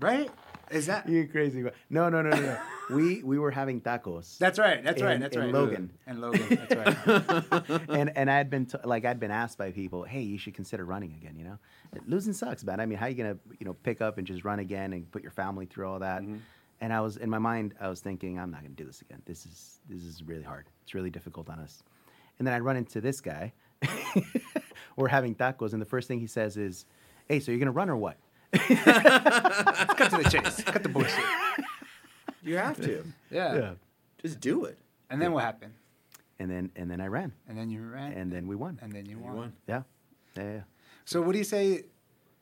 right? 0.00 0.30
Is 0.70 0.86
that? 0.86 1.08
you 1.08 1.26
crazy. 1.28 1.62
No, 1.90 2.08
no, 2.08 2.22
no, 2.22 2.30
no, 2.30 2.40
no. 2.40 2.58
we 2.90 3.22
we 3.22 3.38
were 3.38 3.50
having 3.50 3.80
tacos. 3.82 4.38
That's 4.38 4.58
right. 4.58 4.82
That's 4.82 5.02
right. 5.02 5.20
That's 5.20 5.36
in 5.36 5.42
right. 5.42 5.52
Logan. 5.52 5.90
And 6.06 6.20
Logan. 6.22 6.46
That's 6.48 7.06
right. 7.06 7.80
and 7.90 8.16
and 8.16 8.30
I'd 8.30 8.48
been 8.48 8.64
t- 8.64 8.78
like 8.84 9.04
I'd 9.04 9.20
been 9.20 9.30
asked 9.30 9.58
by 9.58 9.70
people, 9.72 10.04
hey, 10.04 10.22
you 10.22 10.38
should 10.38 10.54
consider 10.54 10.84
running 10.86 11.12
again. 11.12 11.34
You 11.36 11.44
know, 11.44 11.58
losing 12.06 12.32
sucks, 12.32 12.64
man. 12.64 12.80
I 12.80 12.86
mean, 12.86 12.96
how 12.96 13.04
are 13.04 13.08
you 13.10 13.16
gonna 13.16 13.36
you 13.58 13.66
know 13.66 13.74
pick 13.74 14.00
up 14.00 14.16
and 14.16 14.26
just 14.26 14.44
run 14.44 14.60
again 14.60 14.94
and 14.94 15.10
put 15.10 15.22
your 15.22 15.32
family 15.32 15.66
through 15.66 15.88
all 15.88 15.98
that? 15.98 16.22
Mm-hmm. 16.22 16.36
And 16.82 16.92
I 16.92 17.00
was 17.00 17.16
in 17.16 17.30
my 17.30 17.38
mind, 17.38 17.74
I 17.80 17.88
was 17.88 18.00
thinking, 18.00 18.38
I'm 18.40 18.50
not 18.50 18.60
gonna 18.62 18.74
do 18.74 18.84
this 18.84 19.00
again. 19.00 19.22
This 19.24 19.46
is 19.46 19.78
this 19.88 20.02
is 20.02 20.22
really 20.24 20.42
hard. 20.42 20.66
It's 20.82 20.94
really 20.94 21.10
difficult 21.10 21.48
on 21.48 21.58
us. 21.60 21.82
And 22.38 22.46
then 22.46 22.52
I 22.54 22.58
run 22.58 22.76
into 22.76 23.00
this 23.00 23.20
guy, 23.20 23.52
we're 24.96 25.08
having 25.08 25.34
tacos, 25.36 25.72
and 25.74 25.80
the 25.80 25.86
first 25.86 26.08
thing 26.08 26.18
he 26.20 26.26
says 26.26 26.56
is, 26.56 26.84
"Hey, 27.28 27.38
so 27.40 27.52
you're 27.52 27.60
gonna 27.60 27.70
run 27.70 27.88
or 27.88 27.96
what?" 27.96 28.16
Cut 28.52 30.10
to 30.10 30.18
the 30.22 30.28
chase. 30.30 30.62
Cut 30.66 30.82
the 30.82 30.88
bullshit. 30.88 31.24
You 32.42 32.56
have 32.56 32.80
to. 32.82 33.04
Yeah. 33.30 33.54
yeah. 33.54 33.70
Just 34.20 34.40
do 34.40 34.64
it. 34.64 34.78
And 35.10 35.20
then 35.22 35.32
what 35.32 35.44
happened? 35.44 35.74
And 36.38 36.50
then 36.50 36.70
and 36.74 36.90
then 36.90 37.00
I 37.00 37.06
ran, 37.06 37.32
And 37.48 37.56
then 37.56 37.70
you 37.70 37.82
ran. 37.86 38.12
and 38.12 38.32
then 38.32 38.46
we 38.48 38.56
won. 38.56 38.78
and 38.82 38.90
then 38.92 39.06
you 39.06 39.18
You 39.18 39.22
won. 39.22 39.36
won. 39.36 39.52
Yeah, 39.68 39.82
yeah, 40.36 40.42
yeah. 40.54 40.60
So 41.04 41.22
what 41.22 41.32
do 41.32 41.38
you 41.38 41.44
say? 41.44 41.84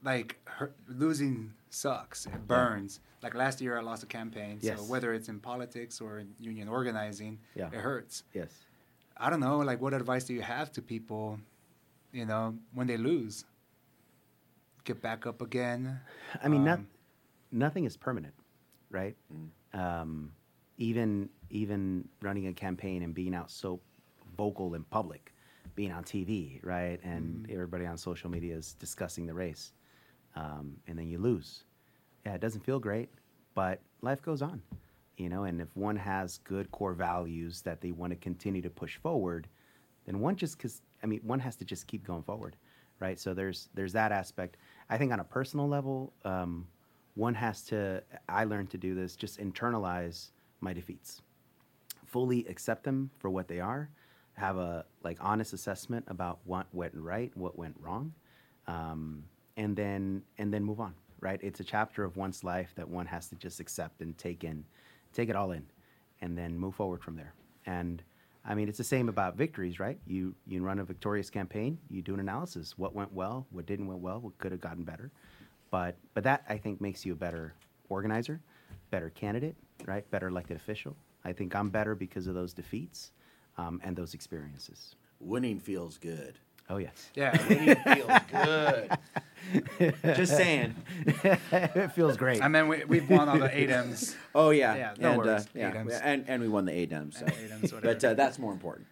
Like 0.03 0.39
her, 0.47 0.73
losing 0.89 1.53
sucks. 1.71 2.27
It 2.27 2.47
burns. 2.47 3.01
Like 3.23 3.35
last 3.35 3.61
year, 3.61 3.79
I 3.79 3.83
lost 3.83 4.03
a 4.03 4.07
campaign. 4.07 4.59
Yes. 4.61 4.79
So 4.79 4.85
whether 4.85 5.13
it's 5.15 5.29
in 5.29 5.41
politics 5.41 6.01
or 6.01 6.19
in 6.21 6.35
union 6.39 6.69
organizing, 6.69 7.39
Yeah. 7.55 7.67
it 7.69 7.75
hurts. 7.81 8.25
Yes. 8.35 8.53
I 9.17 9.31
don't 9.31 9.41
know. 9.41 9.59
Like, 9.59 9.81
what 9.81 9.93
advice 9.95 10.25
do 10.25 10.33
you 10.35 10.43
have 10.43 10.73
to 10.73 10.83
people? 10.83 11.39
You 12.13 12.25
know, 12.27 12.57
when 12.75 12.87
they 12.87 12.97
lose, 12.97 13.45
get 14.85 15.01
back 15.03 15.27
up 15.27 15.43
again. 15.43 16.01
I 16.43 16.49
mean, 16.49 16.65
not, 16.65 16.79
Um, 16.79 16.89
nothing 17.53 17.85
is 17.85 17.97
permanent, 17.97 18.35
right? 18.91 19.17
Um, 19.73 20.33
even 20.79 21.29
even 21.51 22.09
running 22.23 22.47
a 22.47 22.53
campaign 22.53 23.03
and 23.03 23.13
being 23.15 23.35
out 23.35 23.51
so 23.51 23.81
vocal 24.37 24.75
in 24.75 24.85
public, 24.85 25.33
being 25.75 25.93
on 25.93 26.03
TV, 26.05 26.61
right, 26.65 26.99
and 27.03 27.49
everybody 27.51 27.85
on 27.87 27.99
social 27.99 28.31
media 28.31 28.57
is 28.57 28.75
discussing 28.75 29.27
the 29.27 29.35
race, 29.35 29.73
um, 30.37 30.77
and 30.87 30.99
then 30.99 31.09
you 31.09 31.19
lose. 31.19 31.65
Yeah, 32.25 32.35
it 32.35 32.41
doesn't 32.41 32.65
feel 32.65 32.79
great, 32.79 33.09
but 33.55 33.81
life 34.03 34.23
goes 34.23 34.43
on, 34.43 34.63
you 35.17 35.29
know. 35.29 35.45
And 35.45 35.61
if 35.61 35.75
one 35.77 35.97
has 35.97 36.39
good 36.39 36.71
core 36.71 36.93
values 36.93 37.63
that 37.63 37.81
they 37.81 37.93
want 37.93 38.13
to 38.13 38.17
continue 38.17 38.63
to 38.63 38.71
push 38.71 38.97
forward, 38.97 39.49
then 40.07 40.21
one 40.21 40.37
just 40.37 40.57
because 40.57 40.83
I 41.03 41.07
mean 41.07 41.21
one 41.23 41.41
has 41.41 41.57
to 41.57 41.65
just 41.65 41.87
keep 41.87 42.07
going 42.07 42.23
forward, 42.23 42.57
right? 42.99 43.19
So 43.19 43.35
there's 43.35 43.69
there's 43.75 43.93
that 43.95 44.13
aspect. 44.13 44.57
I 44.89 44.99
think 44.99 45.13
on 45.13 45.21
a 45.21 45.25
personal 45.25 45.69
level, 45.69 46.13
um, 46.25 46.67
one 47.15 47.35
has 47.35 47.63
to. 47.65 48.03
I 48.29 48.45
learned 48.45 48.71
to 48.71 48.79
do 48.79 48.95
this. 48.95 49.17
Just 49.17 49.41
internalize 49.41 50.31
my 50.61 50.73
defeats, 50.73 51.23
fully 52.07 52.47
accept 52.47 52.85
them 52.85 53.11
for 53.19 53.31
what 53.31 53.49
they 53.49 53.61
are, 53.61 53.89
have 54.35 54.57
a 54.59 54.85
like 55.03 55.19
honest 55.21 55.53
assessment 55.53 56.05
about 56.09 56.39
what 56.45 56.67
went 56.73 56.95
right, 56.95 57.35
what 57.37 57.59
went 57.59 57.77
wrong, 57.81 58.13
um, 58.67 59.25
and 59.61 59.77
then 59.77 60.23
and 60.39 60.53
then 60.53 60.65
move 60.65 60.81
on. 60.81 60.95
Right? 61.21 61.39
It's 61.43 61.61
a 61.61 61.65
chapter 61.65 62.03
of 62.03 62.17
one's 62.17 62.43
life 62.43 62.73
that 62.77 62.89
one 62.89 63.05
has 63.07 63.29
to 63.29 63.37
just 63.37 63.61
accept 63.61 64.01
and 64.01 64.17
take 64.17 64.43
in, 64.43 64.65
take 65.13 65.29
it 65.29 65.37
all 65.37 65.51
in, 65.53 65.67
and 66.23 66.37
then 66.37 66.59
move 66.59 66.75
forward 66.75 67.03
from 67.03 67.15
there. 67.15 67.35
And 67.67 68.03
I 68.43 68.55
mean, 68.55 68.71
it's 68.71 68.79
the 68.79 68.85
same 68.85 69.11
about 69.11 69.37
victories, 69.37 69.79
right? 69.79 69.99
You 70.07 70.35
you 70.47 70.63
run 70.63 70.79
a 70.79 70.85
victorious 70.85 71.29
campaign, 71.29 71.79
you 71.91 72.01
do 72.01 72.15
an 72.15 72.21
analysis, 72.21 72.79
what 72.79 72.95
went 72.95 73.13
well, 73.13 73.47
what 73.51 73.67
didn't 73.67 73.87
went 73.87 74.01
well, 74.01 74.19
what 74.21 74.39
could 74.39 74.51
have 74.53 74.63
gotten 74.63 74.83
better, 74.83 75.11
but 75.71 75.97
but 76.15 76.25
that 76.25 76.43
I 76.49 76.57
think 76.57 76.81
makes 76.81 77.05
you 77.05 77.13
a 77.13 77.17
better 77.17 77.55
organizer, 77.91 78.41
better 78.91 79.11
candidate, 79.11 79.57
right? 79.85 80.11
Better 80.11 80.29
elected 80.29 80.57
official. 80.57 80.97
I 81.23 81.35
think 81.35 81.55
I'm 81.55 81.69
better 81.69 81.95
because 81.95 82.27
of 82.27 82.35
those 82.35 82.55
defeats 82.55 83.13
um, 83.59 83.79
and 83.85 83.95
those 83.95 84.15
experiences. 84.15 84.97
Winning 85.21 85.61
feels 85.61 85.99
good. 85.99 86.39
Oh 86.71 86.77
yes, 86.77 87.11
yeah. 87.15 87.37
Winning 87.49 87.77
feels 87.85 88.21
good. 88.31 90.17
Just 90.17 90.37
saying. 90.37 90.77
it 91.07 91.89
feels 91.93 92.17
great. 92.17 92.41
I 92.43 92.47
mean, 92.49 92.69
we, 92.69 92.85
we've 92.85 93.11
won 93.11 93.29
all 93.29 93.39
the 93.39 93.49
ADEMs. 93.49 94.15
Oh 94.35 94.51
yeah, 94.51 94.77
Yeah, 94.77 94.95
no 94.99 95.09
and, 95.11 95.19
worries. 95.19 95.47
Uh, 95.47 95.49
yeah, 95.55 95.73
ADEMs. 95.73 96.01
and 96.03 96.25
and 96.29 96.41
we 96.41 96.49
won 96.49 96.65
the 96.67 96.73
ADEMs. 96.73 97.19
So. 97.19 97.27
ADEMs, 97.27 97.83
but 97.83 98.05
uh, 98.05 98.15
that's 98.15 98.39
more 98.39 98.53
important. 98.53 98.87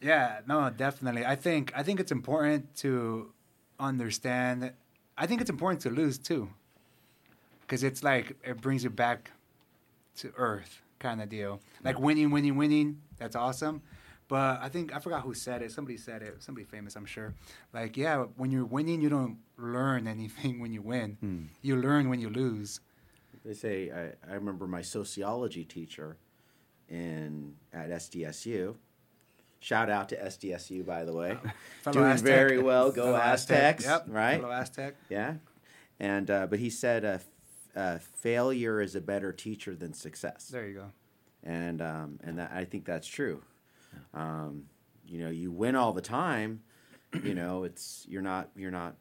Yeah, 0.00 0.40
no, 0.48 0.68
definitely. 0.70 1.24
I 1.24 1.36
think 1.36 1.72
I 1.76 1.84
think 1.84 2.00
it's 2.00 2.12
important 2.12 2.74
to 2.78 3.32
understand. 3.78 4.72
I 5.16 5.26
think 5.26 5.40
it's 5.40 5.50
important 5.50 5.82
to 5.82 5.90
lose 5.90 6.18
too, 6.18 6.50
because 7.60 7.84
it's 7.84 8.02
like 8.02 8.36
it 8.42 8.60
brings 8.60 8.82
you 8.82 8.90
back 8.90 9.30
to 10.16 10.32
earth, 10.36 10.82
kind 10.98 11.22
of 11.22 11.28
deal. 11.28 11.60
Like 11.84 12.00
winning, 12.00 12.30
winning, 12.32 12.56
winning. 12.56 13.00
That's 13.18 13.36
awesome. 13.36 13.82
But 14.28 14.60
I 14.62 14.68
think 14.70 14.94
I 14.94 15.00
forgot 15.00 15.22
who 15.22 15.34
said 15.34 15.60
it. 15.62 15.70
Somebody 15.70 15.96
said 15.98 16.22
it. 16.22 16.42
Somebody 16.42 16.64
famous, 16.64 16.96
I'm 16.96 17.04
sure. 17.04 17.34
Like, 17.72 17.96
yeah, 17.96 18.24
when 18.36 18.50
you're 18.50 18.64
winning, 18.64 19.00
you 19.02 19.08
don't 19.10 19.38
learn 19.58 20.06
anything 20.16 20.60
when 20.60 20.72
you 20.72 20.82
win. 20.82 21.16
Hmm. 21.20 21.42
You 21.62 21.76
learn 21.76 22.08
when 22.08 22.20
you 22.20 22.30
lose. 22.30 22.80
They 23.44 23.52
say 23.54 23.90
I, 23.90 24.30
I 24.30 24.34
remember 24.36 24.66
my 24.66 24.80
sociology 24.80 25.64
teacher 25.64 26.16
in 26.88 27.54
at 27.72 27.90
SDSU. 27.90 28.76
Shout 29.60 29.88
out 29.90 30.08
to 30.10 30.16
SDSU, 30.16 30.84
by 30.84 31.04
the 31.04 31.12
way. 31.14 31.38
Fellow 31.82 31.94
Doing 32.00 32.10
Aztec. 32.12 32.26
very 32.26 32.58
well. 32.58 32.90
Go 32.92 33.04
Fellow 33.04 33.16
Aztecs! 33.16 33.84
Yep. 33.84 34.04
Right? 34.08 34.40
Fellow 34.40 34.52
Aztec. 34.52 34.94
Yeah, 35.08 35.34
and 36.00 36.30
uh, 36.30 36.46
but 36.46 36.58
he 36.58 36.68
said 36.70 37.04
uh, 37.04 37.08
f- 37.08 37.24
uh, 37.74 37.98
failure 37.98 38.80
is 38.82 38.94
a 38.94 39.00
better 39.00 39.32
teacher 39.32 39.74
than 39.74 39.92
success. 39.94 40.48
There 40.48 40.66
you 40.66 40.74
go. 40.74 40.92
and 41.42 41.80
um, 41.80 42.18
and 42.22 42.38
that, 42.38 42.52
I 42.54 42.64
think 42.64 42.84
that's 42.84 43.06
true. 43.06 43.42
Um, 44.12 44.64
you 45.06 45.18
know, 45.18 45.30
you 45.30 45.52
win 45.52 45.74
all 45.76 45.92
the 45.92 46.00
time. 46.02 46.60
You 47.22 47.34
know, 47.34 47.64
it's 47.64 48.04
you're 48.08 48.22
not 48.22 48.50
you're 48.56 48.70
not. 48.70 48.96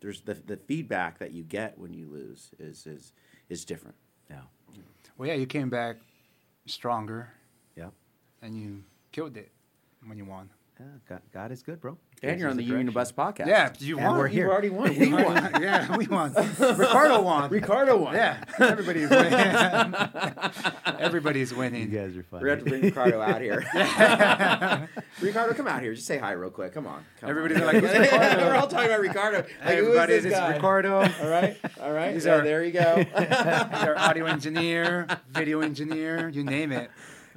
There's 0.00 0.20
the 0.20 0.34
the 0.34 0.56
feedback 0.56 1.18
that 1.18 1.32
you 1.32 1.42
get 1.42 1.78
when 1.78 1.92
you 1.92 2.08
lose 2.08 2.50
is 2.58 2.86
is 2.86 3.12
is 3.48 3.64
different. 3.64 3.96
yeah, 4.30 4.40
Well, 5.16 5.28
yeah, 5.28 5.34
you 5.34 5.46
came 5.46 5.70
back 5.70 5.96
stronger 6.66 7.32
yeah, 7.76 7.90
and 8.42 8.56
you 8.56 8.84
killed 9.12 9.36
it 9.36 9.50
when 10.04 10.18
you 10.18 10.24
won. 10.24 10.50
Yeah. 10.78 10.86
God, 11.08 11.20
God 11.32 11.52
is 11.52 11.62
good, 11.62 11.80
bro. 11.80 11.96
And 12.22 12.30
Gives 12.32 12.40
you're 12.40 12.50
on 12.50 12.56
the 12.56 12.62
a 12.62 12.66
Union 12.66 12.86
direction. 12.86 13.14
Bus 13.16 13.34
podcast. 13.34 13.46
Yeah, 13.46 13.72
you 13.78 13.98
And 13.98 14.06
won. 14.06 14.18
we're 14.18 14.26
You've 14.28 14.48
already 14.48 14.70
won. 14.70 14.88
We 14.98 15.08
won. 15.12 15.50
yeah, 15.62 15.96
we 15.96 16.06
won. 16.06 16.32
Ricardo 16.58 17.20
won. 17.22 17.50
Ricardo 17.50 17.96
won. 17.98 18.14
Yeah, 18.14 18.42
everybody's 18.58 19.10
winning. 19.10 19.94
everybody's 20.98 21.54
winning. 21.54 21.90
You 21.92 21.98
guys 21.98 22.16
are 22.16 22.22
funny. 22.22 22.42
We're 22.42 22.50
have 22.50 22.58
to 22.60 22.64
bring 22.70 22.82
Ricardo 22.82 23.20
out 23.20 23.40
here. 23.42 23.58
Ricardo, 25.20 25.54
come 25.54 25.68
out 25.68 25.82
here. 25.82 25.94
Just 25.94 26.06
say 26.06 26.18
hi 26.18 26.32
real 26.32 26.50
quick. 26.50 26.72
Come 26.72 26.86
on. 26.86 27.04
Come 27.20 27.30
Everybody's 27.30 27.58
on. 27.58 27.66
like, 27.66 27.76
"Who's 27.82 27.98
Ricardo?" 27.98 28.44
We're 28.46 28.54
all 28.56 28.66
talking 28.68 28.86
about 28.86 29.00
Ricardo. 29.00 29.36
Like, 29.38 29.50
Hey, 29.62 29.78
everybody, 29.78 30.12
this 30.14 30.24
this 30.24 30.32
is? 30.38 30.54
Ricardo. 30.54 30.96
All 31.00 31.28
right. 31.28 31.56
All 31.82 31.92
right. 31.92 32.14
He's 32.14 32.26
Yeah, 32.26 32.36
our- 32.36 32.42
there 32.42 32.64
you 32.64 32.72
go. 32.72 32.96
He's 32.96 33.32
our 33.82 33.96
audio 33.98 34.26
engineer, 34.26 35.06
video 35.30 35.60
engineer, 35.60 36.28
you 36.28 36.44
name 36.44 36.72
it. 36.72 36.90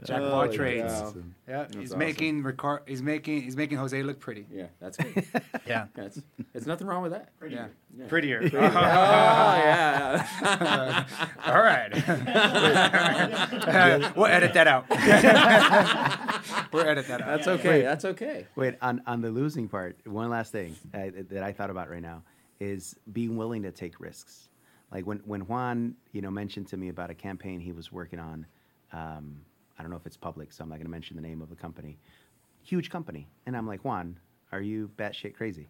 Jack 0.06 0.22
of 0.22 0.32
all 0.34 0.44
Holy 0.46 0.56
trades. 0.56 0.94
cow. 0.94 1.06
Awesome. 1.08 1.36
Yeah, 1.48 1.66
he's 1.78 1.90
awesome. 1.90 2.00
making 2.00 2.44
Ricard. 2.44 2.80
He's 2.88 3.02
making. 3.02 3.42
He's 3.42 3.56
making 3.58 3.78
Jose 3.78 4.02
look 4.04 4.20
pretty. 4.20 4.46
yeah, 4.52 4.68
that's 4.80 4.98
good. 4.98 5.26
Yeah, 5.68 5.88
That's, 5.94 6.22
there's 6.54 6.66
nothing 6.68 6.88
wrong 6.88 7.02
with 7.04 7.12
that. 7.12 7.30
yeah, 7.50 7.68
Yeah. 7.98 8.08
prettier. 8.08 8.42
Oh 8.54 8.58
yeah. 8.58 10.26
All 11.46 11.62
right. 11.62 11.92
we'll 14.16 14.26
edit 14.28 14.54
that 14.54 14.68
out. 14.68 14.86
we'll 16.74 16.86
edit 16.88 17.08
that 17.08 17.22
out. 17.22 17.28
That's 17.28 17.48
okay. 17.48 17.82
That's 17.82 18.06
okay. 18.06 18.46
Wait, 18.56 18.76
on, 18.82 19.02
on 19.06 19.22
the 19.22 19.30
losing 19.30 19.68
part, 19.68 19.98
one 20.06 20.30
last 20.30 20.52
thing 20.52 20.76
uh, 20.94 21.08
that 21.30 21.44
I 21.44 21.52
thought 21.52 21.70
about 21.70 21.90
right 21.90 22.02
now 22.02 22.24
is 22.60 22.96
being 23.12 23.38
willing 23.38 23.64
to 23.64 23.72
take 23.72 24.00
risks. 24.00 24.50
Like 24.92 25.06
when, 25.06 25.20
when 25.26 25.42
Juan, 25.42 25.96
you 26.12 26.22
know, 26.22 26.32
mentioned 26.32 26.68
to 26.70 26.78
me 26.78 26.90
about 26.90 27.10
a 27.10 27.14
campaign 27.14 27.60
he 27.60 27.72
was 27.72 27.92
working 27.92 28.20
on, 28.20 28.46
um, 28.92 29.42
I 29.80 29.82
don't 29.82 29.92
know 29.92 29.98
if 29.98 30.06
it's 30.06 30.18
public, 30.18 30.52
so 30.52 30.64
I'm 30.64 30.70
not 30.70 30.76
going 30.76 30.86
to 30.86 30.92
mention 30.92 31.16
the 31.16 31.22
name 31.22 31.42
of 31.42 31.50
the 31.50 31.56
company. 31.56 31.98
Huge 32.62 32.90
company, 32.90 33.28
and 33.46 33.56
I'm 33.56 33.66
like, 33.66 33.86
Juan, 33.86 34.20
are 34.52 34.62
you 34.62 34.92
batshit 34.98 35.34
crazy? 35.34 35.70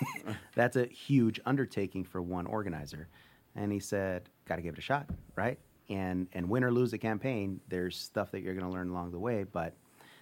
That's 0.54 0.76
a 0.76 0.86
huge 0.86 1.40
undertaking 1.44 2.04
for 2.04 2.22
one 2.22 2.46
organizer. 2.46 3.08
And 3.56 3.72
he 3.72 3.80
said, 3.80 4.28
got 4.46 4.56
to 4.56 4.62
give 4.62 4.74
it 4.74 4.78
a 4.78 4.82
shot, 4.82 5.10
right? 5.34 5.58
And 5.88 6.28
and 6.32 6.48
win 6.48 6.62
or 6.62 6.70
lose 6.70 6.92
a 6.92 6.98
campaign, 6.98 7.60
there's 7.68 7.96
stuff 7.96 8.30
that 8.30 8.42
you're 8.42 8.54
going 8.54 8.66
to 8.66 8.72
learn 8.72 8.90
along 8.90 9.10
the 9.10 9.18
way, 9.18 9.44
but 9.44 9.74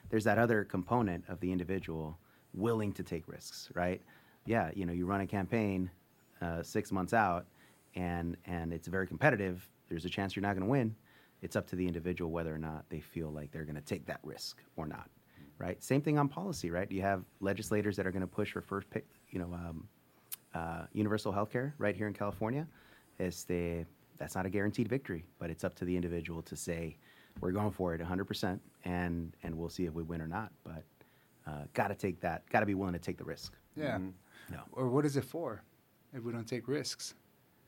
there's 0.09 0.25
that 0.25 0.39
other 0.39 0.65
component 0.65 1.25
of 1.29 1.39
the 1.41 1.53
individual 1.53 2.19
willing 2.55 2.93
to 2.93 3.03
take 3.03 3.29
risks, 3.29 3.69
right? 3.75 4.01
Yeah, 4.47 4.71
you 4.75 4.87
know, 4.87 4.93
you 4.95 5.05
run 5.05 5.21
a 5.21 5.27
campaign 5.27 5.91
uh, 6.41 6.63
six 6.63 6.91
months 6.91 7.13
out, 7.13 7.47
and 7.95 8.37
and 8.47 8.73
it's 8.73 8.89
very 8.89 9.07
competitive. 9.07 9.69
There's 9.89 10.07
a 10.07 10.09
chance 10.09 10.35
you're 10.35 10.43
not 10.43 10.55
going 10.55 10.65
to 10.65 10.71
win. 10.71 10.95
It's 11.43 11.57
up 11.57 11.67
to 11.69 11.77
the 11.77 11.87
individual 11.87 12.31
whether 12.31 12.55
or 12.55 12.59
not 12.59 12.85
they 12.89 13.01
feel 13.01 13.31
like 13.31 13.51
they're 13.53 13.65
going 13.65 13.77
to 13.77 13.81
take 13.81 14.07
that 14.07 14.21
risk 14.23 14.63
or 14.77 14.87
not, 14.87 15.09
right? 15.59 15.83
Same 15.83 16.01
thing 16.01 16.19
on 16.19 16.29
policy, 16.29 16.71
right? 16.71 16.91
You 16.91 17.03
have 17.03 17.25
legislators 17.41 17.97
that 17.97 18.07
are 18.07 18.11
going 18.11 18.23
to 18.23 18.27
push 18.27 18.53
for 18.53 18.61
first, 18.61 18.91
pick, 18.91 19.07
you 19.31 19.39
know, 19.39 19.53
um, 19.53 19.89
uh, 20.55 20.83
universal 20.93 21.31
health 21.31 21.51
care 21.53 21.75
right 21.79 21.95
here 21.95 22.09
in 22.09 22.15
California. 22.15 22.67
Este, 23.21 23.87
that's 24.19 24.35
not 24.35 24.47
a 24.47 24.51
guaranteed 24.51 24.89
victory, 24.89 25.25
but 25.39 25.51
it's 25.51 25.65
up 25.65 25.75
to 25.77 25.85
the 25.85 25.95
individual 25.95 26.43
to 26.43 26.57
say, 26.57 26.97
we're 27.41 27.53
going 27.53 27.71
for 27.71 27.95
it 27.95 28.01
100%, 28.01 28.59
and, 28.85 29.37
and 29.45 29.57
we'll 29.57 29.69
see 29.69 29.85
if 29.85 29.95
we 29.95 30.03
win 30.03 30.21
or 30.21 30.27
not. 30.27 30.51
But 30.65 30.83
uh, 31.47 31.65
got 31.73 31.89
to 31.89 31.95
take 31.95 32.21
that, 32.21 32.49
got 32.51 32.61
to 32.61 32.67
be 32.67 32.75
willing 32.75 32.95
to 32.95 32.99
take 32.99 33.17
the 33.17 33.25
risk. 33.25 33.55
Yeah. 33.77 33.99
No. 34.51 34.61
Or 34.73 34.89
what 34.89 35.05
is 35.05 35.17
it 35.17 35.25
for? 35.25 35.63
If 36.13 36.25
we 36.25 36.33
don't 36.33 36.47
take 36.49 36.67
risks, 36.69 37.15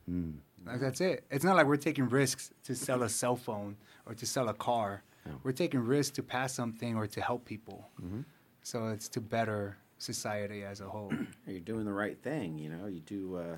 Mm. 0.09 0.35
like 0.65 0.79
that's 0.79 1.01
it. 1.01 1.25
It's 1.29 1.43
not 1.43 1.55
like 1.55 1.65
we're 1.67 1.77
taking 1.77 2.07
risks 2.09 2.51
to 2.63 2.75
sell 2.75 3.03
a 3.03 3.09
cell 3.09 3.35
phone 3.35 3.77
or 4.05 4.13
to 4.15 4.25
sell 4.25 4.49
a 4.49 4.53
car. 4.53 5.03
No. 5.25 5.33
We're 5.43 5.51
taking 5.51 5.79
risks 5.81 6.15
to 6.15 6.23
pass 6.23 6.53
something 6.53 6.95
or 6.95 7.07
to 7.07 7.21
help 7.21 7.45
people. 7.45 7.89
Mhm. 8.01 8.25
So 8.63 8.87
it's 8.87 9.07
to 9.09 9.21
better 9.21 9.77
society 9.97 10.63
as 10.63 10.81
a 10.81 10.85
whole. 10.89 11.11
you're 11.47 11.59
doing 11.59 11.85
the 11.85 11.93
right 11.93 12.17
thing. 12.21 12.57
You 12.57 12.69
know, 12.69 12.87
you 12.87 13.01
do. 13.01 13.35
Uh, 13.37 13.57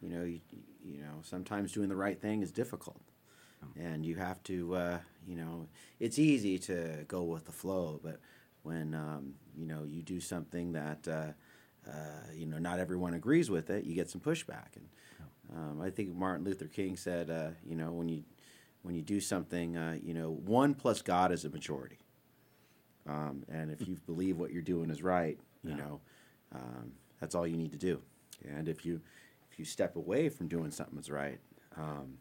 you 0.00 0.10
know, 0.10 0.22
you, 0.24 0.40
you 0.84 1.00
know, 1.00 1.20
sometimes 1.22 1.72
doing 1.72 1.88
the 1.88 1.96
right 1.96 2.20
thing 2.20 2.42
is 2.42 2.52
difficult, 2.52 3.00
and 3.78 4.04
you 4.04 4.16
have 4.16 4.42
to. 4.44 4.74
Uh, 4.74 4.98
you 5.26 5.36
know, 5.36 5.66
it's 6.00 6.18
easy 6.18 6.58
to 6.58 7.04
go 7.08 7.22
with 7.22 7.46
the 7.46 7.52
flow, 7.52 8.00
but 8.02 8.18
when 8.64 8.94
um, 8.94 9.34
you 9.56 9.66
know 9.66 9.84
you 9.84 10.02
do 10.02 10.20
something 10.20 10.72
that 10.72 11.06
uh, 11.08 11.32
uh, 11.88 12.32
you 12.34 12.46
know 12.46 12.58
not 12.58 12.78
everyone 12.78 13.14
agrees 13.14 13.50
with 13.50 13.70
it, 13.70 13.84
you 13.84 13.94
get 13.94 14.10
some 14.10 14.20
pushback. 14.20 14.76
And 14.76 14.88
um, 15.56 15.80
I 15.82 15.90
think 15.90 16.14
Martin 16.14 16.44
Luther 16.44 16.66
King 16.66 16.96
said, 16.96 17.30
uh, 17.30 17.50
you 17.64 17.76
know, 17.76 17.92
when 17.92 18.08
you 18.08 18.24
when 18.82 18.94
you 18.94 19.02
do 19.02 19.20
something, 19.20 19.76
uh, 19.76 19.96
you 20.02 20.14
know, 20.14 20.30
one 20.30 20.74
plus 20.74 21.00
God 21.02 21.32
is 21.32 21.44
a 21.44 21.50
majority. 21.50 21.98
Um, 23.06 23.44
and 23.48 23.70
if 23.70 23.86
you 23.86 23.96
believe 24.06 24.38
what 24.38 24.50
you're 24.52 24.62
doing 24.62 24.90
is 24.90 25.02
right, 25.02 25.38
you 25.62 25.70
Yeah. 25.70 25.76
know, 25.76 26.00
um, 26.52 26.92
that's 27.20 27.34
all 27.34 27.46
you 27.46 27.56
need 27.56 27.72
to 27.72 27.78
do. 27.78 28.00
And 28.48 28.68
if 28.68 28.84
you 28.84 29.00
if 29.50 29.58
you 29.58 29.64
step 29.64 29.96
away 29.96 30.28
from 30.28 30.48
doing 30.48 30.70
something 30.70 30.96
that's 30.96 31.10
right, 31.10 31.38
um, 31.76 32.18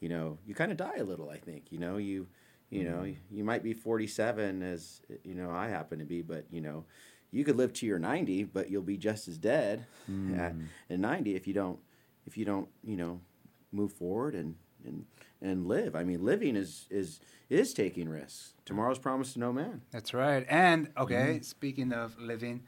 you 0.00 0.08
know, 0.08 0.38
you 0.46 0.54
kind 0.54 0.70
of 0.70 0.76
die 0.76 0.96
a 0.98 1.04
little. 1.04 1.30
I 1.30 1.38
think 1.38 1.72
you 1.72 1.78
know 1.78 1.96
you 1.96 2.26
you 2.70 2.84
know 2.84 3.04
you 3.30 3.44
might 3.44 3.62
be 3.62 3.72
47 3.72 4.62
as 4.62 5.00
you 5.22 5.34
know 5.34 5.50
I 5.50 5.68
happen 5.68 5.98
to 5.98 6.04
be, 6.04 6.22
but 6.22 6.44
you 6.50 6.60
know 6.60 6.84
you 7.34 7.44
could 7.44 7.56
live 7.56 7.72
to 7.74 7.86
your 7.86 7.98
90, 7.98 8.44
but 8.44 8.70
you'll 8.70 8.82
be 8.82 8.96
just 8.96 9.26
as 9.28 9.38
dead 9.38 9.86
hmm. 10.06 10.38
at, 10.38 10.54
at 10.88 10.98
90 10.98 11.34
if 11.34 11.46
you 11.46 11.54
don't 11.54 11.78
if 12.26 12.38
you 12.38 12.44
don't 12.44 12.68
you 12.82 12.96
know 12.96 13.20
move 13.72 13.92
forward 13.92 14.34
and 14.34 14.54
and 14.84 15.04
and 15.42 15.66
live. 15.66 15.96
I 15.96 16.04
mean, 16.04 16.24
living 16.24 16.56
is 16.56 16.86
is 16.90 17.20
is 17.50 17.74
taking 17.74 18.08
risks. 18.08 18.54
Tomorrow's 18.64 18.98
promised 18.98 19.34
to 19.34 19.40
no 19.40 19.52
man. 19.52 19.82
That's 19.90 20.14
right. 20.14 20.46
And 20.48 20.90
okay, 20.96 21.14
mm-hmm. 21.14 21.42
speaking 21.42 21.92
of 21.92 22.18
living, 22.18 22.62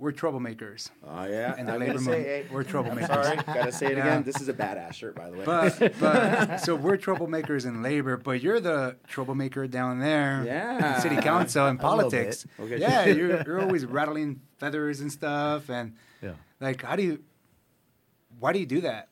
we're 0.00 0.12
troublemakers. 0.12 0.90
Oh 1.06 1.24
yeah, 1.26 1.54
And 1.58 1.68
the 1.68 1.74
I'm 1.74 1.80
labor 1.80 1.98
say, 1.98 2.04
movement. 2.04 2.24
hey, 2.26 2.46
We're 2.50 2.64
troublemakers. 2.64 3.06
Sorry, 3.06 3.36
gotta 3.36 3.70
say 3.72 3.86
it 3.92 3.98
Yeah. 3.98 4.06
again. 4.06 4.22
This 4.24 4.40
is 4.40 4.48
a 4.48 4.54
badass 4.54 4.94
shirt, 4.94 5.14
by 5.14 5.30
the 5.30 5.36
way. 5.38 5.44
But 5.44 5.92
but 6.00 6.56
so 6.58 6.74
we're 6.74 6.96
troublemakers 6.96 7.66
in 7.66 7.82
labor, 7.82 8.16
but 8.16 8.40
you're 8.42 8.60
the 8.60 8.96
troublemaker 9.06 9.66
down 9.66 10.00
there 10.00 10.42
Yeah. 10.46 10.96
in 10.96 11.02
city 11.02 11.16
council 11.16 11.66
and 11.66 11.78
politics. 11.78 12.44
bit. 12.56 12.64
Okay. 12.64 12.78
Yeah, 12.80 13.04
you're 13.06 13.42
you're 13.42 13.60
always 13.60 13.84
rattling 13.86 14.40
feathers 14.58 15.00
and 15.00 15.12
stuff 15.12 15.68
and 15.68 15.94
Yeah. 16.22 16.32
like 16.60 16.82
how 16.82 16.96
do 16.96 17.02
you 17.02 17.22
why 18.38 18.52
do 18.52 18.58
you 18.58 18.66
do 18.66 18.80
that? 18.82 19.08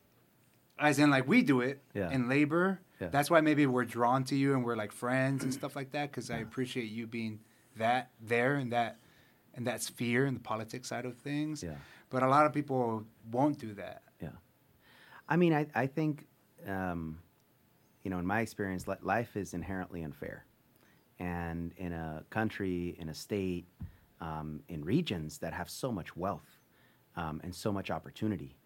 As 0.78 0.98
in 0.98 1.10
like 1.10 1.26
we 1.28 1.42
do 1.42 1.60
it 1.60 1.82
Yeah. 1.94 2.10
in 2.10 2.28
labor. 2.28 2.80
Yeah. 3.00 3.08
That's 3.08 3.30
why 3.30 3.40
maybe 3.42 3.66
we're 3.66 3.84
drawn 3.84 4.24
to 4.24 4.34
you 4.36 4.54
and 4.54 4.64
we're 4.64 4.74
like 4.76 4.92
friends 4.92 5.44
and 5.44 5.52
stuff 5.52 5.76
like 5.76 5.92
that 5.92 6.10
because 6.10 6.30
I 6.30 6.38
appreciate 6.38 6.90
you 6.90 7.06
being 7.06 7.40
that 7.76 8.10
there 8.20 8.54
and 8.56 8.72
that 8.72 8.96
and 9.58 9.66
that's 9.66 9.88
fear 9.88 10.24
and 10.24 10.36
the 10.36 10.40
politics 10.40 10.88
side 10.88 11.04
of 11.04 11.16
things. 11.16 11.62
Yeah. 11.62 11.74
But 12.10 12.22
a 12.22 12.28
lot 12.28 12.46
of 12.46 12.52
people 12.54 13.04
won't 13.32 13.58
do 13.58 13.74
that. 13.74 14.02
Yeah. 14.22 14.28
I 15.28 15.36
mean, 15.36 15.52
I, 15.52 15.66
I 15.74 15.86
think, 15.86 16.26
um, 16.66 17.18
you 18.04 18.10
know, 18.10 18.18
in 18.18 18.24
my 18.24 18.40
experience, 18.40 18.86
li- 18.86 18.94
life 19.02 19.36
is 19.36 19.54
inherently 19.54 20.02
unfair. 20.04 20.46
And 21.18 21.72
in 21.76 21.92
a 21.92 22.24
country, 22.30 22.96
in 23.00 23.08
a 23.08 23.14
state, 23.14 23.66
um, 24.20 24.60
in 24.68 24.84
regions 24.84 25.38
that 25.38 25.52
have 25.52 25.68
so 25.68 25.90
much 25.90 26.16
wealth 26.16 26.60
um, 27.16 27.40
and 27.42 27.52
so 27.52 27.72
much 27.72 27.90
opportunity, 27.90 28.56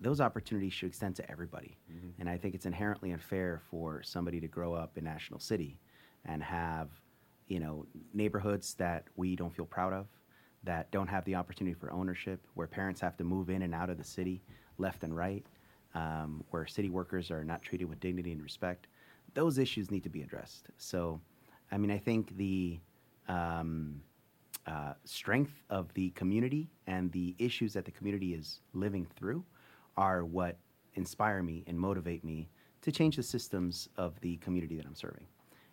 those 0.00 0.20
opportunities 0.20 0.72
should 0.72 0.88
extend 0.88 1.14
to 1.16 1.30
everybody. 1.30 1.76
And 2.18 2.28
I 2.28 2.36
think 2.36 2.56
it's 2.56 2.66
inherently 2.66 3.12
unfair 3.12 3.60
for 3.70 4.02
somebody 4.02 4.40
to 4.40 4.48
grow 4.48 4.74
up 4.74 4.98
in 4.98 5.04
National 5.04 5.38
City 5.38 5.78
and 6.24 6.42
have, 6.42 6.88
you 7.46 7.60
know, 7.60 7.86
neighborhoods 8.12 8.74
that 8.74 9.04
we 9.14 9.36
don't 9.36 9.54
feel 9.54 9.66
proud 9.66 9.92
of, 9.92 10.06
that 10.64 10.90
don't 10.90 11.08
have 11.08 11.24
the 11.24 11.34
opportunity 11.34 11.74
for 11.74 11.92
ownership, 11.92 12.40
where 12.54 12.66
parents 12.66 13.00
have 13.00 13.16
to 13.16 13.24
move 13.24 13.50
in 13.50 13.62
and 13.62 13.74
out 13.74 13.90
of 13.90 13.98
the 13.98 14.04
city 14.04 14.42
left 14.78 15.02
and 15.02 15.16
right, 15.16 15.44
um, 15.94 16.44
where 16.50 16.66
city 16.66 16.88
workers 16.88 17.30
are 17.30 17.44
not 17.44 17.62
treated 17.62 17.86
with 17.86 18.00
dignity 18.00 18.32
and 18.32 18.42
respect. 18.42 18.86
Those 19.34 19.58
issues 19.58 19.90
need 19.90 20.02
to 20.04 20.08
be 20.08 20.22
addressed. 20.22 20.68
So, 20.76 21.20
I 21.70 21.78
mean, 21.78 21.90
I 21.90 21.98
think 21.98 22.36
the 22.36 22.80
um, 23.28 24.00
uh, 24.66 24.94
strength 25.04 25.62
of 25.70 25.92
the 25.94 26.10
community 26.10 26.70
and 26.86 27.10
the 27.12 27.34
issues 27.38 27.72
that 27.72 27.84
the 27.84 27.90
community 27.90 28.34
is 28.34 28.60
living 28.74 29.06
through 29.16 29.44
are 29.96 30.24
what 30.24 30.56
inspire 30.94 31.42
me 31.42 31.64
and 31.66 31.78
motivate 31.78 32.24
me 32.24 32.48
to 32.82 32.92
change 32.92 33.16
the 33.16 33.22
systems 33.22 33.88
of 33.96 34.20
the 34.20 34.36
community 34.38 34.76
that 34.76 34.86
I'm 34.86 34.94
serving 34.94 35.26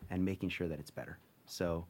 and 0.09 0.23
making 0.23 0.49
sure 0.49 0.67
that 0.67 0.79
it's 0.79 0.91
better. 0.91 1.19
So, 1.45 1.85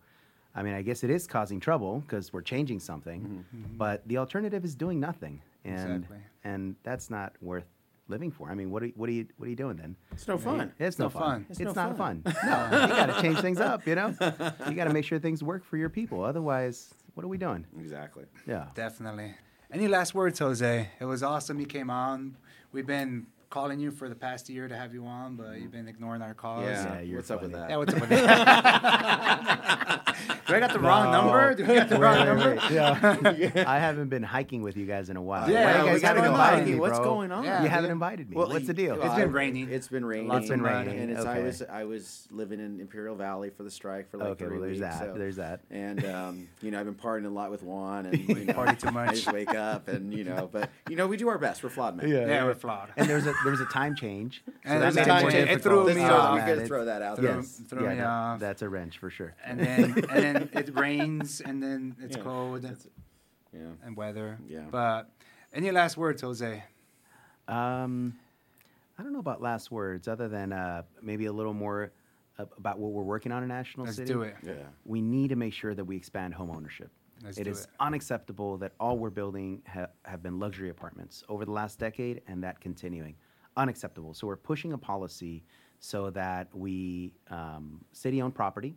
I 0.56 0.64
mean, 0.64 0.74
I 0.74 0.82
guess 0.82 1.04
it 1.04 1.10
is 1.10 1.28
causing 1.28 1.60
trouble 1.60 2.00
because 2.02 2.34
we're 2.34 2.42
changing 2.42 2.80
something, 2.80 3.22
mm-hmm. 3.22 3.78
but 3.78 4.08
the 4.08 4.18
alternative 4.18 4.66
is 4.66 4.76
doing 4.76 5.00
nothing, 5.00 5.42
and 5.64 6.04
Exactly. 6.04 6.18
and 6.44 6.76
that's 6.84 7.10
not 7.10 7.34
worth 7.42 7.66
living 8.08 8.32
for. 8.32 8.50
I 8.50 8.56
mean, 8.56 8.72
what 8.72 8.82
are, 8.84 8.88
what 8.96 9.08
are 9.10 9.14
you 9.14 9.28
what 9.38 9.46
are 9.46 9.50
you 9.50 9.56
doing 9.56 9.78
then? 9.78 9.96
it's 10.12 10.28
no 10.28 10.38
fun. 10.38 10.74
It's 10.80 10.98
no, 10.98 11.06
no 11.06 11.10
fun. 11.10 11.22
fun. 11.22 11.46
It's, 11.50 11.60
It's 11.60 11.76
no 11.76 11.88
not 11.88 11.98
fun. 11.98 12.24
fun. 12.24 12.36
No, 12.46 12.82
you 12.82 12.88
got 12.88 13.06
to 13.16 13.22
change 13.22 13.40
things 13.40 13.60
up. 13.60 13.86
You 13.86 13.96
know, 13.96 14.16
you 14.68 14.74
got 14.74 14.86
to 14.86 14.94
make 14.94 15.06
sure 15.06 15.20
things 15.20 15.44
work 15.44 15.64
for 15.64 15.78
your 15.78 15.90
people. 15.90 16.24
Otherwise, 16.24 16.94
what 17.14 17.24
are 17.24 17.28
we 17.30 17.38
doing? 17.38 17.66
Exactly. 17.80 18.26
Yeah. 18.48 18.68
Definitely. 18.74 19.36
Any 19.72 19.88
last 19.88 20.16
words, 20.16 20.40
Jose? 20.40 20.90
It 21.00 21.06
was 21.06 21.22
awesome 21.22 21.60
you 21.60 21.68
came 21.68 21.92
on. 21.92 22.36
We've 22.72 22.88
been 22.88 23.28
calling 23.50 23.80
you 23.80 23.92
for 23.92 24.10
the 24.10 24.16
past 24.16 24.50
year 24.50 24.68
to 24.68 24.76
have 24.76 24.94
you 24.94 25.06
on, 25.06 25.36
but 25.36 25.60
you've 25.60 25.72
been 25.72 25.88
ignoring 25.88 26.22
our 26.22 26.34
calls. 26.34 26.64
Yeah. 26.66 26.96
Yeah, 26.96 27.02
you're 27.02 27.18
What's 27.18 27.32
up 27.32 27.42
with 27.42 27.52
that? 27.54 27.70
Yeah, 27.70 27.78
what's 27.78 27.94
up 27.94 28.02
with 28.02 28.10
that? 29.10 30.16
Do 30.48 30.56
I 30.56 30.60
got 30.60 30.74
the 30.74 30.80
wrong 30.80 31.12
number? 31.12 31.54
Do 31.56 31.64
we 31.66 31.76
got 31.76 31.90
the 31.90 31.96
Wait, 31.96 32.02
wrong 32.02 32.18
wait, 32.20 32.26
number? 32.26 32.56
wait. 32.56 32.72
Yeah. 32.72 33.64
I 33.68 33.80
haven't 33.80 34.10
been 34.10 34.24
hiking 34.24 34.62
with 34.64 34.78
you 34.78 34.86
guys 34.86 35.10
in 35.10 35.18
a 35.18 35.22
while. 35.22 35.50
Yeah, 35.50 35.66
Why 35.66 35.78
you 35.80 35.84
we 35.86 35.92
guys 35.92 36.02
gotta 36.02 36.22
haven't 36.22 36.24
go 36.24 36.32
invited 36.32 36.58
hiking. 36.60 36.74
me, 36.74 36.80
What's 36.80 37.00
going 37.00 37.32
on? 37.32 37.44
Yeah, 37.44 37.64
you 37.64 37.70
haven't 37.70 37.92
invited 37.92 38.30
me. 38.30 38.36
Well, 38.36 38.50
What's 38.50 38.68
the 38.68 38.74
deal? 38.74 39.02
It's 39.02 39.16
been 39.16 39.32
raining. 39.32 39.70
It's 39.72 39.88
been 39.88 40.06
raining. 40.06 40.28
Lots 40.28 40.50
been 40.50 40.62
raining. 40.62 41.00
and 41.00 41.12
it's, 41.12 41.26
I 41.26 41.40
was 41.40 41.62
I 41.64 41.84
was 41.86 42.28
living 42.32 42.60
in 42.60 42.80
Imperial 42.80 43.16
Valley 43.16 43.50
for 43.52 43.64
the 43.64 43.72
strike 43.72 44.10
for 44.10 44.18
like 44.18 44.28
okay, 44.30 44.46
three 44.46 44.58
well, 44.58 44.68
there's 44.68 44.80
weeks. 44.80 44.98
that. 44.98 45.00
so- 45.00 45.14
There's 45.18 45.36
that. 45.38 45.62
And 45.70 46.04
um, 46.06 46.48
you 46.62 46.72
know, 46.72 46.80
I've 46.80 46.86
been 46.86 46.96
partying 46.96 47.26
a 47.26 47.30
lot 47.30 47.52
with 47.52 47.64
Juan, 47.64 48.08
and 48.08 48.28
you 48.30 48.46
know, 48.46 48.54
Party 48.54 48.76
too 48.76 48.88
I 48.88 48.92
much. 48.92 49.16
just 49.16 49.32
wake 49.32 49.54
up, 49.54 49.88
and 49.88 50.14
you 50.14 50.24
know, 50.24 50.50
but 50.52 50.70
you 50.90 50.96
know, 50.96 51.08
we 51.08 51.18
do 51.18 51.30
our 51.30 51.38
best. 51.38 51.64
We're 51.64 51.70
flawed 51.70 51.96
men. 51.96 52.08
Yeah, 52.10 52.44
we're 52.44 52.56
flawed. 52.56 52.90
And 52.98 53.08
there's 53.10 53.28
a 53.28 53.34
there 53.44 53.52
was 53.52 53.62
a 53.62 53.66
time 53.66 53.96
change. 53.96 54.44
So 54.46 54.54
And 54.66 54.82
that 54.84 54.92
a 54.94 54.96
made 54.96 55.06
time 55.06 55.22
more 55.22 55.32
change. 55.32 55.50
It 55.50 55.54
difficult. 55.56 55.86
threw 55.88 55.96
me 55.96 56.02
Let's 56.02 56.10
throw- 56.14 56.18
off. 56.20 56.34
we 56.48 56.56
man, 56.56 56.68
throw 56.68 56.86
that 56.86 57.02
out 57.02 57.18
Threw- 57.18 57.28
Yes, 57.30 57.62
threw 57.68 57.84
yeah, 57.84 57.90
me 57.90 57.96
that- 57.96 58.06
off. 58.08 58.40
that's 58.40 58.62
a 58.62 58.70
wrench 58.70 58.98
for 58.98 59.10
sure. 59.10 59.36
And 59.46 59.60
then 59.60 59.84
and 60.10 60.24
then 60.24 60.50
it 60.54 60.76
rains 60.78 61.42
and 61.42 61.62
then 61.64 61.96
it's 62.02 62.18
Yeah. 62.18 62.24
cold 62.24 62.62
That's- 62.64 62.88
Yeah. 63.54 63.62
and 63.84 63.96
weather. 63.98 64.38
Yeah. 64.48 64.66
But 64.70 65.10
any 65.54 65.72
last 65.72 65.98
words, 65.98 66.22
Jose? 66.22 66.64
Um, 67.48 68.18
I 68.98 69.04
don't 69.04 69.14
know 69.14 69.20
about 69.20 69.42
last 69.42 69.72
words, 69.72 70.08
other 70.08 70.28
than 70.28 70.52
uh, 70.54 70.84
maybe 71.02 71.26
a 71.26 71.32
little 71.34 71.54
more 71.54 71.92
about 72.58 72.80
what 72.80 72.92
we're 72.92 73.04
working 73.04 73.32
on 73.32 73.44
in 73.44 73.50
National 73.50 73.86
Let's 73.86 73.98
City. 73.98 74.12
do 74.14 74.22
it. 74.22 74.36
Yeah. 74.44 74.54
We 74.86 75.02
need 75.02 75.30
to 75.30 75.36
make 75.36 75.54
sure 75.54 75.74
that 75.74 75.84
we 75.84 75.96
expand 75.98 76.34
home 76.34 76.52
ownership. 76.52 76.90
Let's 77.24 77.38
It 77.38 77.46
do 77.46 77.50
is 77.52 77.64
it. 77.64 77.68
unacceptable 77.82 78.58
that 78.60 78.72
all 78.80 78.98
we're 78.98 79.10
building 79.10 79.62
ha- 79.68 79.88
have 80.06 80.24
been 80.24 80.40
luxury 80.40 80.70
apartments 80.70 81.24
over 81.28 81.44
the 81.44 81.52
last 81.52 81.80
decade, 81.80 82.22
and 82.28 82.42
that 82.44 82.62
continuing. 82.62 83.16
Unacceptable. 83.58 84.14
So 84.14 84.28
we're 84.28 84.36
pushing 84.36 84.74
a 84.74 84.78
policy 84.78 85.44
so 85.80 86.10
that 86.12 86.48
we 86.54 87.14
um, 87.30 87.84
city-owned 87.94 88.36
property, 88.36 88.76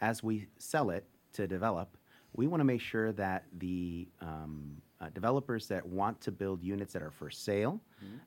as 0.00 0.22
we 0.22 0.48
sell 0.58 0.90
it 0.90 1.04
to 1.34 1.46
develop, 1.46 1.96
we 2.34 2.46
want 2.46 2.60
to 2.60 2.64
make 2.64 2.80
sure 2.80 3.12
that 3.12 3.44
the 3.58 4.08
um, 4.20 4.76
uh, 5.00 5.08
developers 5.10 5.66
that 5.68 5.84
want 5.86 6.20
to 6.20 6.30
build 6.32 6.62
units 6.62 6.92
that 6.92 7.02
are 7.02 7.10
for 7.10 7.30
sale 7.30 7.80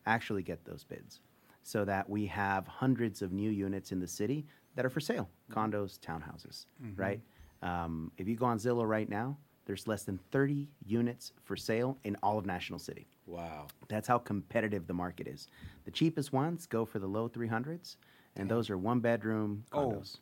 actually 0.06 0.44
get 0.44 0.64
those 0.66 0.84
bids, 0.84 1.22
so 1.64 1.86
that 1.86 2.10
we 2.10 2.26
have 2.26 2.68
hundreds 2.68 3.22
of 3.22 3.32
new 3.32 3.50
units 3.52 3.92
in 3.92 4.00
the 4.00 4.08
city 4.08 4.46
that 4.76 4.86
are 4.86 4.90
for 4.90 5.00
sale, 5.00 5.30
condos, 5.52 6.00
townhouses, 6.00 6.66
right? 6.96 7.22
Um, 7.62 8.12
if 8.18 8.28
you 8.28 8.36
go 8.36 8.46
on 8.46 8.58
Zillow 8.58 8.88
right 8.88 9.10
now, 9.10 9.38
there's 9.72 9.88
less 9.88 10.04
than 10.04 10.20
30 10.34 10.68
units 10.86 11.32
for 11.46 11.56
sale 11.56 11.98
in 12.04 12.18
all 12.22 12.38
of 12.38 12.46
National 12.46 12.78
City. 12.78 13.08
Wow. 13.26 13.68
That's 13.88 14.06
how 14.06 14.18
competitive 14.18 14.86
the 14.86 14.94
market 14.94 15.30
is. 15.30 15.48
The 15.86 15.92
cheapest 15.92 16.34
ones 16.34 16.68
go 16.68 16.84
for 16.84 17.00
the 17.00 17.08
low 17.08 17.30
300s, 17.30 17.96
and 18.36 18.52
those 18.52 18.70
are 18.70 18.78
one 18.78 19.00
bedroom 19.00 19.64
condos. 19.72 19.78
Oh. 19.80 19.92
condos. 19.92 20.18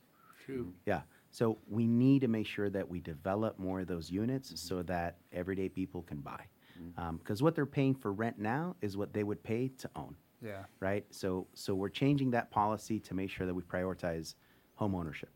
Shoot. 0.45 0.75
Yeah. 0.85 1.01
So 1.31 1.57
we 1.67 1.87
need 1.87 2.21
to 2.21 2.27
make 2.27 2.45
sure 2.45 2.69
that 2.69 2.87
we 2.87 2.99
develop 2.99 3.57
more 3.57 3.79
of 3.79 3.87
those 3.87 4.11
units 4.11 4.51
so 4.61 4.75
mm-hmm. 4.75 4.85
that 4.85 5.17
everyday 5.33 5.67
people 5.67 6.03
can 6.03 6.19
buy. 6.19 6.45
Mm-hmm. 6.79 7.01
Um, 7.01 7.17
because 7.17 7.41
what 7.41 7.55
they're 7.55 7.65
paying 7.65 7.95
for 7.95 8.13
rent 8.13 8.37
now 8.37 8.75
is 8.83 8.97
what 8.97 9.13
they 9.13 9.23
would 9.23 9.41
pay 9.41 9.69
to 9.79 9.89
own 9.95 10.15
Yeah. 10.43 10.65
right? 10.79 11.07
So, 11.09 11.47
so 11.55 11.73
we're 11.73 11.89
changing 11.89 12.29
that 12.31 12.51
policy 12.51 12.99
to 12.99 13.15
make 13.15 13.31
sure 13.31 13.47
that 13.47 13.53
we 13.55 13.63
prioritize 13.63 14.35
home 14.75 14.93
ownership. 14.93 15.31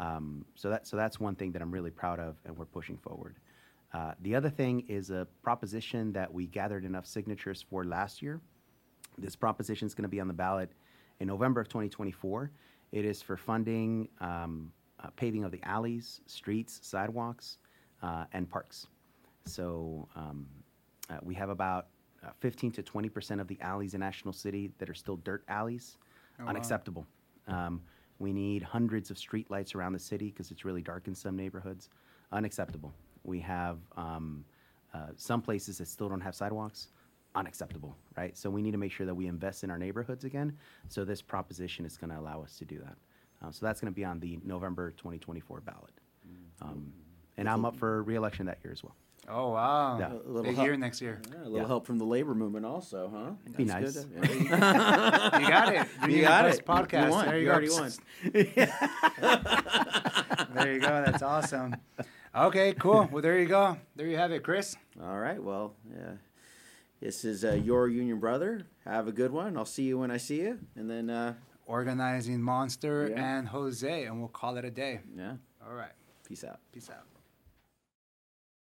Um, 0.00 0.46
so 0.54 0.70
that, 0.70 0.86
so 0.86 0.96
that's 0.96 1.20
one 1.20 1.34
thing 1.34 1.52
that 1.52 1.60
I'm 1.60 1.70
really 1.70 1.90
proud 1.90 2.20
of, 2.20 2.36
and 2.46 2.56
we're 2.56 2.64
pushing 2.64 2.96
forward. 2.96 3.36
Uh, 3.92 4.12
the 4.20 4.34
other 4.34 4.50
thing 4.50 4.84
is 4.88 5.10
a 5.10 5.26
proposition 5.42 6.12
that 6.12 6.32
we 6.32 6.46
gathered 6.46 6.84
enough 6.84 7.06
signatures 7.06 7.64
for 7.68 7.84
last 7.84 8.22
year. 8.22 8.40
This 9.18 9.34
proposition 9.34 9.86
is 9.86 9.94
going 9.94 10.04
to 10.04 10.08
be 10.08 10.20
on 10.20 10.28
the 10.28 10.34
ballot 10.34 10.70
in 11.18 11.26
November 11.26 11.60
of 11.60 11.68
2024. 11.68 12.50
It 12.92 13.04
is 13.04 13.20
for 13.20 13.36
funding 13.36 14.08
um, 14.20 14.72
uh, 15.02 15.08
paving 15.16 15.44
of 15.44 15.50
the 15.50 15.62
alleys, 15.62 16.20
streets, 16.26 16.80
sidewalks, 16.82 17.58
uh, 18.02 18.24
and 18.32 18.48
parks. 18.48 18.86
So 19.44 20.08
um, 20.14 20.46
uh, 21.08 21.18
we 21.22 21.34
have 21.34 21.48
about 21.48 21.86
uh, 22.24 22.30
15 22.40 22.72
to 22.72 22.82
20 22.82 23.08
percent 23.08 23.40
of 23.40 23.48
the 23.48 23.58
alleys 23.60 23.94
in 23.94 24.00
National 24.00 24.32
City 24.32 24.70
that 24.78 24.88
are 24.88 24.94
still 24.94 25.16
dirt 25.16 25.42
alleys. 25.48 25.96
Oh, 26.38 26.44
wow. 26.44 26.50
Unacceptable. 26.50 27.06
Um, 27.48 27.80
we 28.18 28.32
need 28.32 28.62
hundreds 28.62 29.10
of 29.10 29.18
street 29.18 29.50
lights 29.50 29.74
around 29.74 29.94
the 29.94 29.98
city 29.98 30.26
because 30.26 30.50
it's 30.50 30.64
really 30.64 30.82
dark 30.82 31.08
in 31.08 31.14
some 31.14 31.36
neighborhoods. 31.36 31.88
Unacceptable. 32.32 32.92
We 33.24 33.40
have 33.40 33.78
um, 33.96 34.44
uh, 34.94 35.08
some 35.16 35.42
places 35.42 35.78
that 35.78 35.88
still 35.88 36.08
don't 36.08 36.20
have 36.20 36.34
sidewalks. 36.34 36.88
Unacceptable, 37.36 37.96
right? 38.16 38.36
So 38.36 38.50
we 38.50 38.60
need 38.60 38.72
to 38.72 38.78
make 38.78 38.90
sure 38.90 39.06
that 39.06 39.14
we 39.14 39.28
invest 39.28 39.62
in 39.62 39.70
our 39.70 39.78
neighborhoods 39.78 40.24
again. 40.24 40.52
So 40.88 41.04
this 41.04 41.22
proposition 41.22 41.86
is 41.86 41.96
going 41.96 42.10
to 42.10 42.18
allow 42.18 42.42
us 42.42 42.56
to 42.58 42.64
do 42.64 42.78
that. 42.80 42.96
Uh, 43.40 43.52
so 43.52 43.64
that's 43.64 43.80
going 43.80 43.92
to 43.92 43.94
be 43.94 44.04
on 44.04 44.18
the 44.18 44.40
November 44.44 44.90
2024 44.90 45.60
ballot. 45.60 45.92
Um, 46.60 46.92
and 47.36 47.48
I'm 47.48 47.64
up 47.64 47.76
for 47.76 48.02
reelection 48.02 48.46
that 48.46 48.58
year 48.64 48.72
as 48.72 48.82
well. 48.82 48.96
Oh 49.28 49.50
wow! 49.50 49.96
Yeah. 49.98 50.12
A 50.12 50.14
little 50.26 50.42
Big 50.42 50.56
help. 50.56 50.66
year 50.66 50.76
next 50.76 51.00
year. 51.00 51.20
Yeah, 51.30 51.36
a 51.36 51.38
little 51.44 51.58
Yeah. 51.58 51.66
help 51.68 51.86
from 51.86 51.98
the 51.98 52.04
labor 52.04 52.34
movement 52.34 52.66
also, 52.66 53.08
huh? 53.14 53.30
Be 53.56 53.62
That's 53.64 53.94
nice. 53.94 54.04
good. 54.04 54.30
You 54.42 54.48
got 54.48 55.72
it. 55.74 55.86
You 56.02 56.08
need 56.08 56.22
got 56.22 56.46
it. 56.46 56.66
Podcast. 56.66 57.04
You 57.04 57.10
won. 57.10 57.26
There 57.26 57.34
you, 57.36 57.40
You 57.42 57.46
go. 57.46 57.52
already 57.52 57.70
won. 57.70 57.92
there 60.54 60.72
you 60.74 60.80
go. 60.80 61.02
That's 61.06 61.22
awesome. 61.22 61.76
Okay, 62.34 62.72
cool. 62.74 63.08
Well, 63.12 63.22
there 63.22 63.38
you 63.38 63.46
go. 63.46 63.76
There 63.96 64.06
you 64.06 64.16
have 64.16 64.32
it, 64.32 64.42
Chris. 64.42 64.76
All 65.02 65.18
right. 65.18 65.42
Well, 65.42 65.74
yeah. 65.90 66.12
This 67.00 67.24
is 67.24 67.44
uh, 67.44 67.52
your 67.54 67.88
union 67.88 68.20
brother. 68.20 68.66
Have 68.84 69.08
a 69.08 69.12
good 69.12 69.32
one. 69.32 69.56
I'll 69.56 69.64
see 69.64 69.84
you 69.84 69.98
when 69.98 70.10
I 70.10 70.18
see 70.18 70.40
you. 70.42 70.58
And 70.76 70.88
then, 70.90 71.10
uh, 71.10 71.34
Organizing 71.66 72.42
Monster 72.42 73.08
Yeah. 73.10 73.36
and 73.38 73.48
Jose, 73.48 74.04
and 74.04 74.18
we'll 74.18 74.28
call 74.28 74.56
it 74.56 74.64
a 74.64 74.70
day. 74.72 75.00
yeah, 75.16 75.36
All 75.64 75.72
right. 75.72 75.92
peace 76.26 76.42
out. 76.44 76.58
Peace 76.72 76.90
out. 76.90 77.04